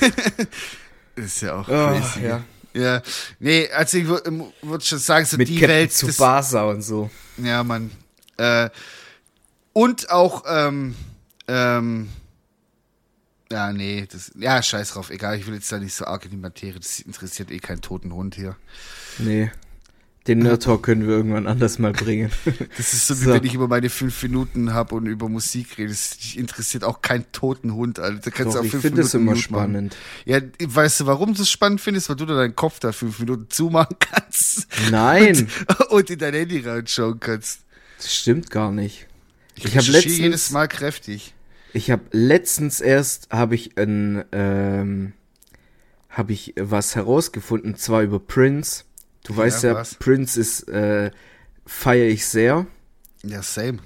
ist 1.16 1.42
ja 1.42 1.54
auch 1.54 1.68
Oh, 1.68 1.88
crazy. 2.00 2.26
ja. 2.26 2.44
Ja, 2.74 3.02
nee, 3.38 3.68
also 3.70 3.98
ich 3.98 4.06
würde 4.06 4.46
würd 4.62 4.82
schon 4.82 4.98
sagen, 4.98 5.26
so 5.26 5.36
Mit 5.36 5.48
die 5.48 5.56
Captain 5.56 5.68
Welt, 5.76 5.90
das, 5.90 5.98
Tsubasa 5.98 6.62
und 6.64 6.80
so. 6.80 7.10
Ja, 7.36 7.62
Mann. 7.62 7.90
Äh, 8.38 8.70
und 9.74 10.10
auch, 10.10 10.44
ähm, 10.48 10.94
ähm, 11.48 12.08
ja, 13.50 13.74
nee, 13.74 14.08
das, 14.10 14.32
ja, 14.38 14.62
scheiß 14.62 14.92
drauf, 14.92 15.10
egal, 15.10 15.36
ich 15.38 15.46
will 15.46 15.52
jetzt 15.52 15.70
da 15.70 15.78
nicht 15.78 15.92
so 15.94 16.06
arg 16.06 16.24
in 16.24 16.30
die 16.30 16.38
Materie, 16.38 16.80
das 16.80 17.00
interessiert 17.00 17.50
eh 17.50 17.58
keinen 17.58 17.82
toten 17.82 18.14
Hund 18.14 18.36
hier. 18.36 18.56
Nee. 19.18 19.52
Den 20.28 20.38
Nerd 20.38 20.62
Talk 20.62 20.84
können 20.84 21.02
wir 21.08 21.14
irgendwann 21.16 21.48
anders 21.48 21.80
mal 21.80 21.92
bringen. 21.92 22.30
Das 22.76 22.92
ist 22.92 23.08
so, 23.08 23.20
wie 23.20 23.24
So. 23.24 23.32
wenn 23.32 23.44
ich 23.44 23.54
über 23.54 23.66
meine 23.66 23.90
fünf 23.90 24.22
Minuten 24.22 24.72
habe 24.72 24.94
und 24.94 25.06
über 25.06 25.28
Musik 25.28 25.78
rede. 25.78 25.88
Das 25.88 26.16
interessiert 26.36 26.84
auch 26.84 27.02
keinen 27.02 27.24
toten 27.32 27.74
Hund, 27.74 27.98
Alter. 27.98 28.20
Da 28.20 28.30
kannst 28.30 28.54
Doch, 28.54 28.60
auch 28.60 28.64
ich 28.64 28.70
fünf 28.70 28.82
finde 28.82 29.02
es 29.02 29.12
Minuten 29.14 29.22
immer 29.26 29.32
machen. 29.32 29.42
spannend. 29.42 29.96
Ja, 30.24 30.40
weißt 30.64 31.00
du, 31.00 31.06
warum 31.06 31.34
du 31.34 31.42
es 31.42 31.50
spannend 31.50 31.80
findest? 31.80 32.08
Weil 32.08 32.16
du 32.16 32.26
da 32.26 32.34
deinen 32.36 32.54
Kopf 32.54 32.78
da 32.78 32.92
fünf 32.92 33.18
Minuten 33.18 33.46
zumachen 33.50 33.96
kannst. 33.98 34.68
Nein, 34.92 35.48
Und 35.90 36.08
in 36.08 36.18
dein 36.20 36.34
Handy 36.34 36.60
reinschauen 36.60 37.18
kannst. 37.18 37.60
das 37.98 38.14
stimmt 38.14 38.50
gar 38.50 38.70
nicht. 38.70 39.08
Ich 39.56 39.64
habe 39.66 39.74
recherchiere 39.78 39.92
letztens, 40.02 40.18
jedes 40.18 40.50
Mal 40.50 40.68
kräftig. 40.68 41.34
ich 41.72 41.90
habe 41.90 42.02
letztens 42.12 42.80
erst 42.80 43.28
habe 43.30 43.54
ich 43.56 43.76
ein, 43.76 44.24
ähm, 44.32 45.14
habe 46.08 46.32
ich 46.32 46.54
was 46.58 46.94
herausgefunden, 46.94 47.74
zwar 47.76 48.02
über 48.02 48.20
Prince. 48.20 48.84
Du 49.24 49.36
weißt 49.36 49.62
ja, 49.64 49.74
was? 49.74 49.94
Prince 49.94 50.40
ist 50.40 50.68
äh, 50.68 51.10
feiere 51.66 52.08
ich 52.08 52.26
sehr. 52.26 52.66
Ja, 53.22 53.42
same. 53.42 53.78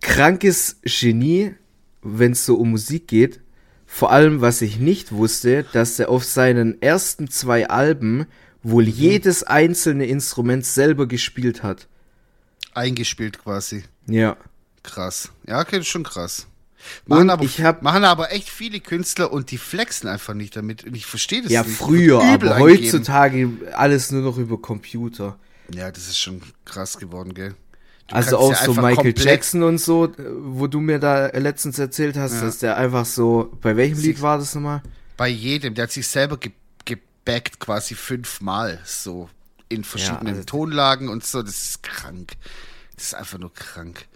Krankes 0.00 0.76
Genie, 0.82 1.54
wenn 2.02 2.32
es 2.32 2.44
so 2.44 2.56
um 2.56 2.70
Musik 2.70 3.08
geht. 3.08 3.40
Vor 3.86 4.10
allem, 4.10 4.40
was 4.40 4.62
ich 4.62 4.78
nicht 4.78 5.12
wusste, 5.12 5.64
dass 5.72 5.98
er 5.98 6.08
auf 6.08 6.24
seinen 6.24 6.80
ersten 6.80 7.28
zwei 7.28 7.68
Alben 7.68 8.26
wohl 8.62 8.84
Mhm. 8.84 8.90
jedes 8.90 9.42
einzelne 9.42 10.06
Instrument 10.06 10.64
selber 10.64 11.06
gespielt 11.06 11.62
hat. 11.62 11.88
Eingespielt 12.74 13.38
quasi. 13.42 13.84
Ja. 14.06 14.36
Krass. 14.82 15.30
Ja, 15.46 15.60
okay, 15.60 15.82
schon 15.84 16.02
krass. 16.04 16.46
Machen 17.06 17.22
Und 17.22 17.30
aber, 17.30 17.44
ich 17.44 17.60
hab- 17.62 17.82
machen 17.82 18.04
aber 18.04 18.32
echt 18.32 18.48
viele 18.50 18.80
Künstler 18.80 19.32
und 19.32 19.50
die 19.50 19.58
flexen 19.58 20.08
einfach 20.08 20.34
nicht 20.34 20.56
damit. 20.56 20.84
Und 20.84 20.94
ich 20.96 21.06
verstehe 21.06 21.42
das 21.42 21.50
Ja, 21.52 21.62
nicht. 21.62 21.76
früher, 21.76 22.20
Wird 22.22 22.34
übel 22.34 22.48
aber 22.52 22.66
eingeben. 22.66 22.84
heutzutage 22.84 23.50
alles 23.74 24.10
nur 24.10 24.22
noch 24.22 24.36
über 24.38 24.60
Computer. 24.60 25.38
Ja, 25.74 25.90
das 25.90 26.08
ist 26.08 26.18
schon 26.18 26.42
krass 26.64 26.98
geworden, 26.98 27.34
gell? 27.34 27.54
Du 28.08 28.16
also 28.16 28.36
auch 28.38 28.50
ja 28.52 28.64
so 28.64 28.74
Michael 28.74 29.14
Jackson 29.16 29.62
und 29.62 29.78
so, 29.78 30.06
äh, 30.06 30.12
wo 30.18 30.66
du 30.66 30.80
mir 30.80 30.98
da 30.98 31.26
letztens 31.28 31.78
erzählt 31.78 32.16
hast, 32.16 32.42
dass 32.42 32.58
der 32.58 32.76
einfach 32.76 33.06
so, 33.06 33.56
bei 33.60 33.76
welchem 33.76 33.98
Lied 34.00 34.20
war 34.20 34.38
das 34.38 34.54
nochmal? 34.54 34.82
Bei 35.16 35.28
jedem, 35.28 35.74
der 35.74 35.84
hat 35.84 35.92
sich 35.92 36.06
selber 36.08 36.36
ge 36.36 36.52
gebackt 36.84 37.60
quasi 37.60 37.94
fünfmal 37.94 38.80
so 38.84 39.30
in 39.68 39.84
verschiedenen 39.84 40.34
also- 40.34 40.44
Tonlagen 40.44 41.08
und 41.08 41.24
so. 41.24 41.42
Das 41.42 41.54
ist 41.62 41.82
krank. 41.84 42.32
Das 42.96 43.04
ist 43.06 43.14
einfach 43.14 43.38
nur 43.38 43.54
krank. 43.54 44.06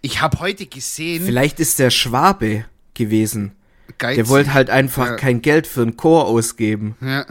Ich 0.00 0.20
habe 0.20 0.38
heute 0.40 0.66
gesehen, 0.66 1.24
Vielleicht 1.24 1.60
ist 1.60 1.78
der 1.78 1.90
Schwabe 1.90 2.64
gewesen. 2.94 3.52
geizig, 3.98 4.16
Der 4.16 4.28
wollte 4.28 4.54
halt 4.54 4.70
einfach 4.70 5.06
Ja. 5.06 5.16
kein 5.16 5.42
Geld 5.42 5.66
für 5.66 5.82
einen 5.82 5.96
Chor 5.96 6.26
ausgeben. 6.26 6.96
Ja. 7.00 7.26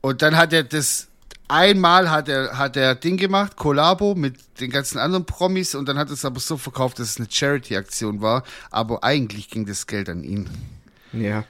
Und 0.00 0.22
dann 0.22 0.36
hat 0.36 0.52
er 0.52 0.64
das 0.64 1.08
einmal 1.48 2.10
hat 2.10 2.28
er 2.28 2.56
hat 2.58 2.76
er 2.76 2.94
Ding 2.94 3.16
gemacht, 3.16 3.56
Kollabo 3.56 4.14
mit 4.14 4.36
den 4.60 4.70
ganzen 4.70 4.98
anderen 4.98 5.26
Promis 5.26 5.74
und 5.74 5.88
dann 5.88 5.98
hat 5.98 6.10
es 6.10 6.24
aber 6.24 6.40
so 6.40 6.56
verkauft, 6.56 6.98
dass 6.98 7.10
es 7.10 7.16
eine 7.18 7.28
Charity 7.30 7.76
Aktion 7.76 8.20
war, 8.22 8.44
aber 8.70 9.04
eigentlich 9.04 9.50
ging 9.50 9.66
das 9.66 9.86
Geld 9.86 10.08
an 10.08 10.24
ihn. 10.24 10.48
Ja. 11.12 11.44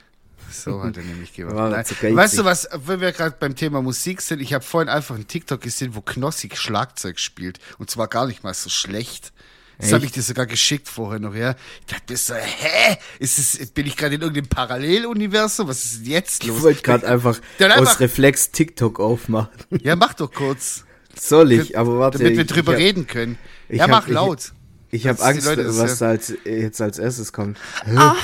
So 0.51 0.83
hat 0.83 0.97
er 0.97 1.03
nämlich 1.03 1.33
gemacht. 1.33 1.57
Weißt 2.03 2.39
du 2.39 2.45
was, 2.45 2.69
wenn 2.87 3.01
wir 3.01 3.13
gerade 3.13 3.37
beim 3.41 3.57
Thema 3.57 3.83
Musik 3.83 4.21
sind, 4.21 4.41
ich 4.41 4.53
habe 4.53 4.65
vorhin 4.65 4.89
einfach 4.89 5.15
einen 5.15 5.27
TikTok 5.27 5.61
gesehen, 5.61 5.95
wo 5.95 6.01
Knossi 6.01 6.51
Schlagzeug 6.55 7.19
spielt 7.19 7.59
und 7.79 7.91
zwar 7.91 8.07
gar 8.09 8.27
nicht 8.27 8.45
mal 8.45 8.55
so 8.55 8.71
schlecht. 8.71 9.33
Das 9.79 9.93
habe 9.93 10.05
ich 10.05 10.13
dir 10.13 10.23
sogar 10.23 10.47
geschickt 10.47 10.89
vorher 10.89 11.19
noch, 11.19 11.35
ja. 11.35 11.57
Ich 11.81 11.87
dachte 11.87 12.13
mir 12.13 12.17
so, 12.17 12.35
hä? 12.35 12.97
Ist 13.19 13.39
es, 13.39 13.71
bin 13.71 13.87
ich 13.87 13.97
gerade 13.97 14.15
in 14.15 14.21
irgendeinem 14.23 14.49
Paralleluniversum? 14.49 15.67
Was 15.69 15.85
ist 15.85 15.99
denn 16.01 16.13
jetzt 16.13 16.45
los? 16.45 16.57
Ich 16.59 16.63
wollte 16.63 16.83
gerade 16.83 17.07
einfach 17.09 17.39
Dann 17.59 17.73
einfach- 17.73 17.93
aus 17.95 18.01
Reflex 18.01 18.51
TikTok 18.53 19.01
aufmachen. 19.01 19.51
Ja, 19.83 19.97
mach 19.97 20.15
doch 20.15 20.33
kurz. 20.33 20.85
Soll 21.19 21.53
ich, 21.53 21.77
aber 21.79 21.99
warte. 21.99 22.19
damit 22.19 22.37
wir 22.37 22.43
ich- 22.45 22.51
drüber 22.51 22.73
ich 22.73 22.79
hab, 22.79 22.85
reden 22.87 23.07
können. 23.07 23.39
ich 23.69 23.79
ja, 23.79 23.87
mach 23.89 24.07
ich- 24.07 24.15
laut. 24.15 24.53
Ich 24.91 25.09
habe 25.09 25.19
dass 25.19 25.27
die 25.27 25.33
Angst, 25.33 25.47
Leute 25.47 25.77
was 25.77 25.99
da 25.99 26.09
als, 26.11 26.33
jetzt 26.45 26.81
als 26.81 27.01
erstes 27.01 27.33
kommt. 27.33 27.59
Ja. 27.93 28.15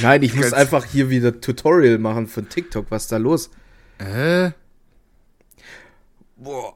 Nein, 0.00 0.22
ich 0.22 0.34
muss 0.34 0.54
einfach 0.54 0.84
hier 0.86 1.10
wieder 1.10 1.42
Tutorial 1.42 1.98
machen 1.98 2.26
von 2.26 2.48
TikTok. 2.48 2.86
Was 2.88 3.02
ist 3.02 3.12
da 3.12 3.18
los? 3.18 3.50
Äh? 3.98 4.52
Boah. 6.36 6.74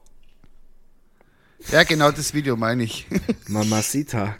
Ja, 1.71 1.83
genau 1.83 2.11
das 2.11 2.33
Video 2.33 2.57
meine 2.57 2.83
ich. 2.83 3.07
Mamacita. 3.47 4.35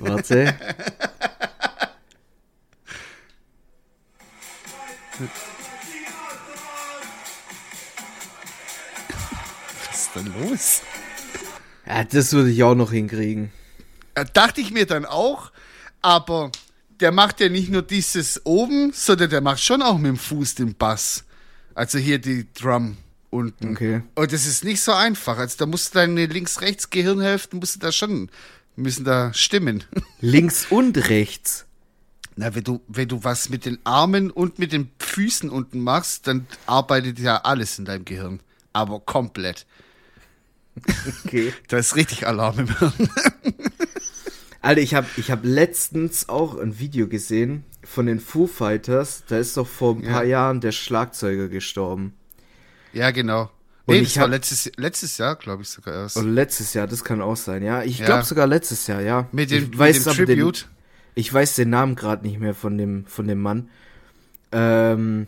Warte. 0.00 0.52
Was 9.90 10.00
ist 10.00 10.10
denn 10.16 10.34
los? 10.40 10.82
Ja, 11.86 12.02
das 12.02 12.32
würde 12.32 12.50
ich 12.50 12.64
auch 12.64 12.74
noch 12.74 12.90
hinkriegen. 12.90 13.52
Ja, 14.16 14.24
dachte 14.24 14.60
ich 14.60 14.72
mir 14.72 14.86
dann 14.86 15.04
auch, 15.04 15.52
aber 16.00 16.50
der 16.98 17.12
macht 17.12 17.38
ja 17.38 17.48
nicht 17.48 17.70
nur 17.70 17.82
dieses 17.82 18.44
oben, 18.44 18.92
sondern 18.92 19.30
der 19.30 19.40
macht 19.40 19.62
schon 19.62 19.82
auch 19.82 19.98
mit 19.98 20.08
dem 20.08 20.16
Fuß 20.16 20.56
den 20.56 20.74
Bass. 20.74 21.22
Also 21.74 21.98
hier 21.98 22.18
die 22.18 22.52
Drum 22.54 22.96
unten. 23.32 23.72
Okay. 23.72 24.02
Und 24.14 24.32
das 24.32 24.46
ist 24.46 24.64
nicht 24.64 24.80
so 24.80 24.92
einfach. 24.92 25.38
Also 25.38 25.56
da 25.58 25.66
musst 25.66 25.94
du 25.94 25.98
deine 25.98 26.26
links-rechts-Gehirnhälften 26.26 27.58
musst 27.58 27.76
du 27.76 27.80
da 27.80 27.90
schon, 27.90 28.30
müssen 28.76 29.04
da 29.04 29.32
stimmen. 29.32 29.84
Links 30.20 30.66
und 30.70 31.08
rechts. 31.08 31.66
Na, 32.36 32.54
wenn 32.54 32.64
du, 32.64 32.80
wenn 32.88 33.08
du 33.08 33.24
was 33.24 33.48
mit 33.48 33.66
den 33.66 33.78
Armen 33.84 34.30
und 34.30 34.58
mit 34.58 34.72
den 34.72 34.90
Füßen 34.98 35.50
unten 35.50 35.80
machst, 35.80 36.26
dann 36.26 36.46
arbeitet 36.66 37.18
ja 37.18 37.38
alles 37.38 37.78
in 37.78 37.84
deinem 37.84 38.04
Gehirn. 38.04 38.40
Aber 38.72 39.00
komplett. 39.00 39.66
Okay. 41.24 41.52
Da 41.68 41.78
ist 41.78 41.96
richtig 41.96 42.26
Alarm 42.26 42.60
im 42.60 42.78
Hirn. 42.78 42.92
Alter, 44.62 44.80
ich 44.80 44.94
habe 44.94 45.08
ich 45.16 45.30
hab 45.30 45.44
letztens 45.44 46.28
auch 46.28 46.56
ein 46.56 46.78
Video 46.78 47.08
gesehen 47.08 47.64
von 47.82 48.06
den 48.06 48.20
Foo 48.20 48.46
Fighters. 48.46 49.24
Da 49.26 49.38
ist 49.38 49.56
doch 49.56 49.66
vor 49.66 49.96
ein 49.96 50.02
paar 50.02 50.24
Jahren 50.24 50.60
der 50.60 50.72
Schlagzeuger 50.72 51.48
gestorben. 51.48 52.14
Ja, 52.92 53.10
genau. 53.10 53.50
Und 53.84 53.96
Nee, 53.96 54.02
ich 54.02 54.08
das 54.10 54.16
war 54.18 54.22
hab- 54.24 54.30
letztes, 54.30 54.70
letztes 54.76 55.18
Jahr, 55.18 55.34
glaube 55.36 55.62
ich 55.62 55.68
sogar 55.68 55.94
erst. 55.94 56.16
Oder 56.16 56.28
letztes 56.28 56.72
Jahr, 56.74 56.86
das 56.86 57.02
kann 57.02 57.20
auch 57.20 57.36
sein, 57.36 57.62
ja. 57.62 57.82
Ich 57.82 57.98
Ja. 57.98 58.06
glaube 58.06 58.24
sogar 58.24 58.46
letztes 58.46 58.86
Jahr, 58.86 59.00
ja. 59.00 59.26
Mit 59.32 59.50
dem, 59.50 59.64
ich 59.64 59.68
mit 59.70 59.78
weiß 59.78 60.04
dem 60.04 60.08
aber 60.12 60.24
Tribute. 60.26 60.62
Den, 60.62 60.68
ich 61.16 61.32
weiß 61.34 61.56
den 61.56 61.70
Namen 61.70 61.96
gerade 61.96 62.26
nicht 62.26 62.38
mehr 62.38 62.54
von 62.54 62.78
dem, 62.78 63.06
von 63.06 63.26
dem 63.26 63.40
Mann. 63.40 63.68
Ähm, 64.52 65.26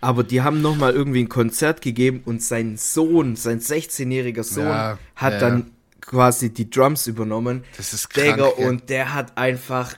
aber 0.00 0.22
die 0.24 0.42
haben 0.42 0.62
noch 0.62 0.76
mal 0.76 0.92
irgendwie 0.92 1.20
ein 1.22 1.28
Konzert 1.28 1.80
gegeben 1.82 2.22
und 2.24 2.42
sein 2.42 2.76
Sohn, 2.76 3.36
sein 3.36 3.60
16-jähriger 3.60 4.44
Sohn, 4.44 4.66
Ja, 4.66 4.98
hat 5.16 5.34
ja, 5.34 5.38
dann 5.40 5.70
quasi 6.00 6.50
die 6.50 6.68
Drums 6.70 7.06
übernommen. 7.06 7.64
Das 7.76 7.92
ist 7.92 8.10
krank, 8.10 8.36
Digga, 8.36 8.50
gell? 8.56 8.68
und 8.68 8.88
der 8.90 9.14
hat 9.14 9.36
einfach 9.36 9.94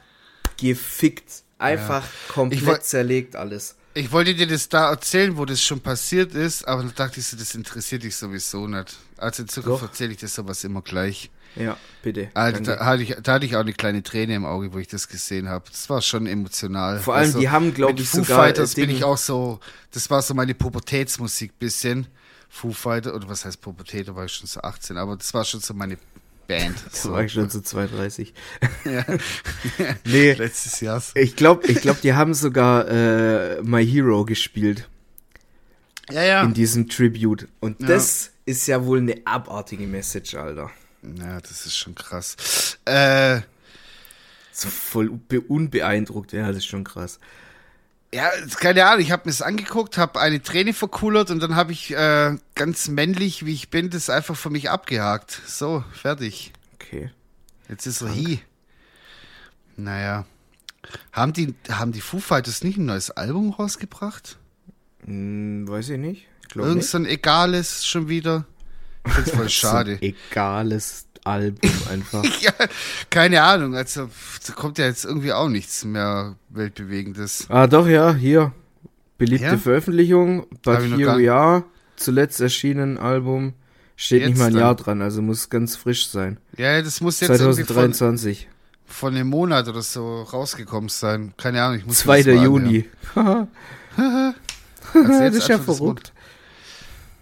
gefickt. 0.60 1.42
Einfach 1.58 2.04
komplett 2.28 2.78
Ich 2.78 2.82
zerlegt 2.82 3.34
alles. 3.34 3.76
Ich 3.96 4.12
wollte 4.12 4.34
dir 4.34 4.46
das 4.46 4.68
da 4.68 4.90
erzählen, 4.90 5.38
wo 5.38 5.46
das 5.46 5.62
schon 5.62 5.80
passiert 5.80 6.34
ist, 6.34 6.68
aber 6.68 6.82
dann 6.82 6.92
dachte 6.94 7.18
ich 7.18 7.26
so, 7.28 7.34
das 7.34 7.54
interessiert 7.54 8.02
dich 8.02 8.14
sowieso 8.14 8.66
nicht. 8.66 8.94
Also 9.16 9.42
in 9.42 9.48
Zukunft 9.48 9.82
Doch. 9.82 9.88
erzähle 9.88 10.12
ich 10.12 10.18
dir 10.18 10.28
sowas 10.28 10.64
immer 10.64 10.82
gleich. 10.82 11.30
Ja, 11.54 11.78
bitte. 12.02 12.28
Also 12.34 12.62
da 12.62 12.84
hatte, 12.84 13.02
ich, 13.02 13.16
da 13.22 13.32
hatte 13.32 13.46
ich 13.46 13.56
auch 13.56 13.60
eine 13.60 13.72
kleine 13.72 14.02
Träne 14.02 14.34
im 14.34 14.44
Auge, 14.44 14.74
wo 14.74 14.78
ich 14.78 14.88
das 14.88 15.08
gesehen 15.08 15.48
habe. 15.48 15.64
Das 15.70 15.88
war 15.88 16.02
schon 16.02 16.26
emotional. 16.26 16.98
Vor 16.98 17.14
allem, 17.14 17.38
die 17.38 17.48
haben, 17.48 17.72
glaub 17.72 17.92
mit 17.92 18.00
ich, 18.00 18.08
Foo 18.10 18.18
sogar, 18.18 18.44
Fighters 18.44 18.74
bin 18.74 18.90
ich 18.90 19.02
auch 19.02 19.16
so, 19.16 19.60
das 19.92 20.10
war 20.10 20.20
so 20.20 20.34
meine 20.34 20.54
Pubertätsmusik 20.54 21.58
bisschen. 21.58 22.06
Foo 22.50 22.72
Fighter, 22.72 23.14
oder 23.14 23.30
was 23.30 23.46
heißt 23.46 23.62
Pubertät, 23.62 24.08
da 24.08 24.14
war 24.14 24.26
ich 24.26 24.32
schon 24.32 24.46
so 24.46 24.60
18, 24.60 24.98
aber 24.98 25.16
das 25.16 25.32
war 25.32 25.44
schon 25.46 25.60
so 25.60 25.72
meine 25.72 25.96
Band. 26.46 26.76
Das 26.90 27.08
war 27.10 27.24
ich 27.24 27.32
schon 27.32 27.48
so 27.50 27.60
32. 27.62 28.32
Ja. 28.84 29.04
Nee, 30.04 30.32
Letztes 30.34 30.80
Jahr. 30.80 31.02
ich 31.14 31.36
glaube, 31.36 31.66
ich 31.66 31.80
glaub, 31.80 32.00
die 32.00 32.14
haben 32.14 32.34
sogar 32.34 32.88
äh, 32.88 33.62
My 33.62 33.84
Hero 33.86 34.24
gespielt 34.24 34.88
Ja, 36.10 36.22
ja. 36.22 36.42
in 36.42 36.54
diesem 36.54 36.88
Tribute. 36.88 37.48
Und 37.60 37.80
Ja. 37.80 37.88
das 37.88 38.30
ist 38.44 38.66
ja 38.66 38.84
wohl 38.84 38.98
eine 38.98 39.20
abartige 39.24 39.86
Message, 39.86 40.34
Alter. 40.34 40.70
Ja, 41.18 41.40
das 41.40 41.66
ist 41.66 41.76
schon 41.76 41.94
krass. 41.94 42.78
Äh, 42.84 43.40
So 44.52 44.68
voll 44.68 45.10
be 45.10 45.40
unbeeindruckt, 45.40 46.32
ja, 46.32 46.46
das 46.48 46.58
ist 46.58 46.66
schon 46.66 46.84
krass. 46.84 47.18
Ja, 48.16 48.30
keine 48.60 48.86
Ahnung, 48.86 49.02
ich 49.02 49.10
habe 49.10 49.24
mir 49.26 49.30
das 49.30 49.42
angeguckt, 49.42 49.98
habe 49.98 50.18
eine 50.18 50.42
Träne 50.42 50.72
verkullert 50.72 51.30
und 51.30 51.40
dann 51.40 51.54
habe 51.54 51.72
ich 51.72 51.94
äh, 51.94 52.34
ganz 52.54 52.88
männlich, 52.88 53.44
wie 53.44 53.52
ich 53.52 53.68
bin, 53.68 53.90
das 53.90 54.08
einfach 54.08 54.34
für 54.34 54.48
mich 54.48 54.70
abgehakt. 54.70 55.42
So, 55.46 55.84
fertig. 55.92 56.54
Okay. 56.74 57.10
Jetzt 57.68 57.84
ist 57.84 58.00
er 58.00 58.08
hier. 58.08 58.38
Naja. 59.76 60.24
Haben 61.12 61.34
die, 61.34 61.54
haben 61.68 61.92
die 61.92 62.00
Foo 62.00 62.18
Fighters 62.18 62.64
nicht 62.64 62.78
ein 62.78 62.86
neues 62.86 63.10
Album 63.10 63.50
rausgebracht? 63.50 64.38
Hm, 65.04 65.68
weiß 65.68 65.90
ich 65.90 65.98
nicht. 65.98 66.26
Irgend 66.54 66.84
so 66.84 66.96
ein 66.96 67.04
egales 67.04 67.84
schon 67.84 68.08
wieder? 68.08 68.46
Ich 69.06 69.12
find's 69.12 69.30
voll 69.32 69.48
schade. 69.50 69.98
Egales 70.00 71.05
Album 71.26 71.70
einfach. 71.90 72.24
ja, 72.40 72.52
keine 73.10 73.42
Ahnung, 73.42 73.74
also 73.74 74.08
da 74.46 74.52
kommt 74.52 74.78
ja 74.78 74.86
jetzt 74.86 75.04
irgendwie 75.04 75.32
auch 75.32 75.48
nichts 75.48 75.84
mehr 75.84 76.36
Weltbewegendes. 76.50 77.46
ah, 77.48 77.66
doch, 77.66 77.86
ja, 77.88 78.14
hier. 78.14 78.52
Beliebte 79.18 79.46
Ja? 79.46 79.56
Veröffentlichung. 79.58 80.46
But 80.62 80.80
Here 80.82 81.18
We 81.18 81.32
Are. 81.32 81.64
Zuletzt 81.96 82.40
erschienen 82.40 82.98
Album. 82.98 83.54
Steht 83.96 84.20
nicht 84.20 84.28
Jetzt 84.30 84.38
mal 84.38 84.46
ein 84.48 84.52
dann. 84.52 84.60
Jahr 84.60 84.74
dran, 84.74 85.00
also 85.00 85.22
muss 85.22 85.48
ganz 85.48 85.74
frisch 85.74 86.08
sein. 86.08 86.36
Ja, 86.58 86.82
das 86.82 87.00
muss 87.00 87.20
jetzt 87.20 87.30
irgendwie 87.30 87.64
von, 87.64 87.92
2023. 87.94 88.48
von 88.84 89.14
einem 89.14 89.28
Monat 89.28 89.68
oder 89.68 89.80
so 89.80 90.20
rausgekommen 90.22 90.90
sein. 90.90 91.32
Keine 91.38 91.62
Ahnung, 91.62 91.78
ich 91.78 91.86
muss 91.86 92.00
2. 92.00 92.18
mir 92.18 92.24
das 92.24 92.34
mal 92.34 92.44
Juni. 92.44 92.84
das 93.14 93.24
Also 94.94 95.22
jetzt 95.22 95.36
ist 95.36 95.48
ja 95.48 95.56
das 95.56 95.64
verrückt. 95.64 96.12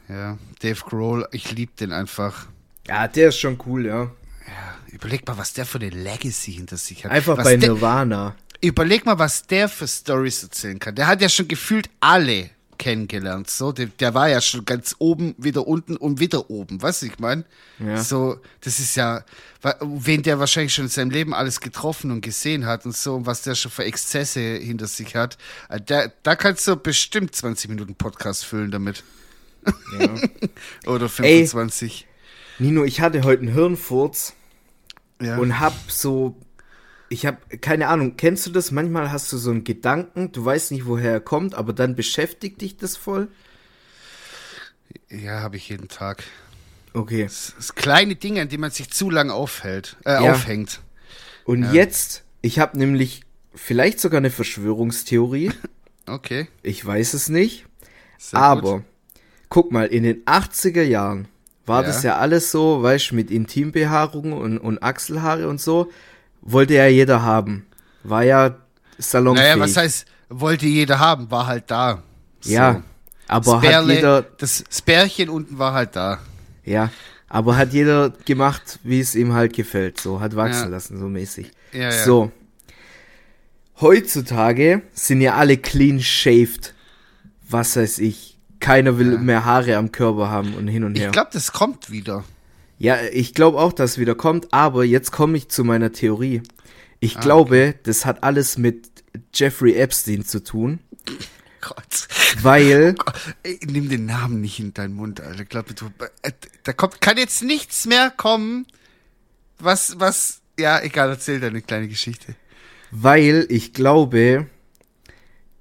Ja, 0.09 0.37
Dave 0.61 0.81
Grohl, 0.85 1.29
ich 1.31 1.53
lieb 1.53 1.77
den 1.77 1.93
einfach. 1.93 2.47
Ja, 2.87 3.09
der 3.09 3.28
ist 3.28 3.39
schon 3.39 3.59
cool, 3.66 3.87
ja. 3.87 4.11
Überleg 4.91 5.26
mal, 5.26 5.37
was 5.37 5.53
der 5.53 5.66
für 5.66 5.78
eine 5.78 5.91
Legacy 5.91 6.53
hinter 6.53 6.76
sich 6.76 7.05
hat. 7.05 7.11
Einfach 7.11 7.37
was 7.37 7.45
bei 7.45 7.57
der, 7.57 7.70
Nirvana. 7.70 8.37
Überleg 8.61 9.05
mal, 9.07 9.18
was 9.18 9.43
der 9.43 9.68
für 9.68 9.89
Stories 9.89 10.43
erzählen 10.43 10.78
kann. 10.78 10.95
Der 10.95 11.07
hat 11.07 11.20
ja 11.20 11.28
schon 11.28 11.49
gefühlt 11.49 11.91
alle 12.01 12.51
kennengelernt. 12.78 13.51
So, 13.51 13.72
der, 13.72 13.87
der 13.87 14.14
war 14.14 14.28
ja 14.28 14.41
schon 14.41 14.64
ganz 14.64 14.95
oben, 14.99 15.35
wieder 15.39 15.66
unten 15.66 15.97
und 15.97 16.20
wieder 16.20 16.51
oben. 16.51 16.80
Weißt 16.80 17.03
du, 17.03 17.07
ich 17.07 17.18
meine? 17.18 17.45
Ja. 17.78 18.03
So, 18.03 18.41
das 18.61 18.78
ist 18.78 18.95
ja, 18.97 19.24
wen 19.80 20.22
der 20.22 20.39
wahrscheinlich 20.39 20.74
schon 20.74 20.85
in 20.85 20.91
seinem 20.91 21.11
Leben 21.11 21.35
alles 21.35 21.61
getroffen 21.61 22.11
und 22.11 22.20
gesehen 22.20 22.66
hat 22.66 22.85
und 22.85 22.97
so, 22.97 23.16
und 23.16 23.26
was 23.26 23.43
der 23.43 23.55
schon 23.55 23.70
für 23.70 23.85
Exzesse 23.85 24.41
hinter 24.41 24.87
sich 24.87 25.16
hat. 25.16 25.39
Äh, 25.68 25.80
Da, 25.80 26.07
da 26.22 26.37
kannst 26.37 26.66
du 26.66 26.76
bestimmt 26.76 27.35
20 27.35 27.70
Minuten 27.70 27.95
Podcast 27.95 28.45
füllen 28.45 28.70
damit. 28.70 29.03
Ja. 29.99 30.09
Oder 30.87 31.11
Ey. 31.18 31.49
25. 32.59 32.61
Nino, 32.61 32.85
ich 32.85 33.01
hatte 33.01 33.23
heute 33.25 33.43
einen 33.43 33.53
Hirnfurz 33.55 34.35
Ja. 35.21 35.39
und 35.39 35.61
hab 35.61 35.75
so. 35.91 36.37
Ich 37.11 37.27
hab 37.27 37.49
keine 37.61 37.89
Ahnung, 37.89 38.17
kennst 38.17 38.47
du 38.47 38.51
das? 38.51 38.71
Manchmal 38.71 39.13
hast 39.13 39.31
du 39.33 39.37
so 39.37 39.51
einen 39.51 39.63
Gedanken, 39.65 40.33
du 40.33 40.45
weißt 40.45 40.73
nicht, 40.73 40.87
woher 40.87 41.13
er 41.13 41.21
kommt, 41.21 41.55
aber 41.55 41.73
dann 41.73 41.95
beschäftigt 41.95 42.61
dich 42.61 42.77
das 42.77 42.97
voll. 42.97 43.29
ja, 45.11 45.41
habe 45.41 45.57
ich 45.57 45.69
jeden 45.69 45.89
Tag. 45.89 46.25
Okay. 46.93 47.25
Das 47.25 47.55
ist 47.59 47.77
kleine 47.77 48.15
Dinge, 48.17 48.41
an 48.43 48.49
die 48.49 48.59
man 48.59 48.71
sich 48.71 48.91
zu 48.91 49.11
lang 49.11 49.31
aufhält, 49.31 49.97
äh, 50.05 50.13
Ja. 50.25 50.33
aufhängt. 50.33 50.81
Und 51.45 51.73
jetzt, 51.73 52.25
ich 52.41 52.59
habe 52.59 52.79
nämlich 52.79 53.23
vielleicht 53.55 54.01
sogar 54.01 54.19
eine 54.19 54.31
Verschwörungstheorie. 54.31 55.51
Okay. 56.07 56.49
Ich 56.63 56.85
weiß 56.85 57.15
es 57.15 57.31
nicht. 57.31 57.65
Sehr 58.19 58.39
aber 58.39 58.73
gut. 58.79 58.83
guck 59.49 59.73
mal, 59.73 59.87
in 59.87 60.03
den 60.03 60.23
80er 60.27 60.83
Jahren 60.83 61.29
war 61.67 61.83
Ja. 61.83 61.87
das 61.89 62.03
ja 62.03 62.17
alles 62.19 62.51
so, 62.51 62.83
weißt 62.83 63.11
du, 63.11 63.15
mit 63.17 63.31
Intimbehaarung 63.31 64.33
und, 64.33 64.59
und 64.59 64.83
Achselhaare 64.83 65.49
und 65.49 65.61
so. 65.61 65.91
Wollte 66.43 66.75
ja 66.75 66.87
jeder 66.87 67.23
haben. 67.23 67.67
War 68.03 68.23
ja 68.25 68.57
salonfähig. 68.99 69.49
Naja, 69.49 69.61
was 69.61 69.77
heißt, 69.77 70.07
wollte 70.29 70.67
jeder 70.67 70.99
haben, 70.99 71.31
war 71.31 71.47
halt 71.47 71.71
da. 71.71 72.03
So. 72.41 72.53
Ja, 72.53 72.83
aber 73.29 73.61
das 73.62 73.73
hat 73.75 73.87
jeder, 73.89 74.23
das, 74.23 74.65
Bärchen 74.83 75.29
unten 75.31 75.59
war 75.59 75.73
halt 75.73 75.97
da. 75.97 76.19
ja, 76.65 76.91
aber 77.29 77.57
hat 77.57 77.73
jeder 77.73 78.11
gemacht, 78.27 78.79
wie 78.85 79.01
es 79.01 79.15
ihm 79.15 79.33
halt 79.33 79.55
gefällt, 79.55 79.99
so, 79.99 80.21
hat 80.21 80.37
wachsen 80.37 80.65
Ja. 80.65 80.69
lassen, 80.69 80.99
so 80.99 81.09
mäßig. 81.09 81.51
Ja, 81.73 81.81
ja. 81.91 82.05
So. 82.05 82.31
Heutzutage 83.81 84.83
sind 84.93 85.21
ja 85.21 85.35
alle 85.35 85.57
clean 85.57 86.01
shaved. 86.01 86.75
Was 87.49 87.77
weiß 87.77 87.99
ich. 87.99 88.34
Keiner 88.65 88.99
will 88.99 89.12
Ja. 89.15 89.19
mehr 89.19 89.45
Haare 89.45 89.77
am 89.77 89.93
Körper 89.93 90.29
haben 90.31 90.55
und 90.55 90.69
hin 90.69 90.85
und 90.85 90.97
her. 90.97 91.07
Ich 91.09 91.12
glaube, 91.12 91.31
das 91.33 91.53
kommt 91.53 91.91
wieder. 91.91 92.25
Ja, 92.79 92.99
ich 93.12 93.35
glaube 93.35 93.59
auch, 93.59 93.73
dass 93.73 93.93
es 93.93 93.99
wieder 93.99 94.15
kommt, 94.15 94.53
aber 94.53 94.85
jetzt 94.85 95.12
komme 95.12 95.37
ich 95.37 95.49
zu 95.49 95.65
meiner 95.65 95.93
Theorie. 95.93 96.43
Ah, 96.45 96.51
Ich 97.01 97.21
glaube, 97.21 97.75
das 97.85 98.05
hat 98.07 98.23
alles 98.25 98.59
mit 98.59 98.89
Jeffrey 99.33 99.75
Epstein 99.75 100.25
zu 100.25 100.43
tun, 100.43 100.81
Gott. 101.61 102.09
weil, 102.43 102.95
Ey, 103.43 103.61
nimm 103.67 103.89
den 103.89 104.07
Namen 104.07 104.41
nicht 104.41 104.59
in 104.59 104.75
deinen 104.75 104.95
Mund, 104.95 105.21
Alter. 105.21 105.45
Glaub 105.45 105.67
du, 105.75 105.87
äh, 106.23 106.33
da 106.65 106.73
kommt, 106.73 107.01
kann 107.01 107.17
jetzt 107.17 107.43
nichts 107.43 107.87
mehr 107.87 108.11
kommen, 108.11 108.67
was, 109.59 110.01
was, 110.01 110.41
ja, 110.59 110.81
egal, 110.83 111.11
erzähl 111.11 111.39
deine 111.41 111.62
kleine 111.62 111.89
Geschichte. 111.89 112.35
weil 112.91 113.47
ich 113.51 113.73
glaube, 113.73 114.47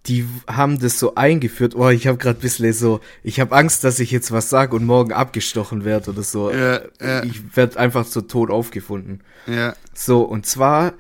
die 0.08 0.26
haben 0.48 0.80
das 0.80 1.00
so 1.00 1.16
eingeführt. 1.16 1.76
Oh, 1.76 1.90
ich 1.90 2.08
habe 2.08 2.18
gerade 2.18 2.40
ein 2.40 2.42
bisschen 2.42 2.74
so, 2.74 3.00
ich 3.24 3.40
habe 3.40 3.56
Angst, 3.56 3.84
dass 3.84 4.00
ich 4.00 4.12
jetzt 4.12 4.32
was 4.32 4.50
sage 4.50 4.76
und 4.76 4.86
morgen 4.86 5.14
abgestochen 5.14 5.86
werde 5.86 6.12
oder 6.12 6.24
so. 6.24 6.52
Ja, 6.52 6.82
ja. 7.02 7.24
Ich 7.24 7.56
werde 7.56 7.80
einfach 7.80 8.06
so 8.06 8.22
tot 8.22 8.50
aufgefunden. 8.50 9.22
Ja, 9.48 9.76
So, 9.94 10.24
und 10.24 10.46
zwar 10.46 10.94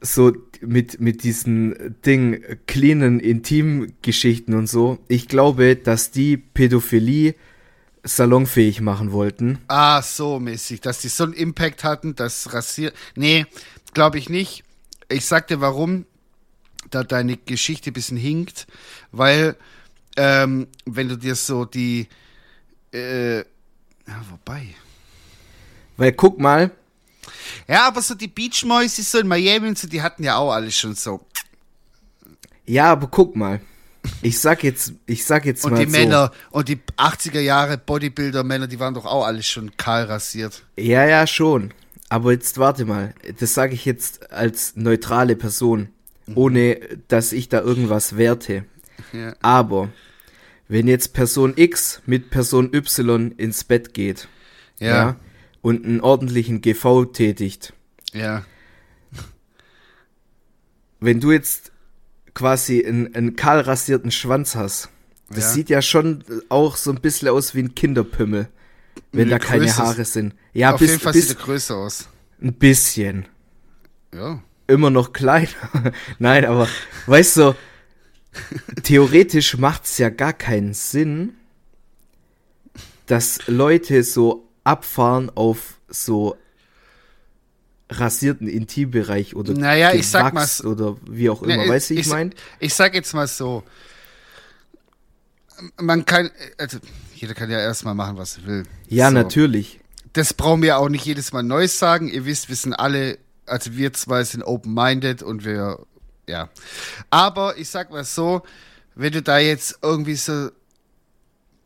so 0.00 0.32
mit, 0.60 1.00
mit 1.00 1.22
diesen 1.22 1.96
Ding, 2.04 2.42
cleanen 2.66 3.20
Intimgeschichten 3.20 4.54
und 4.54 4.66
so. 4.66 4.98
Ich 5.08 5.28
glaube, 5.28 5.76
dass 5.76 6.10
die 6.10 6.36
Pädophilie 6.36 7.34
salonfähig 8.02 8.80
machen 8.80 9.12
wollten. 9.12 9.58
Ah, 9.68 10.02
so 10.02 10.40
mäßig, 10.40 10.80
dass 10.80 11.00
die 11.00 11.08
so 11.08 11.24
einen 11.24 11.34
Impact 11.34 11.84
hatten, 11.84 12.14
dass 12.16 12.52
rasiert. 12.52 12.94
Nee, 13.14 13.46
glaube 13.92 14.18
ich 14.18 14.28
nicht. 14.28 14.64
Ich 15.08 15.26
sag 15.26 15.48
dir 15.48 15.60
warum, 15.60 16.06
da 16.90 17.04
deine 17.04 17.36
Geschichte 17.36 17.90
ein 17.90 17.94
bisschen 17.94 18.16
hinkt, 18.16 18.66
weil 19.12 19.56
ähm, 20.16 20.66
wenn 20.86 21.08
du 21.08 21.16
dir 21.16 21.34
so 21.34 21.64
die 21.64 22.08
äh, 22.92 23.38
ja, 23.38 23.44
wobei. 24.30 24.74
Weil 25.96 26.12
guck 26.12 26.40
mal, 26.40 26.70
Ja, 27.68 27.86
aber 27.86 28.02
so 28.02 28.14
die 28.14 28.28
Beach 28.28 28.64
Boys 28.66 28.96
so 28.96 29.18
in 29.18 29.28
Miami 29.28 29.68
und 29.68 29.78
so, 29.78 29.86
die 29.86 30.02
hatten 30.02 30.24
ja 30.24 30.36
auch 30.36 30.52
alles 30.52 30.76
schon 30.76 30.94
so. 30.94 31.20
ja, 32.66 32.90
aber 32.92 33.08
guck 33.08 33.36
mal. 33.36 33.60
Ich 34.22 34.40
sag 34.40 34.64
jetzt, 34.64 34.94
ich 35.06 35.24
sag 35.26 35.44
jetzt 35.44 35.64
Und 35.64 35.72
mal 35.72 35.84
die 35.84 35.90
so. 35.90 35.90
Männer 35.98 36.32
und 36.50 36.68
die 36.68 36.78
80er 36.96 37.40
Jahre 37.40 37.76
Bodybuilder 37.76 38.42
Männer, 38.44 38.66
die 38.66 38.80
waren 38.80 38.94
doch 38.94 39.04
auch 39.04 39.24
alles 39.26 39.46
schon 39.46 39.76
kahl 39.76 40.04
rasiert. 40.04 40.64
Ja, 40.78 41.04
ja, 41.04 41.26
schon. 41.26 41.72
Aber 42.08 42.32
jetzt 42.32 42.56
warte 42.58 42.86
mal. 42.86 43.14
Das 43.38 43.52
sage 43.54 43.74
ich 43.74 43.84
jetzt 43.84 44.32
als 44.32 44.74
neutrale 44.74 45.36
Person, 45.36 45.90
ohne 46.34 46.80
dass 47.08 47.32
ich 47.32 47.48
da 47.48 47.60
irgendwas 47.60 48.16
werte. 48.16 48.64
Ja. 49.12 49.34
Aber 49.40 49.88
wenn 50.68 50.86
jetzt 50.88 51.12
Person 51.14 51.54
X 51.56 52.00
mit 52.06 52.30
Person 52.30 52.72
Y 52.74 53.32
ins 53.32 53.64
Bett 53.64 53.94
geht, 53.94 54.28
Ja. 54.78 55.16
und 55.62 55.84
einen 55.84 56.00
ordentlichen 56.00 56.60
GV 56.60 57.06
tätigt, 57.06 57.72
Ja. 58.12 58.44
wenn 61.00 61.20
du 61.20 61.32
jetzt 61.32 61.72
quasi 62.34 62.84
einen, 62.84 63.14
einen 63.14 63.36
kahl 63.36 63.60
rasierten 63.60 64.10
Schwanz 64.10 64.54
hast, 64.54 64.88
das 65.28 65.44
Ja. 65.44 65.50
sieht 65.50 65.70
ja 65.70 65.82
schon 65.82 66.24
auch 66.48 66.76
so 66.76 66.90
ein 66.90 67.00
bisschen 67.00 67.28
aus 67.28 67.54
wie 67.54 67.60
ein 67.60 67.74
Kinderpümmel, 67.74 68.48
wenn 69.12 69.24
Nö, 69.28 69.30
da 69.30 69.38
keine 69.38 69.66
größer- 69.66 69.76
Haare 69.78 70.04
sind. 70.04 70.34
Ja, 70.52 70.72
Auf 70.74 70.80
bis, 70.80 70.90
jeden 70.90 71.00
Fall 71.02 71.12
bis 71.12 71.28
sieht 71.28 71.38
er 71.38 71.44
größer 71.44 71.76
aus. 71.76 72.08
ein 72.42 72.52
bisschen. 72.54 73.26
Ja. 74.14 74.42
Immer 74.70 74.90
noch 74.90 75.12
kleiner. 75.12 75.48
Nein, 76.18 76.44
aber 76.44 76.68
weißt 77.06 77.36
du, 77.38 77.56
theoretisch 78.82 79.56
macht's 79.56 79.98
ja 79.98 80.10
gar 80.10 80.32
keinen 80.32 80.74
Sinn, 80.74 81.34
dass 83.06 83.46
Leute 83.48 84.04
so 84.04 84.48
abfahren 84.62 85.30
auf 85.34 85.78
so 85.88 86.36
rasierten 87.88 88.46
Intimbereich 88.46 89.34
oder 89.34 89.52
Naja, 89.54 89.92
ich 89.92 90.08
sag 90.08 90.32
mal 90.32 90.46
oder 90.64 90.96
wie 91.08 91.28
auch 91.28 91.42
immer, 91.42 91.64
Ja, 91.64 91.68
weißt 91.68 91.90
du, 91.90 91.94
ich, 91.94 92.00
ich, 92.00 92.06
mein? 92.06 92.32
ich 92.60 92.72
sag 92.72 92.94
jetzt 92.94 93.12
mal 93.12 93.26
so. 93.26 93.64
Man 95.76 96.06
kann, 96.06 96.30
also 96.56 96.78
jeder 97.14 97.34
kann 97.34 97.50
ja 97.50 97.58
erstmal 97.58 97.94
machen, 97.94 98.16
was 98.16 98.38
er 98.38 98.46
will. 98.46 98.62
Ja, 98.88 99.08
so. 99.08 99.14
natürlich. 99.14 99.80
Das 100.12 100.32
brauchen 100.32 100.62
wir 100.62 100.78
auch 100.78 100.88
nicht 100.88 101.04
jedes 101.04 101.32
Mal 101.32 101.42
neu 101.42 101.68
sagen. 101.68 102.08
Ihr 102.08 102.24
wisst, 102.24 102.48
wir 102.48 102.56
sind 102.56 102.74
alle, 102.74 103.18
also 103.50 103.76
wir 103.76 103.92
zwei 103.92 104.24
sind 104.24 104.42
open-minded 104.42 105.22
und 105.22 105.44
wir, 105.44 105.80
ja. 106.28 106.48
Aber 107.10 107.56
ich 107.58 107.68
sag 107.68 107.90
mal 107.90 108.04
so, 108.04 108.42
wenn 108.94 109.12
du 109.12 109.22
da 109.22 109.38
jetzt 109.38 109.78
irgendwie 109.82 110.16
so 110.16 110.50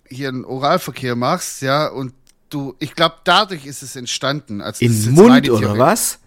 hier 0.08 0.28
einen 0.28 0.44
Oralverkehr 0.44 1.16
machst, 1.16 1.62
ja, 1.62 1.88
und 1.88 2.14
du, 2.50 2.76
ich 2.78 2.94
glaube, 2.94 3.16
dadurch 3.24 3.66
ist 3.66 3.82
es 3.82 3.96
entstanden. 3.96 4.60
Also 4.60 4.84
In 4.84 5.12
Mund 5.12 5.50
oder 5.50 5.78
was? 5.78 6.18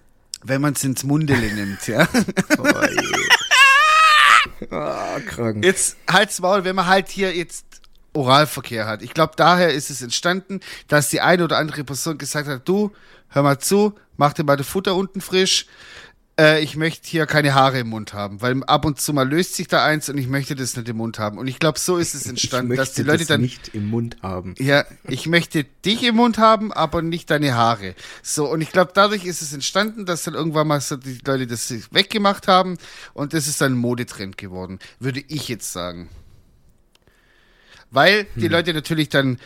Wenn 0.43 0.62
man 0.62 0.74
es 0.74 0.84
ins 0.84 1.03
Mundele 1.03 1.53
nimmt, 1.53 1.88
ja. 1.88 2.08
Oh, 2.58 2.66
je. 2.66 4.68
ah, 4.72 5.20
krank. 5.20 5.64
Jetzt 5.64 5.97
halt's 6.10 6.39
Maul, 6.39 6.64
wenn 6.64 6.76
man 6.76 6.88
halt 6.88 7.10
hier 7.10 7.36
jetzt 7.36 7.66
Oralverkehr 8.14 8.88
hat. 8.88 9.01
Ich 9.01 9.14
glaube, 9.14 9.34
daher 9.36 9.74
ist 9.74 9.89
es 9.89 10.01
entstanden, 10.01 10.60
dass 10.88 11.10
die 11.10 11.22
eine 11.22 11.43
oder 11.43 11.58
andere 11.58 11.84
Person 11.84 12.18
gesagt 12.18 12.47
hat, 12.47 12.68
du, 12.68 12.91
hör 13.30 13.43
mal 13.43 13.60
zu, 13.60 13.93
mach 14.18 14.34
dir 14.34 14.43
mal 14.43 14.58
das 14.58 14.68
Futter 14.68 14.95
unten 14.95 15.22
frisch. 15.22 15.68
Äh, 16.39 16.64
ich 16.64 16.76
möchte 16.76 17.08
hier 17.08 17.26
keine 17.26 17.55
Haare 17.55 17.80
im 17.80 17.89
Mund 17.89 18.14
haben, 18.14 18.41
weil 18.41 18.64
ab 18.66 18.86
und 18.86 19.01
zu 19.01 19.12
mal 19.12 19.28
löst 19.28 19.55
sich 19.55 19.68
da 19.68 19.84
eins 19.84 20.08
und 20.08 20.18
ich 20.18 20.28
möchte 20.28 20.55
das 20.55 20.76
nicht 20.76 20.88
im 20.88 20.97
Mund 20.97 21.18
haben. 21.18 21.38
Und 21.38 21.47
ich 21.47 21.60
glaube, 21.60 21.80
so 21.80 21.97
ist 21.97 22.14
es 22.14 22.26
entstanden, 22.28 22.76
dass 22.76 22.93
die 22.93 23.03
Leute 23.03 23.20
das 23.20 23.28
dann 23.28 23.41
nicht 23.41 23.70
im 23.70 23.89
Mund 23.89 24.18
haben. 24.22 24.53
ja, 24.60 24.86
ich 25.08 25.28
möchte 25.28 25.64
dich 25.64 26.03
im 26.03 26.16
Mund 26.16 26.38
haben, 26.38 26.72
aber 26.72 27.01
nicht 27.01 27.32
deine 27.32 27.55
Haare. 27.55 27.95
So, 28.22 28.49
und 28.49 28.62
ich 28.62 28.72
glaube, 28.72 28.91
dadurch 28.93 29.26
ist 29.26 29.41
es 29.41 29.51
entstanden, 29.51 30.05
dass 30.05 30.24
dann 30.24 30.36
irgendwann 30.36 30.68
mal 30.68 30.82
so 30.82 30.95
die 30.95 31.20
Leute 31.26 31.47
das 31.47 31.74
weggemacht 31.91 32.47
haben 32.47 32.78
und 33.14 33.34
das 33.34 33.47
ist 33.47 33.60
dann 33.62 33.74
ein 33.74 33.78
Modetrend 33.78 34.38
geworden, 34.38 34.80
würde 34.99 35.24
ich 35.28 35.47
jetzt 35.47 35.74
sagen. 35.74 36.10
Weil 37.91 38.27
die 38.35 38.47
Leute 38.47 38.73
natürlich 38.73 39.09
dann 39.09 39.39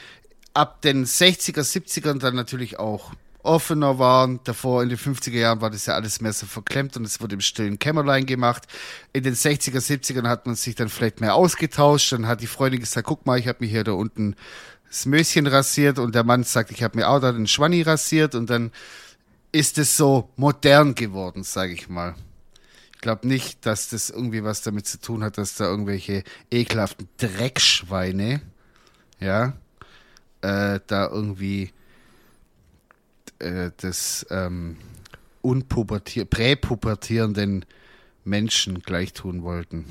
ab 0.53 0.81
den 0.81 1.05
60er, 1.05 1.61
70ern 1.61 2.19
dann 2.19 2.35
natürlich 2.35 2.79
auch 2.79 3.13
offener 3.43 3.99
waren. 3.99 4.39
Davor 4.43 4.83
in 4.83 4.89
den 4.89 4.97
50er 4.97 5.37
Jahren 5.37 5.61
war 5.61 5.69
das 5.69 5.85
ja 5.85 5.95
alles 5.95 6.21
mehr 6.21 6.33
so 6.33 6.45
verklemmt 6.45 6.97
und 6.97 7.05
es 7.05 7.21
wurde 7.21 7.35
im 7.35 7.41
stillen 7.41 7.79
Kämmerlein 7.79 8.25
gemacht. 8.25 8.67
In 9.13 9.23
den 9.23 9.35
60er, 9.35 9.79
70ern 9.79 10.27
hat 10.27 10.45
man 10.45 10.55
sich 10.55 10.75
dann 10.75 10.89
vielleicht 10.89 11.21
mehr 11.21 11.35
ausgetauscht. 11.35 12.11
Dann 12.11 12.27
hat 12.27 12.41
die 12.41 12.47
Freundin 12.47 12.79
gesagt, 12.79 13.07
guck 13.07 13.25
mal, 13.25 13.39
ich 13.39 13.47
habe 13.47 13.59
mir 13.61 13.67
hier 13.67 13.83
da 13.83 13.93
unten 13.93 14.35
das 14.87 15.05
Möschen 15.05 15.47
rasiert 15.47 15.99
und 15.99 16.15
der 16.15 16.23
Mann 16.23 16.43
sagt, 16.43 16.71
ich 16.71 16.83
habe 16.83 16.97
mir 16.97 17.07
auch 17.07 17.19
da 17.19 17.31
den 17.31 17.47
Schwanni 17.47 17.81
rasiert 17.81 18.35
und 18.35 18.49
dann 18.49 18.71
ist 19.53 19.77
es 19.77 19.95
so 19.95 20.29
modern 20.35 20.95
geworden, 20.95 21.43
sage 21.43 21.73
ich 21.73 21.87
mal. 21.87 22.15
Ich 23.01 23.03
glaube 23.03 23.27
nicht, 23.27 23.65
dass 23.65 23.89
das 23.89 24.11
irgendwie 24.11 24.43
was 24.43 24.61
damit 24.61 24.85
zu 24.85 24.99
tun 24.99 25.23
hat, 25.23 25.39
dass 25.39 25.55
da 25.55 25.65
irgendwelche 25.65 26.23
ekelhaften 26.51 27.09
Dreckschweine, 27.17 28.43
ja, 29.19 29.53
äh, 30.41 30.79
da 30.85 31.07
irgendwie 31.07 31.71
äh, 33.39 33.71
des 33.81 34.27
ähm, 34.29 34.77
unpubertier 35.41 36.25
präpubertierenden 36.25 37.65
Menschen 38.23 38.83
gleich 38.83 39.13
tun 39.13 39.41
wollten. 39.41 39.85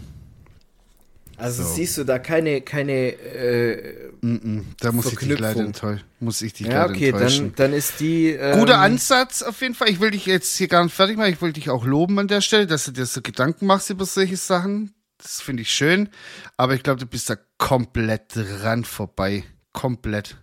Also 1.40 1.62
So. 1.64 1.74
siehst 1.74 1.96
du 1.98 2.04
da 2.04 2.18
keine, 2.18 2.60
keine, 2.60 2.92
äh, 3.12 4.10
Mm-mm, 4.22 4.64
da 4.80 4.92
muss 4.92 5.10
ich 5.12 5.18
dich 5.18 5.38
leider 5.38 5.60
enttäuschen. 5.60 6.04
Muss 6.20 6.42
ich 6.42 6.52
dich 6.52 6.66
ja, 6.66 6.82
leider 6.82 6.94
okay, 6.94 7.08
enttäuschen. 7.10 7.52
dann, 7.56 7.70
dann 7.70 7.78
ist 7.78 8.00
die, 8.00 8.28
ähm, 8.28 8.58
Guter 8.58 8.78
Ansatz 8.78 9.42
auf 9.42 9.60
jeden 9.62 9.74
Fall. 9.74 9.88
Ich 9.88 10.00
will 10.00 10.10
dich 10.10 10.26
jetzt 10.26 10.56
hier 10.56 10.68
gar 10.68 10.84
nicht 10.84 10.94
fertig 10.94 11.16
machen. 11.16 11.32
Ich 11.32 11.40
will 11.40 11.52
dich 11.52 11.70
auch 11.70 11.84
loben 11.86 12.18
an 12.18 12.28
der 12.28 12.40
Stelle, 12.42 12.66
dass 12.66 12.84
du 12.84 12.90
dir 12.92 13.06
so 13.06 13.22
Gedanken 13.22 13.66
machst 13.66 13.88
über 13.90 14.04
solche 14.04 14.36
Sachen. 14.36 14.92
Das 15.18 15.40
finde 15.40 15.62
ich 15.62 15.70
schön. 15.72 16.08
Aber 16.56 16.74
ich 16.74 16.82
glaube, 16.82 17.00
du 17.00 17.06
bist 17.06 17.30
da 17.30 17.36
komplett 17.58 18.34
dran 18.34 18.84
vorbei. 18.84 19.44
Komplett. 19.72 20.36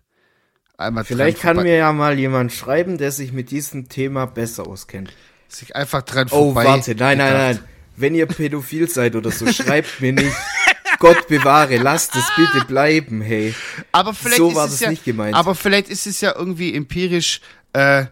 Einmal 0.77 1.03
Vielleicht 1.03 1.39
kann 1.41 1.55
vorbei. 1.55 1.69
mir 1.71 1.77
ja 1.77 1.91
mal 1.93 2.17
jemand 2.19 2.51
schreiben, 2.53 2.97
der 2.97 3.11
sich 3.11 3.33
mit 3.33 3.49
diesem 3.51 3.89
Thema 3.89 4.25
besser 4.25 4.67
auskennt. 4.67 5.11
sich 5.47 5.75
einfach 5.75 6.01
dran 6.03 6.27
Oh, 6.31 6.53
vorbei. 6.53 6.65
warte, 6.65 6.93
nein, 6.95 7.17
nein, 7.17 7.31
gedacht. 7.33 7.61
nein. 7.61 7.69
Wenn 7.95 8.13
ihr 8.15 8.25
pädophil 8.27 8.87
seid 8.89 9.15
oder 9.15 9.31
so, 9.31 9.51
schreibt 9.51 10.01
mir 10.01 10.13
nicht. 10.13 10.31
Gott 10.99 11.27
bewahre, 11.27 11.77
lasst 11.77 12.15
es 12.15 12.25
bitte 12.35 12.65
bleiben, 12.65 13.21
hey. 13.21 13.53
Aber 13.91 14.13
vielleicht 14.13 14.37
So 14.37 14.49
ist 14.49 14.55
war 14.55 14.65
es 14.65 14.71
das 14.71 14.79
ja, 14.81 14.89
nicht 14.89 15.05
gemeint. 15.05 15.35
Aber 15.35 15.55
vielleicht 15.55 15.89
ist 15.89 16.07
es 16.07 16.21
ja 16.21 16.35
irgendwie 16.35 16.73
empirisch 16.73 17.41
äh, 17.73 18.05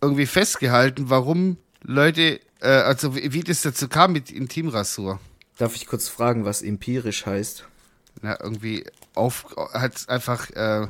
irgendwie 0.00 0.26
festgehalten, 0.26 1.10
warum 1.10 1.56
Leute, 1.82 2.40
äh, 2.60 2.68
also 2.68 3.14
wie, 3.16 3.32
wie 3.32 3.40
das 3.40 3.62
dazu 3.62 3.88
kam 3.88 4.12
mit 4.12 4.30
Intimrasur. 4.30 5.20
Darf 5.58 5.76
ich 5.76 5.86
kurz 5.86 6.08
fragen, 6.08 6.44
was 6.44 6.62
empirisch 6.62 7.26
heißt? 7.26 7.66
na, 8.22 8.38
irgendwie 8.40 8.84
auf, 9.14 9.46
hat 9.72 10.08
einfach 10.08 10.50
äh, 10.50 10.86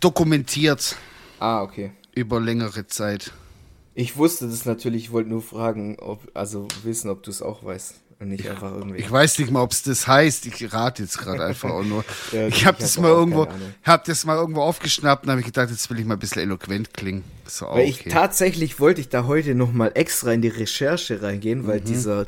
dokumentiert 0.00 0.96
Ah, 1.38 1.62
okay. 1.62 1.92
über 2.14 2.40
längere 2.40 2.86
Zeit. 2.86 3.32
Ich 3.94 4.16
wusste 4.16 4.48
das 4.48 4.66
natürlich, 4.66 5.04
ich 5.04 5.12
wollte 5.12 5.30
nur 5.30 5.42
fragen, 5.42 5.98
ob, 5.98 6.30
also 6.34 6.68
wissen, 6.82 7.08
ob 7.08 7.22
du 7.22 7.30
es 7.30 7.40
auch 7.40 7.64
weißt. 7.64 7.94
Und 8.18 8.28
nicht 8.30 8.48
einfach 8.48 8.72
irgendwie. 8.72 8.98
Ich 8.98 9.10
weiß 9.10 9.38
nicht 9.40 9.50
mal, 9.50 9.60
ob 9.60 9.72
es 9.72 9.82
das 9.82 10.06
heißt. 10.06 10.46
Ich 10.46 10.72
rate 10.72 11.02
jetzt 11.02 11.18
gerade 11.18 11.44
einfach 11.44 11.68
auch 11.70 11.82
nur. 11.84 12.02
Ja, 12.32 12.46
ich 12.46 12.64
habe 12.64 12.78
ich 12.78 12.84
das 12.84 12.96
hab 12.96 13.02
mal 13.02 13.10
irgendwo, 13.10 13.46
hab 13.84 14.04
das 14.04 14.24
mal 14.24 14.36
irgendwo 14.36 14.62
aufgeschnappt 14.62 15.24
und 15.24 15.30
habe 15.30 15.40
ich 15.40 15.46
gedacht, 15.46 15.68
jetzt 15.70 15.90
will 15.90 15.98
ich 16.00 16.06
mal 16.06 16.14
ein 16.14 16.18
bisschen 16.20 16.40
eloquent 16.42 16.94
klingen. 16.94 17.24
So, 17.46 17.66
Weil 17.66 17.88
ich 17.88 18.00
okay. 18.00 18.08
tatsächlich 18.10 18.80
wollte 18.80 19.02
ich 19.02 19.10
da 19.10 19.24
heute 19.26 19.54
nochmal 19.54 19.92
extra 19.94 20.32
in 20.32 20.40
die 20.40 20.48
Recherche 20.48 21.20
reingehen, 21.20 21.62
Mhm. 21.62 21.66
weil 21.66 21.80
dieser 21.82 22.26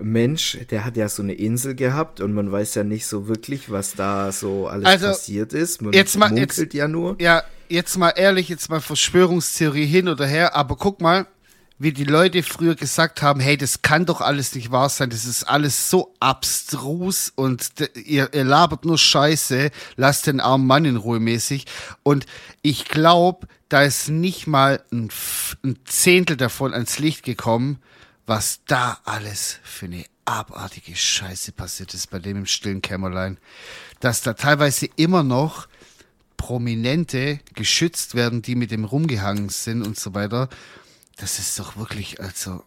Mensch, 0.00 0.58
der 0.70 0.84
hat 0.84 0.96
ja 0.96 1.08
so 1.08 1.22
eine 1.22 1.34
Insel 1.34 1.74
gehabt 1.74 2.20
und 2.20 2.32
man 2.32 2.50
weiß 2.50 2.74
ja 2.74 2.84
nicht 2.84 3.06
so 3.06 3.28
wirklich, 3.28 3.70
was 3.70 3.94
da 3.94 4.32
so 4.32 4.66
alles 4.66 4.86
Also, 4.86 5.06
passiert 5.08 5.52
ist. 5.52 5.80
Man 5.82 5.92
jetzt 5.92 6.16
mal- 6.16 6.36
jetzt- 6.36 6.72
ja 6.74 6.88
nur. 6.88 7.16
Ja, 7.20 7.42
jetzt 7.68 7.96
mal 7.98 8.10
ehrlich, 8.10 8.48
jetzt 8.48 8.68
mal 8.70 8.80
Verschwörungstheorie 8.80 9.86
hin 9.86 10.08
oder 10.08 10.26
her, 10.26 10.56
aber 10.56 10.76
guck 10.76 11.00
mal, 11.00 11.26
wie 11.80 11.92
die 11.92 12.04
Leute 12.04 12.42
früher 12.42 12.74
gesagt 12.74 13.22
haben, 13.22 13.40
hey, 13.40 13.56
das 13.56 13.80
kann 13.80 14.04
doch 14.04 14.20
alles 14.20 14.54
nicht 14.54 14.70
wahr 14.70 14.90
sein, 14.90 15.08
das 15.08 15.24
ist 15.24 15.44
alles 15.44 15.88
so 15.88 16.14
abstrus 16.20 17.32
und 17.34 17.72
ihr, 17.94 18.28
ihr 18.34 18.44
labert 18.44 18.84
nur 18.84 18.98
Scheiße, 18.98 19.70
lasst 19.96 20.26
den 20.26 20.40
armen 20.40 20.66
Mann 20.66 20.84
in 20.84 20.96
Ruhe 20.96 21.20
mäßig. 21.20 21.64
Und 22.02 22.26
ich 22.60 22.84
glaube, 22.84 23.48
da 23.70 23.82
ist 23.82 24.10
nicht 24.10 24.46
mal 24.46 24.84
ein, 24.92 25.08
ein 25.64 25.78
Zehntel 25.86 26.36
davon 26.36 26.74
ans 26.74 26.98
Licht 26.98 27.22
gekommen, 27.22 27.78
was 28.26 28.60
da 28.66 28.98
alles 29.06 29.58
für 29.62 29.86
eine 29.86 30.04
abartige 30.26 30.94
Scheiße 30.94 31.52
passiert 31.52 31.94
ist 31.94 32.10
bei 32.10 32.18
dem 32.18 32.36
im 32.36 32.46
stillen 32.46 32.82
Kämmerlein. 32.82 33.38
Dass 34.00 34.20
da 34.20 34.34
teilweise 34.34 34.86
immer 34.96 35.22
noch 35.22 35.66
Prominente 36.36 37.40
geschützt 37.54 38.14
werden, 38.14 38.42
die 38.42 38.54
mit 38.54 38.70
dem 38.70 38.84
rumgehangen 38.84 39.48
sind 39.48 39.86
und 39.86 39.98
so 39.98 40.14
weiter. 40.14 40.50
Das 41.20 41.38
ist 41.38 41.58
doch 41.58 41.76
wirklich, 41.76 42.20
also. 42.20 42.64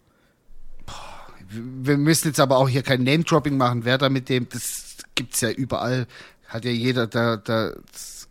Boah, 0.85 1.27
wir 1.49 1.97
müssen 1.97 2.27
jetzt 2.27 2.39
aber 2.39 2.57
auch 2.57 2.69
hier 2.69 2.83
kein 2.83 3.03
Name-Dropping 3.03 3.57
machen, 3.57 3.83
wer 3.83 3.97
da 3.97 4.09
mit 4.09 4.29
dem, 4.29 4.47
das 4.49 4.97
gibt's 5.15 5.41
ja 5.41 5.49
überall, 5.49 6.07
hat 6.47 6.65
ja 6.65 6.71
jeder, 6.71 7.07
da, 7.07 7.37
da, 7.37 7.73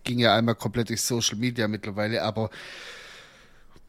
ging 0.05 0.19
ja 0.19 0.37
einmal 0.37 0.55
komplett 0.55 0.89
durch 0.89 1.03
Social 1.03 1.37
Media 1.37 1.69
mittlerweile, 1.69 2.23
aber 2.23 2.51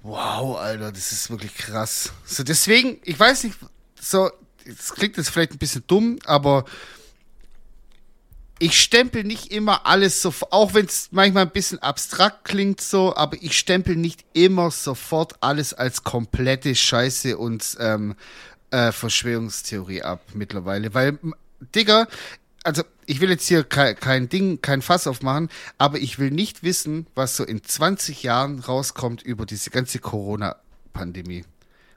wow, 0.02 0.58
Alter, 0.58 0.92
das 0.92 1.12
ist 1.12 1.30
wirklich 1.30 1.56
krass. 1.56 2.12
So, 2.26 2.44
deswegen, 2.44 3.00
ich 3.04 3.20
weiß 3.20 3.46
nicht, 3.46 3.58
so, 4.00 4.32
es 4.66 4.94
klingt 4.94 5.18
jetzt 5.18 5.30
vielleicht 5.30 5.52
ein 5.52 5.58
bisschen 5.58 5.84
dumm, 5.88 6.20
aber 6.26 6.66
ich 8.60 8.80
stempel 8.80 9.24
nicht 9.24 9.51
immer 9.51 9.86
alles 9.86 10.22
so, 10.22 10.34
auch 10.51 10.74
wenn 10.74 10.86
es 10.86 11.10
manchmal 11.12 11.43
ein 11.43 11.51
bisschen 11.51 11.80
abstrakt 11.80 12.45
klingt 12.45 12.82
so, 12.82 13.16
aber 13.16 13.38
ich 13.41 13.58
stempel 13.58 13.95
nicht 13.95 14.24
immer 14.34 14.72
sofort 14.72 15.36
alles 15.41 15.74
als 15.74 16.04
komplette 16.04 16.76
Scheiße 16.76 17.38
und 17.38 17.76
ähm, 17.80 18.16
äh, 18.72 18.91
Verschwörungstheorie 18.91 20.04
ab 20.04 20.22
mittlerweile, 20.34 20.93
weil 20.93 21.20
Digga, 21.76 22.08
also 22.64 22.84
ich 23.06 23.20
will 23.20 23.30
jetzt 23.30 23.47
hier 23.47 23.64
kein, 23.64 23.95
kein 23.95 24.30
Ding, 24.30 24.62
kein 24.62 24.82
Fass 24.82 25.08
aufmachen, 25.08 25.49
aber 25.78 25.99
ich 25.99 26.20
will 26.20 26.32
nicht 26.32 26.64
wissen, 26.64 27.08
was 27.16 27.36
so 27.36 27.43
in 27.43 27.64
20 27.64 28.24
Jahren 28.24 28.60
rauskommt 28.60 29.22
über 29.22 29.45
diese 29.45 29.70
ganze 29.70 29.99
Corona-Pandemie. 29.99 31.45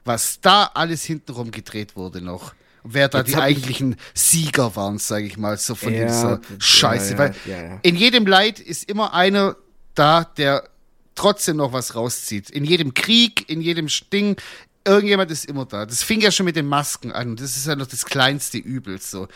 Was 0.03 0.39
da 0.41 0.71
alles 0.73 1.03
hintenrum 1.03 1.51
gedreht 1.51 1.95
wurde 1.95 2.21
noch. 2.21 2.53
Wer 2.93 3.09
da 3.09 3.19
jetzt 3.19 3.31
die 3.31 3.35
eigentlichen 3.35 3.95
Sieger 4.13 4.75
waren, 4.75 4.97
sage 4.97 5.25
ich 5.25 5.37
mal, 5.37 5.57
so 5.57 5.75
von 5.75 5.93
ja, 5.93 6.05
dieser 6.05 6.41
Scheiße. 6.59 7.13
Ja, 7.13 7.17
Weil 7.17 7.35
ja, 7.45 7.79
in 7.83 7.95
jedem 7.95 8.25
Leid 8.25 8.59
ist 8.59 8.89
immer 8.89 9.13
einer 9.13 9.55
da, 9.95 10.23
der 10.23 10.69
trotzdem 11.15 11.57
noch 11.57 11.73
was 11.73 11.95
rauszieht. 11.95 12.49
In 12.49 12.63
jedem 12.63 12.93
Krieg, 12.93 13.49
in 13.49 13.61
jedem 13.61 13.87
Ding, 14.11 14.37
irgendjemand 14.85 15.31
ist 15.31 15.45
immer 15.45 15.65
da. 15.65 15.85
Das 15.85 16.03
fing 16.03 16.21
ja 16.21 16.31
schon 16.31 16.45
mit 16.45 16.55
den 16.55 16.67
Masken 16.67 17.11
an 17.11 17.35
das 17.35 17.57
ist 17.57 17.67
ja 17.67 17.75
noch 17.75 17.87
das 17.87 18.05
kleinste 18.05 18.57
Übel. 18.57 18.99
So. 18.99 19.27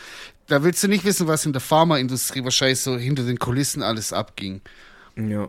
Da 0.46 0.62
willst 0.62 0.82
du 0.82 0.88
nicht 0.88 1.04
wissen, 1.04 1.26
was 1.26 1.46
in 1.46 1.52
der 1.52 1.60
Pharmaindustrie 1.60 2.44
wahrscheinlich 2.44 2.80
so 2.80 2.96
hinter 2.96 3.24
den 3.24 3.38
Kulissen 3.38 3.82
alles 3.82 4.12
abging. 4.12 4.60
Ja. 5.16 5.48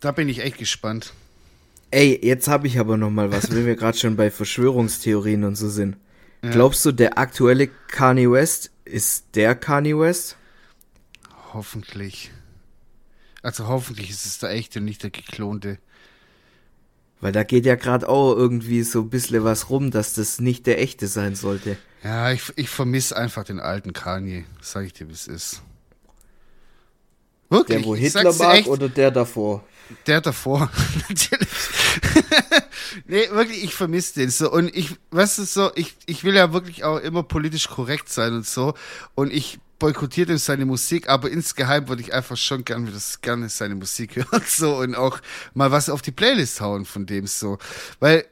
Da 0.00 0.12
bin 0.12 0.28
ich 0.28 0.40
echt 0.40 0.58
gespannt. 0.58 1.12
Ey, 1.90 2.18
jetzt 2.22 2.48
habe 2.48 2.66
ich 2.66 2.78
aber 2.78 2.96
noch 2.96 3.10
mal 3.10 3.30
was, 3.30 3.50
wenn 3.50 3.66
wir 3.66 3.76
gerade 3.76 3.98
schon 3.98 4.16
bei 4.16 4.30
Verschwörungstheorien 4.30 5.44
und 5.44 5.56
so 5.56 5.68
sind. 5.68 5.96
Ja. 6.42 6.50
Glaubst 6.50 6.84
du, 6.84 6.92
der 6.92 7.18
aktuelle 7.18 7.68
Kanye 7.68 8.30
West 8.30 8.70
ist 8.84 9.26
der 9.34 9.54
Kanye 9.54 9.98
West? 9.98 10.36
Hoffentlich. 11.52 12.30
Also 13.42 13.68
hoffentlich 13.68 14.10
ist 14.10 14.26
es 14.26 14.38
der 14.38 14.50
echte, 14.50 14.80
nicht 14.80 15.02
der 15.02 15.10
geklonte. 15.10 15.78
Weil 17.20 17.32
da 17.32 17.44
geht 17.44 17.66
ja 17.66 17.76
gerade 17.76 18.08
auch 18.08 18.34
irgendwie 18.34 18.82
so 18.82 19.00
ein 19.00 19.10
bisschen 19.10 19.44
was 19.44 19.70
rum, 19.70 19.92
dass 19.92 20.14
das 20.14 20.40
nicht 20.40 20.66
der 20.66 20.80
echte 20.80 21.06
sein 21.06 21.36
sollte. 21.36 21.76
Ja, 22.02 22.32
ich, 22.32 22.52
ich 22.56 22.68
vermisse 22.68 23.16
einfach 23.16 23.44
den 23.44 23.60
alten 23.60 23.92
Kanye, 23.92 24.44
sag 24.60 24.86
ich 24.86 24.92
dir, 24.92 25.08
wie 25.08 25.12
es 25.12 25.28
ist. 25.28 25.62
Wirklich? 27.48 27.78
Der, 27.78 27.86
wo 27.86 27.94
Hitler 27.94 28.32
mag 28.32 28.58
echt, 28.58 28.68
oder 28.68 28.88
der 28.88 29.10
davor? 29.12 29.62
Der 30.06 30.20
davor, 30.20 30.70
natürlich. 31.08 31.48
Nee, 33.06 33.28
wirklich, 33.30 33.64
ich 33.64 33.74
vermisse 33.74 34.14
den 34.14 34.30
so. 34.30 34.50
Und 34.50 34.74
ich, 34.74 34.96
weißt 35.10 35.38
du, 35.38 35.44
so, 35.44 35.70
ich, 35.74 35.96
ich 36.06 36.24
will 36.24 36.34
ja 36.34 36.52
wirklich 36.52 36.84
auch 36.84 36.98
immer 36.98 37.22
politisch 37.22 37.68
korrekt 37.68 38.08
sein 38.08 38.32
und 38.32 38.46
so. 38.46 38.74
Und 39.14 39.32
ich 39.32 39.58
boykottiert 39.82 40.28
ihm 40.30 40.38
seine 40.38 40.64
Musik, 40.64 41.08
aber 41.08 41.28
insgeheim 41.28 41.88
würde 41.88 42.02
ich 42.02 42.14
einfach 42.14 42.36
schon 42.36 42.64
gerne, 42.64 42.92
das, 42.92 43.20
gerne 43.20 43.48
seine 43.48 43.74
Musik 43.74 44.14
hören 44.30 44.42
so 44.46 44.76
und 44.76 44.94
auch 44.94 45.18
mal 45.54 45.72
was 45.72 45.90
auf 45.90 46.02
die 46.02 46.12
Playlist 46.12 46.60
hauen 46.60 46.84
von 46.84 47.04
dem 47.04 47.26
so. 47.26 47.58
Weil, 47.98 48.24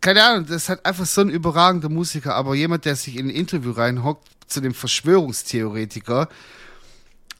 keine 0.00 0.22
Ahnung, 0.22 0.46
das 0.46 0.68
hat 0.68 0.86
einfach 0.86 1.06
so 1.06 1.22
ein 1.22 1.30
überragender 1.30 1.88
Musiker, 1.88 2.36
aber 2.36 2.54
jemand, 2.54 2.84
der 2.84 2.94
sich 2.94 3.16
in 3.16 3.26
ein 3.26 3.34
Interview 3.34 3.72
reinhockt 3.72 4.28
zu 4.46 4.60
dem 4.60 4.72
Verschwörungstheoretiker, 4.72 6.28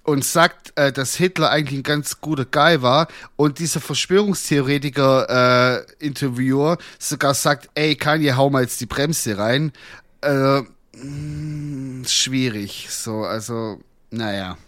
und 0.05 0.25
sagt, 0.25 0.79
äh, 0.79 0.93
dass 0.93 1.17
Hitler 1.17 1.51
eigentlich 1.51 1.81
ein 1.81 1.83
ganz 1.83 2.21
guter 2.21 2.45
Guy 2.45 2.83
war 2.83 3.09
und 3.37 3.59
dieser 3.59 3.81
Verschwörungstheoretiker 3.81 5.81
äh, 5.81 6.05
Interviewer 6.05 6.79
sogar 6.99 7.35
sagt, 7.35 7.71
ey, 7.75 7.97
Kanye, 7.97 8.37
hau 8.37 8.51
mal 8.51 8.63
jetzt 8.63 8.81
die 8.81 8.87
Bremse 8.87 9.39
rein. 9.39 9.73
Äh, 10.21 10.61
mh, 10.61 10.67
hm, 10.93 12.05
schwierig. 12.07 12.89
So, 12.91 13.25
also, 13.25 13.81
naja. 14.11 14.59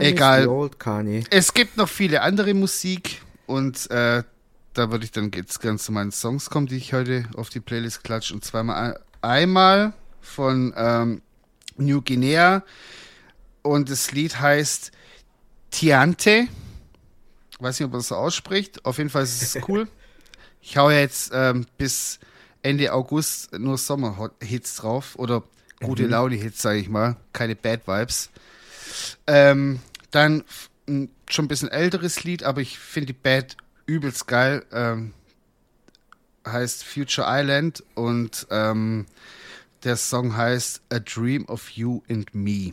Egal. 0.00 0.48
Es 1.30 1.52
gibt 1.52 1.76
noch 1.76 1.90
viele 1.90 2.22
andere 2.22 2.54
Musik 2.54 3.20
und 3.46 3.90
äh, 3.90 4.22
da 4.72 4.90
würde 4.90 5.04
ich 5.04 5.12
dann 5.12 5.30
jetzt 5.34 5.60
ganz 5.60 5.84
zu 5.84 5.92
meinen 5.92 6.10
Songs 6.10 6.48
kommen, 6.48 6.66
die 6.66 6.76
ich 6.76 6.94
heute 6.94 7.26
auf 7.36 7.50
die 7.50 7.60
Playlist 7.60 8.02
klatsche. 8.02 8.32
Und 8.32 8.44
zweimal 8.44 8.98
einmal 9.20 9.92
von 10.22 10.72
ähm, 10.74 11.20
New 11.76 12.00
Guinea 12.00 12.62
und 13.64 13.90
das 13.90 14.12
Lied 14.12 14.38
heißt 14.38 14.92
Tiante. 15.70 16.46
Weiß 17.58 17.80
nicht, 17.80 17.86
ob 17.86 17.92
man 17.92 18.00
das 18.00 18.08
so 18.08 18.14
ausspricht. 18.14 18.84
Auf 18.84 18.98
jeden 18.98 19.10
Fall 19.10 19.24
ist 19.24 19.42
es 19.42 19.68
cool. 19.68 19.88
Ich 20.60 20.76
hau 20.76 20.90
jetzt 20.90 21.32
ähm, 21.34 21.66
bis 21.76 22.20
Ende 22.62 22.92
August 22.92 23.52
nur 23.58 23.76
Sommerhits 23.76 24.76
drauf 24.76 25.16
oder 25.16 25.42
gute 25.82 26.04
mhm. 26.04 26.10
Laune-Hits, 26.10 26.62
sage 26.62 26.78
ich 26.78 26.88
mal. 26.88 27.16
Keine 27.32 27.56
Bad 27.56 27.86
Vibes. 27.86 28.30
Ähm, 29.26 29.80
dann 30.10 30.44
ein 30.86 31.08
schon 31.30 31.46
ein 31.46 31.48
bisschen 31.48 31.70
älteres 31.70 32.24
Lied, 32.24 32.42
aber 32.42 32.60
ich 32.60 32.78
finde 32.78 33.06
die 33.06 33.18
Bad 33.18 33.56
übelst 33.86 34.26
geil. 34.26 34.64
Ähm, 34.72 35.12
heißt 36.46 36.84
Future 36.84 37.26
Island 37.28 37.82
und 37.94 38.46
ähm, 38.50 39.06
der 39.82 39.96
Song 39.96 40.36
heißt 40.36 40.82
A 40.90 40.98
Dream 40.98 41.46
of 41.46 41.70
You 41.70 42.02
and 42.08 42.34
Me. 42.34 42.72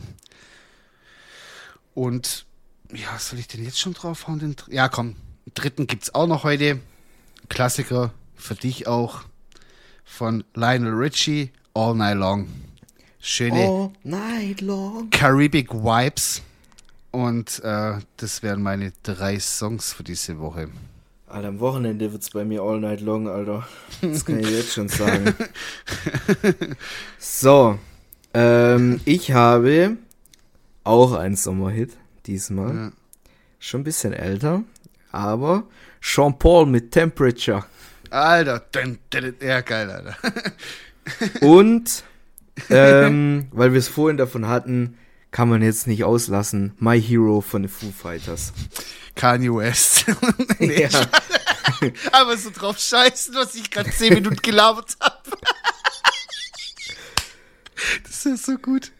Und 1.94 2.46
ja, 2.92 3.18
soll 3.18 3.38
ich 3.38 3.48
den 3.48 3.64
jetzt 3.64 3.80
schon 3.80 3.94
draufhauen? 3.94 4.38
Den, 4.38 4.56
ja, 4.68 4.88
komm, 4.88 5.16
den 5.46 5.54
dritten 5.54 5.86
gibt's 5.86 6.14
auch 6.14 6.26
noch 6.26 6.44
heute. 6.44 6.80
Klassiker 7.48 8.12
für 8.34 8.54
dich 8.54 8.86
auch 8.86 9.22
von 10.04 10.44
Lionel 10.54 10.92
Richie, 10.92 11.50
All 11.74 11.94
Night 11.94 12.16
Long. 12.16 12.48
Schöne 13.20 13.66
All 13.66 13.90
Night 14.02 14.60
Long. 14.60 15.10
Caribbean 15.10 15.66
Vibes. 15.68 16.42
Und 17.10 17.62
äh, 17.62 17.98
das 18.16 18.42
wären 18.42 18.62
meine 18.62 18.92
drei 19.02 19.38
Songs 19.38 19.92
für 19.92 20.02
diese 20.02 20.38
Woche. 20.38 20.68
Alter, 21.26 21.48
am 21.48 21.60
Wochenende 21.60 22.12
wird's 22.12 22.30
bei 22.30 22.44
mir 22.44 22.62
All 22.62 22.80
Night 22.80 23.00
Long, 23.00 23.28
Alter. 23.28 23.66
Das 24.00 24.24
kann 24.24 24.40
ich 24.40 24.50
jetzt 24.50 24.72
schon 24.72 24.88
sagen. 24.88 25.34
so. 27.18 27.78
Ähm, 28.34 29.00
ich 29.04 29.32
habe 29.32 29.98
auch 30.84 31.12
ein 31.12 31.36
Sommerhit 31.36 31.96
diesmal. 32.26 32.74
Ja. 32.74 32.92
Schon 33.58 33.82
ein 33.82 33.84
bisschen 33.84 34.12
älter, 34.12 34.64
aber 35.10 35.64
Sean 36.00 36.38
Paul 36.38 36.66
mit 36.66 36.90
Temperature. 36.90 37.64
Alter, 38.10 38.64
ja 39.40 39.60
geil, 39.60 39.90
Alter. 39.90 40.16
Und 41.40 42.04
ähm, 42.68 43.48
weil 43.52 43.72
wir 43.72 43.78
es 43.78 43.88
vorhin 43.88 44.16
davon 44.16 44.48
hatten, 44.48 44.98
kann 45.30 45.48
man 45.48 45.62
jetzt 45.62 45.86
nicht 45.86 46.04
auslassen. 46.04 46.74
My 46.78 47.00
Hero 47.00 47.40
von 47.40 47.62
den 47.62 47.70
Foo 47.70 47.90
Fighters. 47.90 48.52
Kanye 49.14 49.54
West. 49.54 50.06
nee, 50.58 50.82
ja. 50.82 50.90
Aber 52.12 52.36
so 52.36 52.50
drauf 52.50 52.78
scheißen, 52.78 53.34
was 53.34 53.54
ich 53.54 53.70
gerade 53.70 53.90
10 53.90 54.14
Minuten 54.14 54.36
gelabert 54.36 54.96
habe. 55.00 55.16
das 58.04 58.26
ist 58.26 58.44
so 58.44 58.56
gut. 58.56 58.92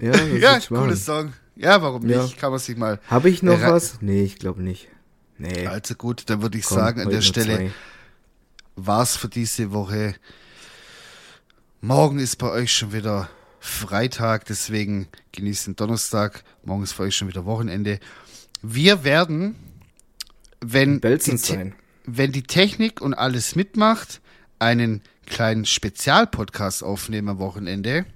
Ja, 0.00 0.16
ja 0.38 0.60
cooles 0.60 1.04
Song. 1.04 1.32
Ja, 1.56 1.82
warum 1.82 2.08
ja. 2.08 2.22
nicht? 2.22 2.38
Kann 2.38 2.50
man 2.50 2.60
sich 2.60 2.76
mal. 2.76 2.98
Habe 3.08 3.30
ich 3.30 3.42
noch 3.42 3.60
was? 3.60 4.00
Nee, 4.00 4.22
ich 4.22 4.38
glaube 4.38 4.62
nicht. 4.62 4.88
Nee. 5.38 5.66
Also 5.66 5.94
gut, 5.94 6.24
dann 6.26 6.42
würde 6.42 6.58
ich 6.58 6.64
Komm, 6.64 6.78
sagen, 6.78 7.00
an 7.00 7.10
der 7.10 7.20
Stelle 7.20 7.56
zwei. 7.56 7.72
war's 8.76 9.16
für 9.16 9.28
diese 9.28 9.72
Woche. 9.72 10.14
Morgen 11.80 12.18
ist 12.18 12.36
bei 12.36 12.48
euch 12.48 12.72
schon 12.72 12.92
wieder 12.92 13.28
Freitag, 13.58 14.46
deswegen 14.46 15.08
genießt 15.32 15.68
den 15.68 15.76
Donnerstag. 15.76 16.44
Morgen 16.64 16.82
ist 16.82 16.92
für 16.92 17.02
euch 17.02 17.16
schon 17.16 17.28
wieder 17.28 17.44
Wochenende. 17.44 17.98
Wir 18.62 19.04
werden, 19.04 19.56
wenn 20.60 21.00
die, 21.00 21.72
wenn 22.04 22.32
die 22.32 22.42
Technik 22.44 23.00
und 23.00 23.14
alles 23.14 23.56
mitmacht, 23.56 24.20
einen 24.58 25.02
kleinen 25.26 25.64
Spezialpodcast 25.64 26.84
aufnehmen 26.84 27.30
am 27.30 27.38
Wochenende 27.38 28.06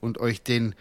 und 0.00 0.18
euch 0.18 0.42
den 0.42 0.74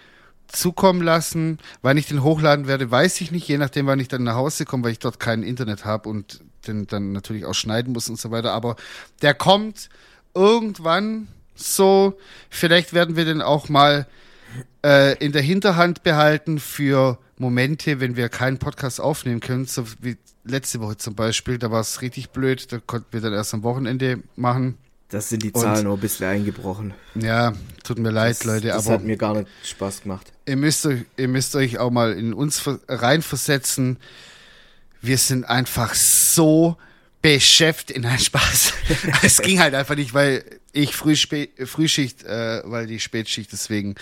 zukommen 0.48 1.02
lassen. 1.02 1.60
Wann 1.82 1.98
ich 1.98 2.08
den 2.08 2.24
hochladen 2.24 2.68
werde, 2.68 2.90
weiß 2.90 3.22
ich 3.22 3.32
nicht, 3.32 3.48
je 3.48 3.58
nachdem, 3.58 3.86
wann 3.88 4.00
ich 4.00 4.08
dann 4.08 4.24
nach 4.24 4.36
Hause 4.36 4.66
komme, 4.66 4.84
weil 4.84 4.92
ich 4.92 5.00
dort 5.00 5.20
kein 5.20 5.44
Internet 5.44 5.86
habe 5.86 6.10
und 6.10 6.42
den 6.68 6.88
dann 6.88 7.12
natürlich 7.12 7.46
auch 7.46 7.54
schneiden 7.54 7.94
muss 7.94 8.10
und 8.10 8.20
so 8.20 8.32
weiter. 8.32 8.52
Aber 8.52 8.76
der 9.22 9.34
kommt 9.34 9.90
irgendwann 10.34 11.28
So, 11.62 12.18
vielleicht 12.50 12.94
werden 12.94 13.18
wir 13.18 13.26
den 13.26 13.42
auch 13.42 13.68
mal 13.68 14.08
äh, 14.84 15.18
in 15.18 15.34
der 15.34 15.42
Hinterhand 15.42 16.04
behalten 16.04 16.58
für 16.58 17.20
Momente, 17.38 18.00
wenn 18.00 18.16
wir 18.16 18.30
keinen 18.30 18.60
Podcast 18.60 19.02
aufnehmen 19.02 19.42
können, 19.42 19.66
so 19.66 19.84
wie 20.00 20.16
letzte 20.46 20.80
Woche 20.80 20.96
zum 20.96 21.16
Beispiel. 21.16 21.58
Da 21.58 21.70
war 21.70 21.82
es 21.82 22.02
richtig 22.02 22.30
blöd, 22.30 22.72
da 22.72 22.80
konnten 22.80 23.12
wir 23.12 23.20
dann 23.20 23.34
erst 23.34 23.54
am 23.54 23.64
Wochenende 23.64 24.24
machen. 24.38 24.78
Das 25.10 25.30
sind 25.30 25.42
die 25.42 25.52
Zahlen 25.52 25.86
nur 25.86 25.98
ein 25.98 26.00
bisschen 26.00 26.28
eingebrochen. 26.28 26.94
Ja, 27.16 27.54
tut 27.84 27.98
mir 27.98 28.12
leid, 28.12 28.38
das, 28.38 28.44
Leute, 28.44 28.68
das 28.68 28.86
aber. 28.86 28.96
hat 28.96 29.04
mir 29.04 29.18
gar 29.18 29.34
nicht 29.34 29.48
Spaß 29.64 30.04
gemacht. 30.04 30.32
Ihr 30.46 30.56
müsst, 30.56 30.86
euch, 30.86 31.06
ihr 31.18 31.28
müsst 31.28 31.56
euch 31.56 31.80
auch 31.80 31.90
mal 31.90 32.14
in 32.14 32.32
uns 32.34 32.62
reinversetzen. 32.88 33.98
Wir 35.02 35.18
sind 35.18 35.46
einfach 35.46 35.96
so 35.96 36.78
beschäftigt. 37.24 37.98
in 37.98 38.04
Nein, 38.10 38.20
Spaß. 38.20 38.74
es 39.24 39.42
ging 39.42 39.60
halt 39.60 39.74
einfach 39.74 39.96
nicht, 39.96 40.14
weil 40.14 40.44
ich 40.74 40.96
früh, 40.96 41.16
Frühschicht, 41.16 42.24
äh, 42.24 42.62
weil 42.66 42.86
die 42.86 43.00
Spätschicht, 43.00 43.52
deswegen. 43.52 43.96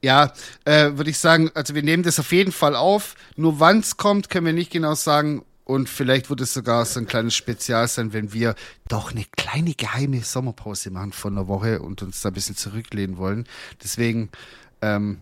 Ja, 0.00 0.32
äh, 0.64 0.90
würde 0.94 1.10
ich 1.10 1.18
sagen, 1.18 1.52
also 1.54 1.76
wir 1.76 1.84
nehmen 1.84 2.02
das 2.02 2.18
auf 2.18 2.32
jeden 2.32 2.50
Fall 2.50 2.74
auf. 2.74 3.14
Nur 3.36 3.60
wann 3.60 3.78
es 3.78 3.96
kommt, 3.96 4.28
können 4.28 4.46
wir 4.46 4.52
nicht 4.52 4.72
genau 4.72 4.96
sagen. 4.96 5.44
Und 5.64 5.88
vielleicht 5.88 6.28
wird 6.28 6.40
es 6.40 6.54
sogar 6.54 6.84
so 6.84 6.98
ein 6.98 7.06
kleines 7.06 7.34
Spezial 7.34 7.86
sein, 7.86 8.12
wenn 8.12 8.32
wir 8.32 8.54
doch 8.88 9.12
eine 9.12 9.24
kleine 9.36 9.74
geheime 9.74 10.22
Sommerpause 10.22 10.90
machen 10.90 11.12
von 11.12 11.34
einer 11.34 11.46
Woche 11.48 11.80
und 11.80 12.02
uns 12.02 12.20
da 12.20 12.30
ein 12.30 12.34
bisschen 12.34 12.56
zurücklehnen 12.56 13.16
wollen. 13.16 13.46
Deswegen 13.82 14.30
ähm, 14.80 15.20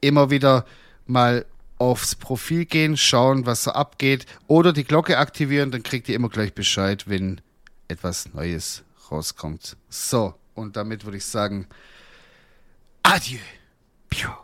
immer 0.00 0.30
wieder 0.30 0.64
mal 1.06 1.44
aufs 1.78 2.14
Profil 2.14 2.64
gehen, 2.64 2.96
schauen, 2.96 3.46
was 3.46 3.64
so 3.64 3.70
abgeht 3.70 4.26
oder 4.46 4.72
die 4.72 4.84
Glocke 4.84 5.18
aktivieren, 5.18 5.70
dann 5.70 5.82
kriegt 5.82 6.08
ihr 6.08 6.16
immer 6.16 6.28
gleich 6.28 6.54
Bescheid, 6.54 7.04
wenn 7.06 7.40
etwas 7.86 8.32
Neues 8.34 8.82
rauskommt. 9.10 9.76
So, 9.88 10.34
und 10.54 10.76
damit 10.76 11.04
würde 11.04 11.18
ich 11.18 11.24
sagen, 11.24 11.66
adieu. 13.02 13.38
Piu. 14.08 14.30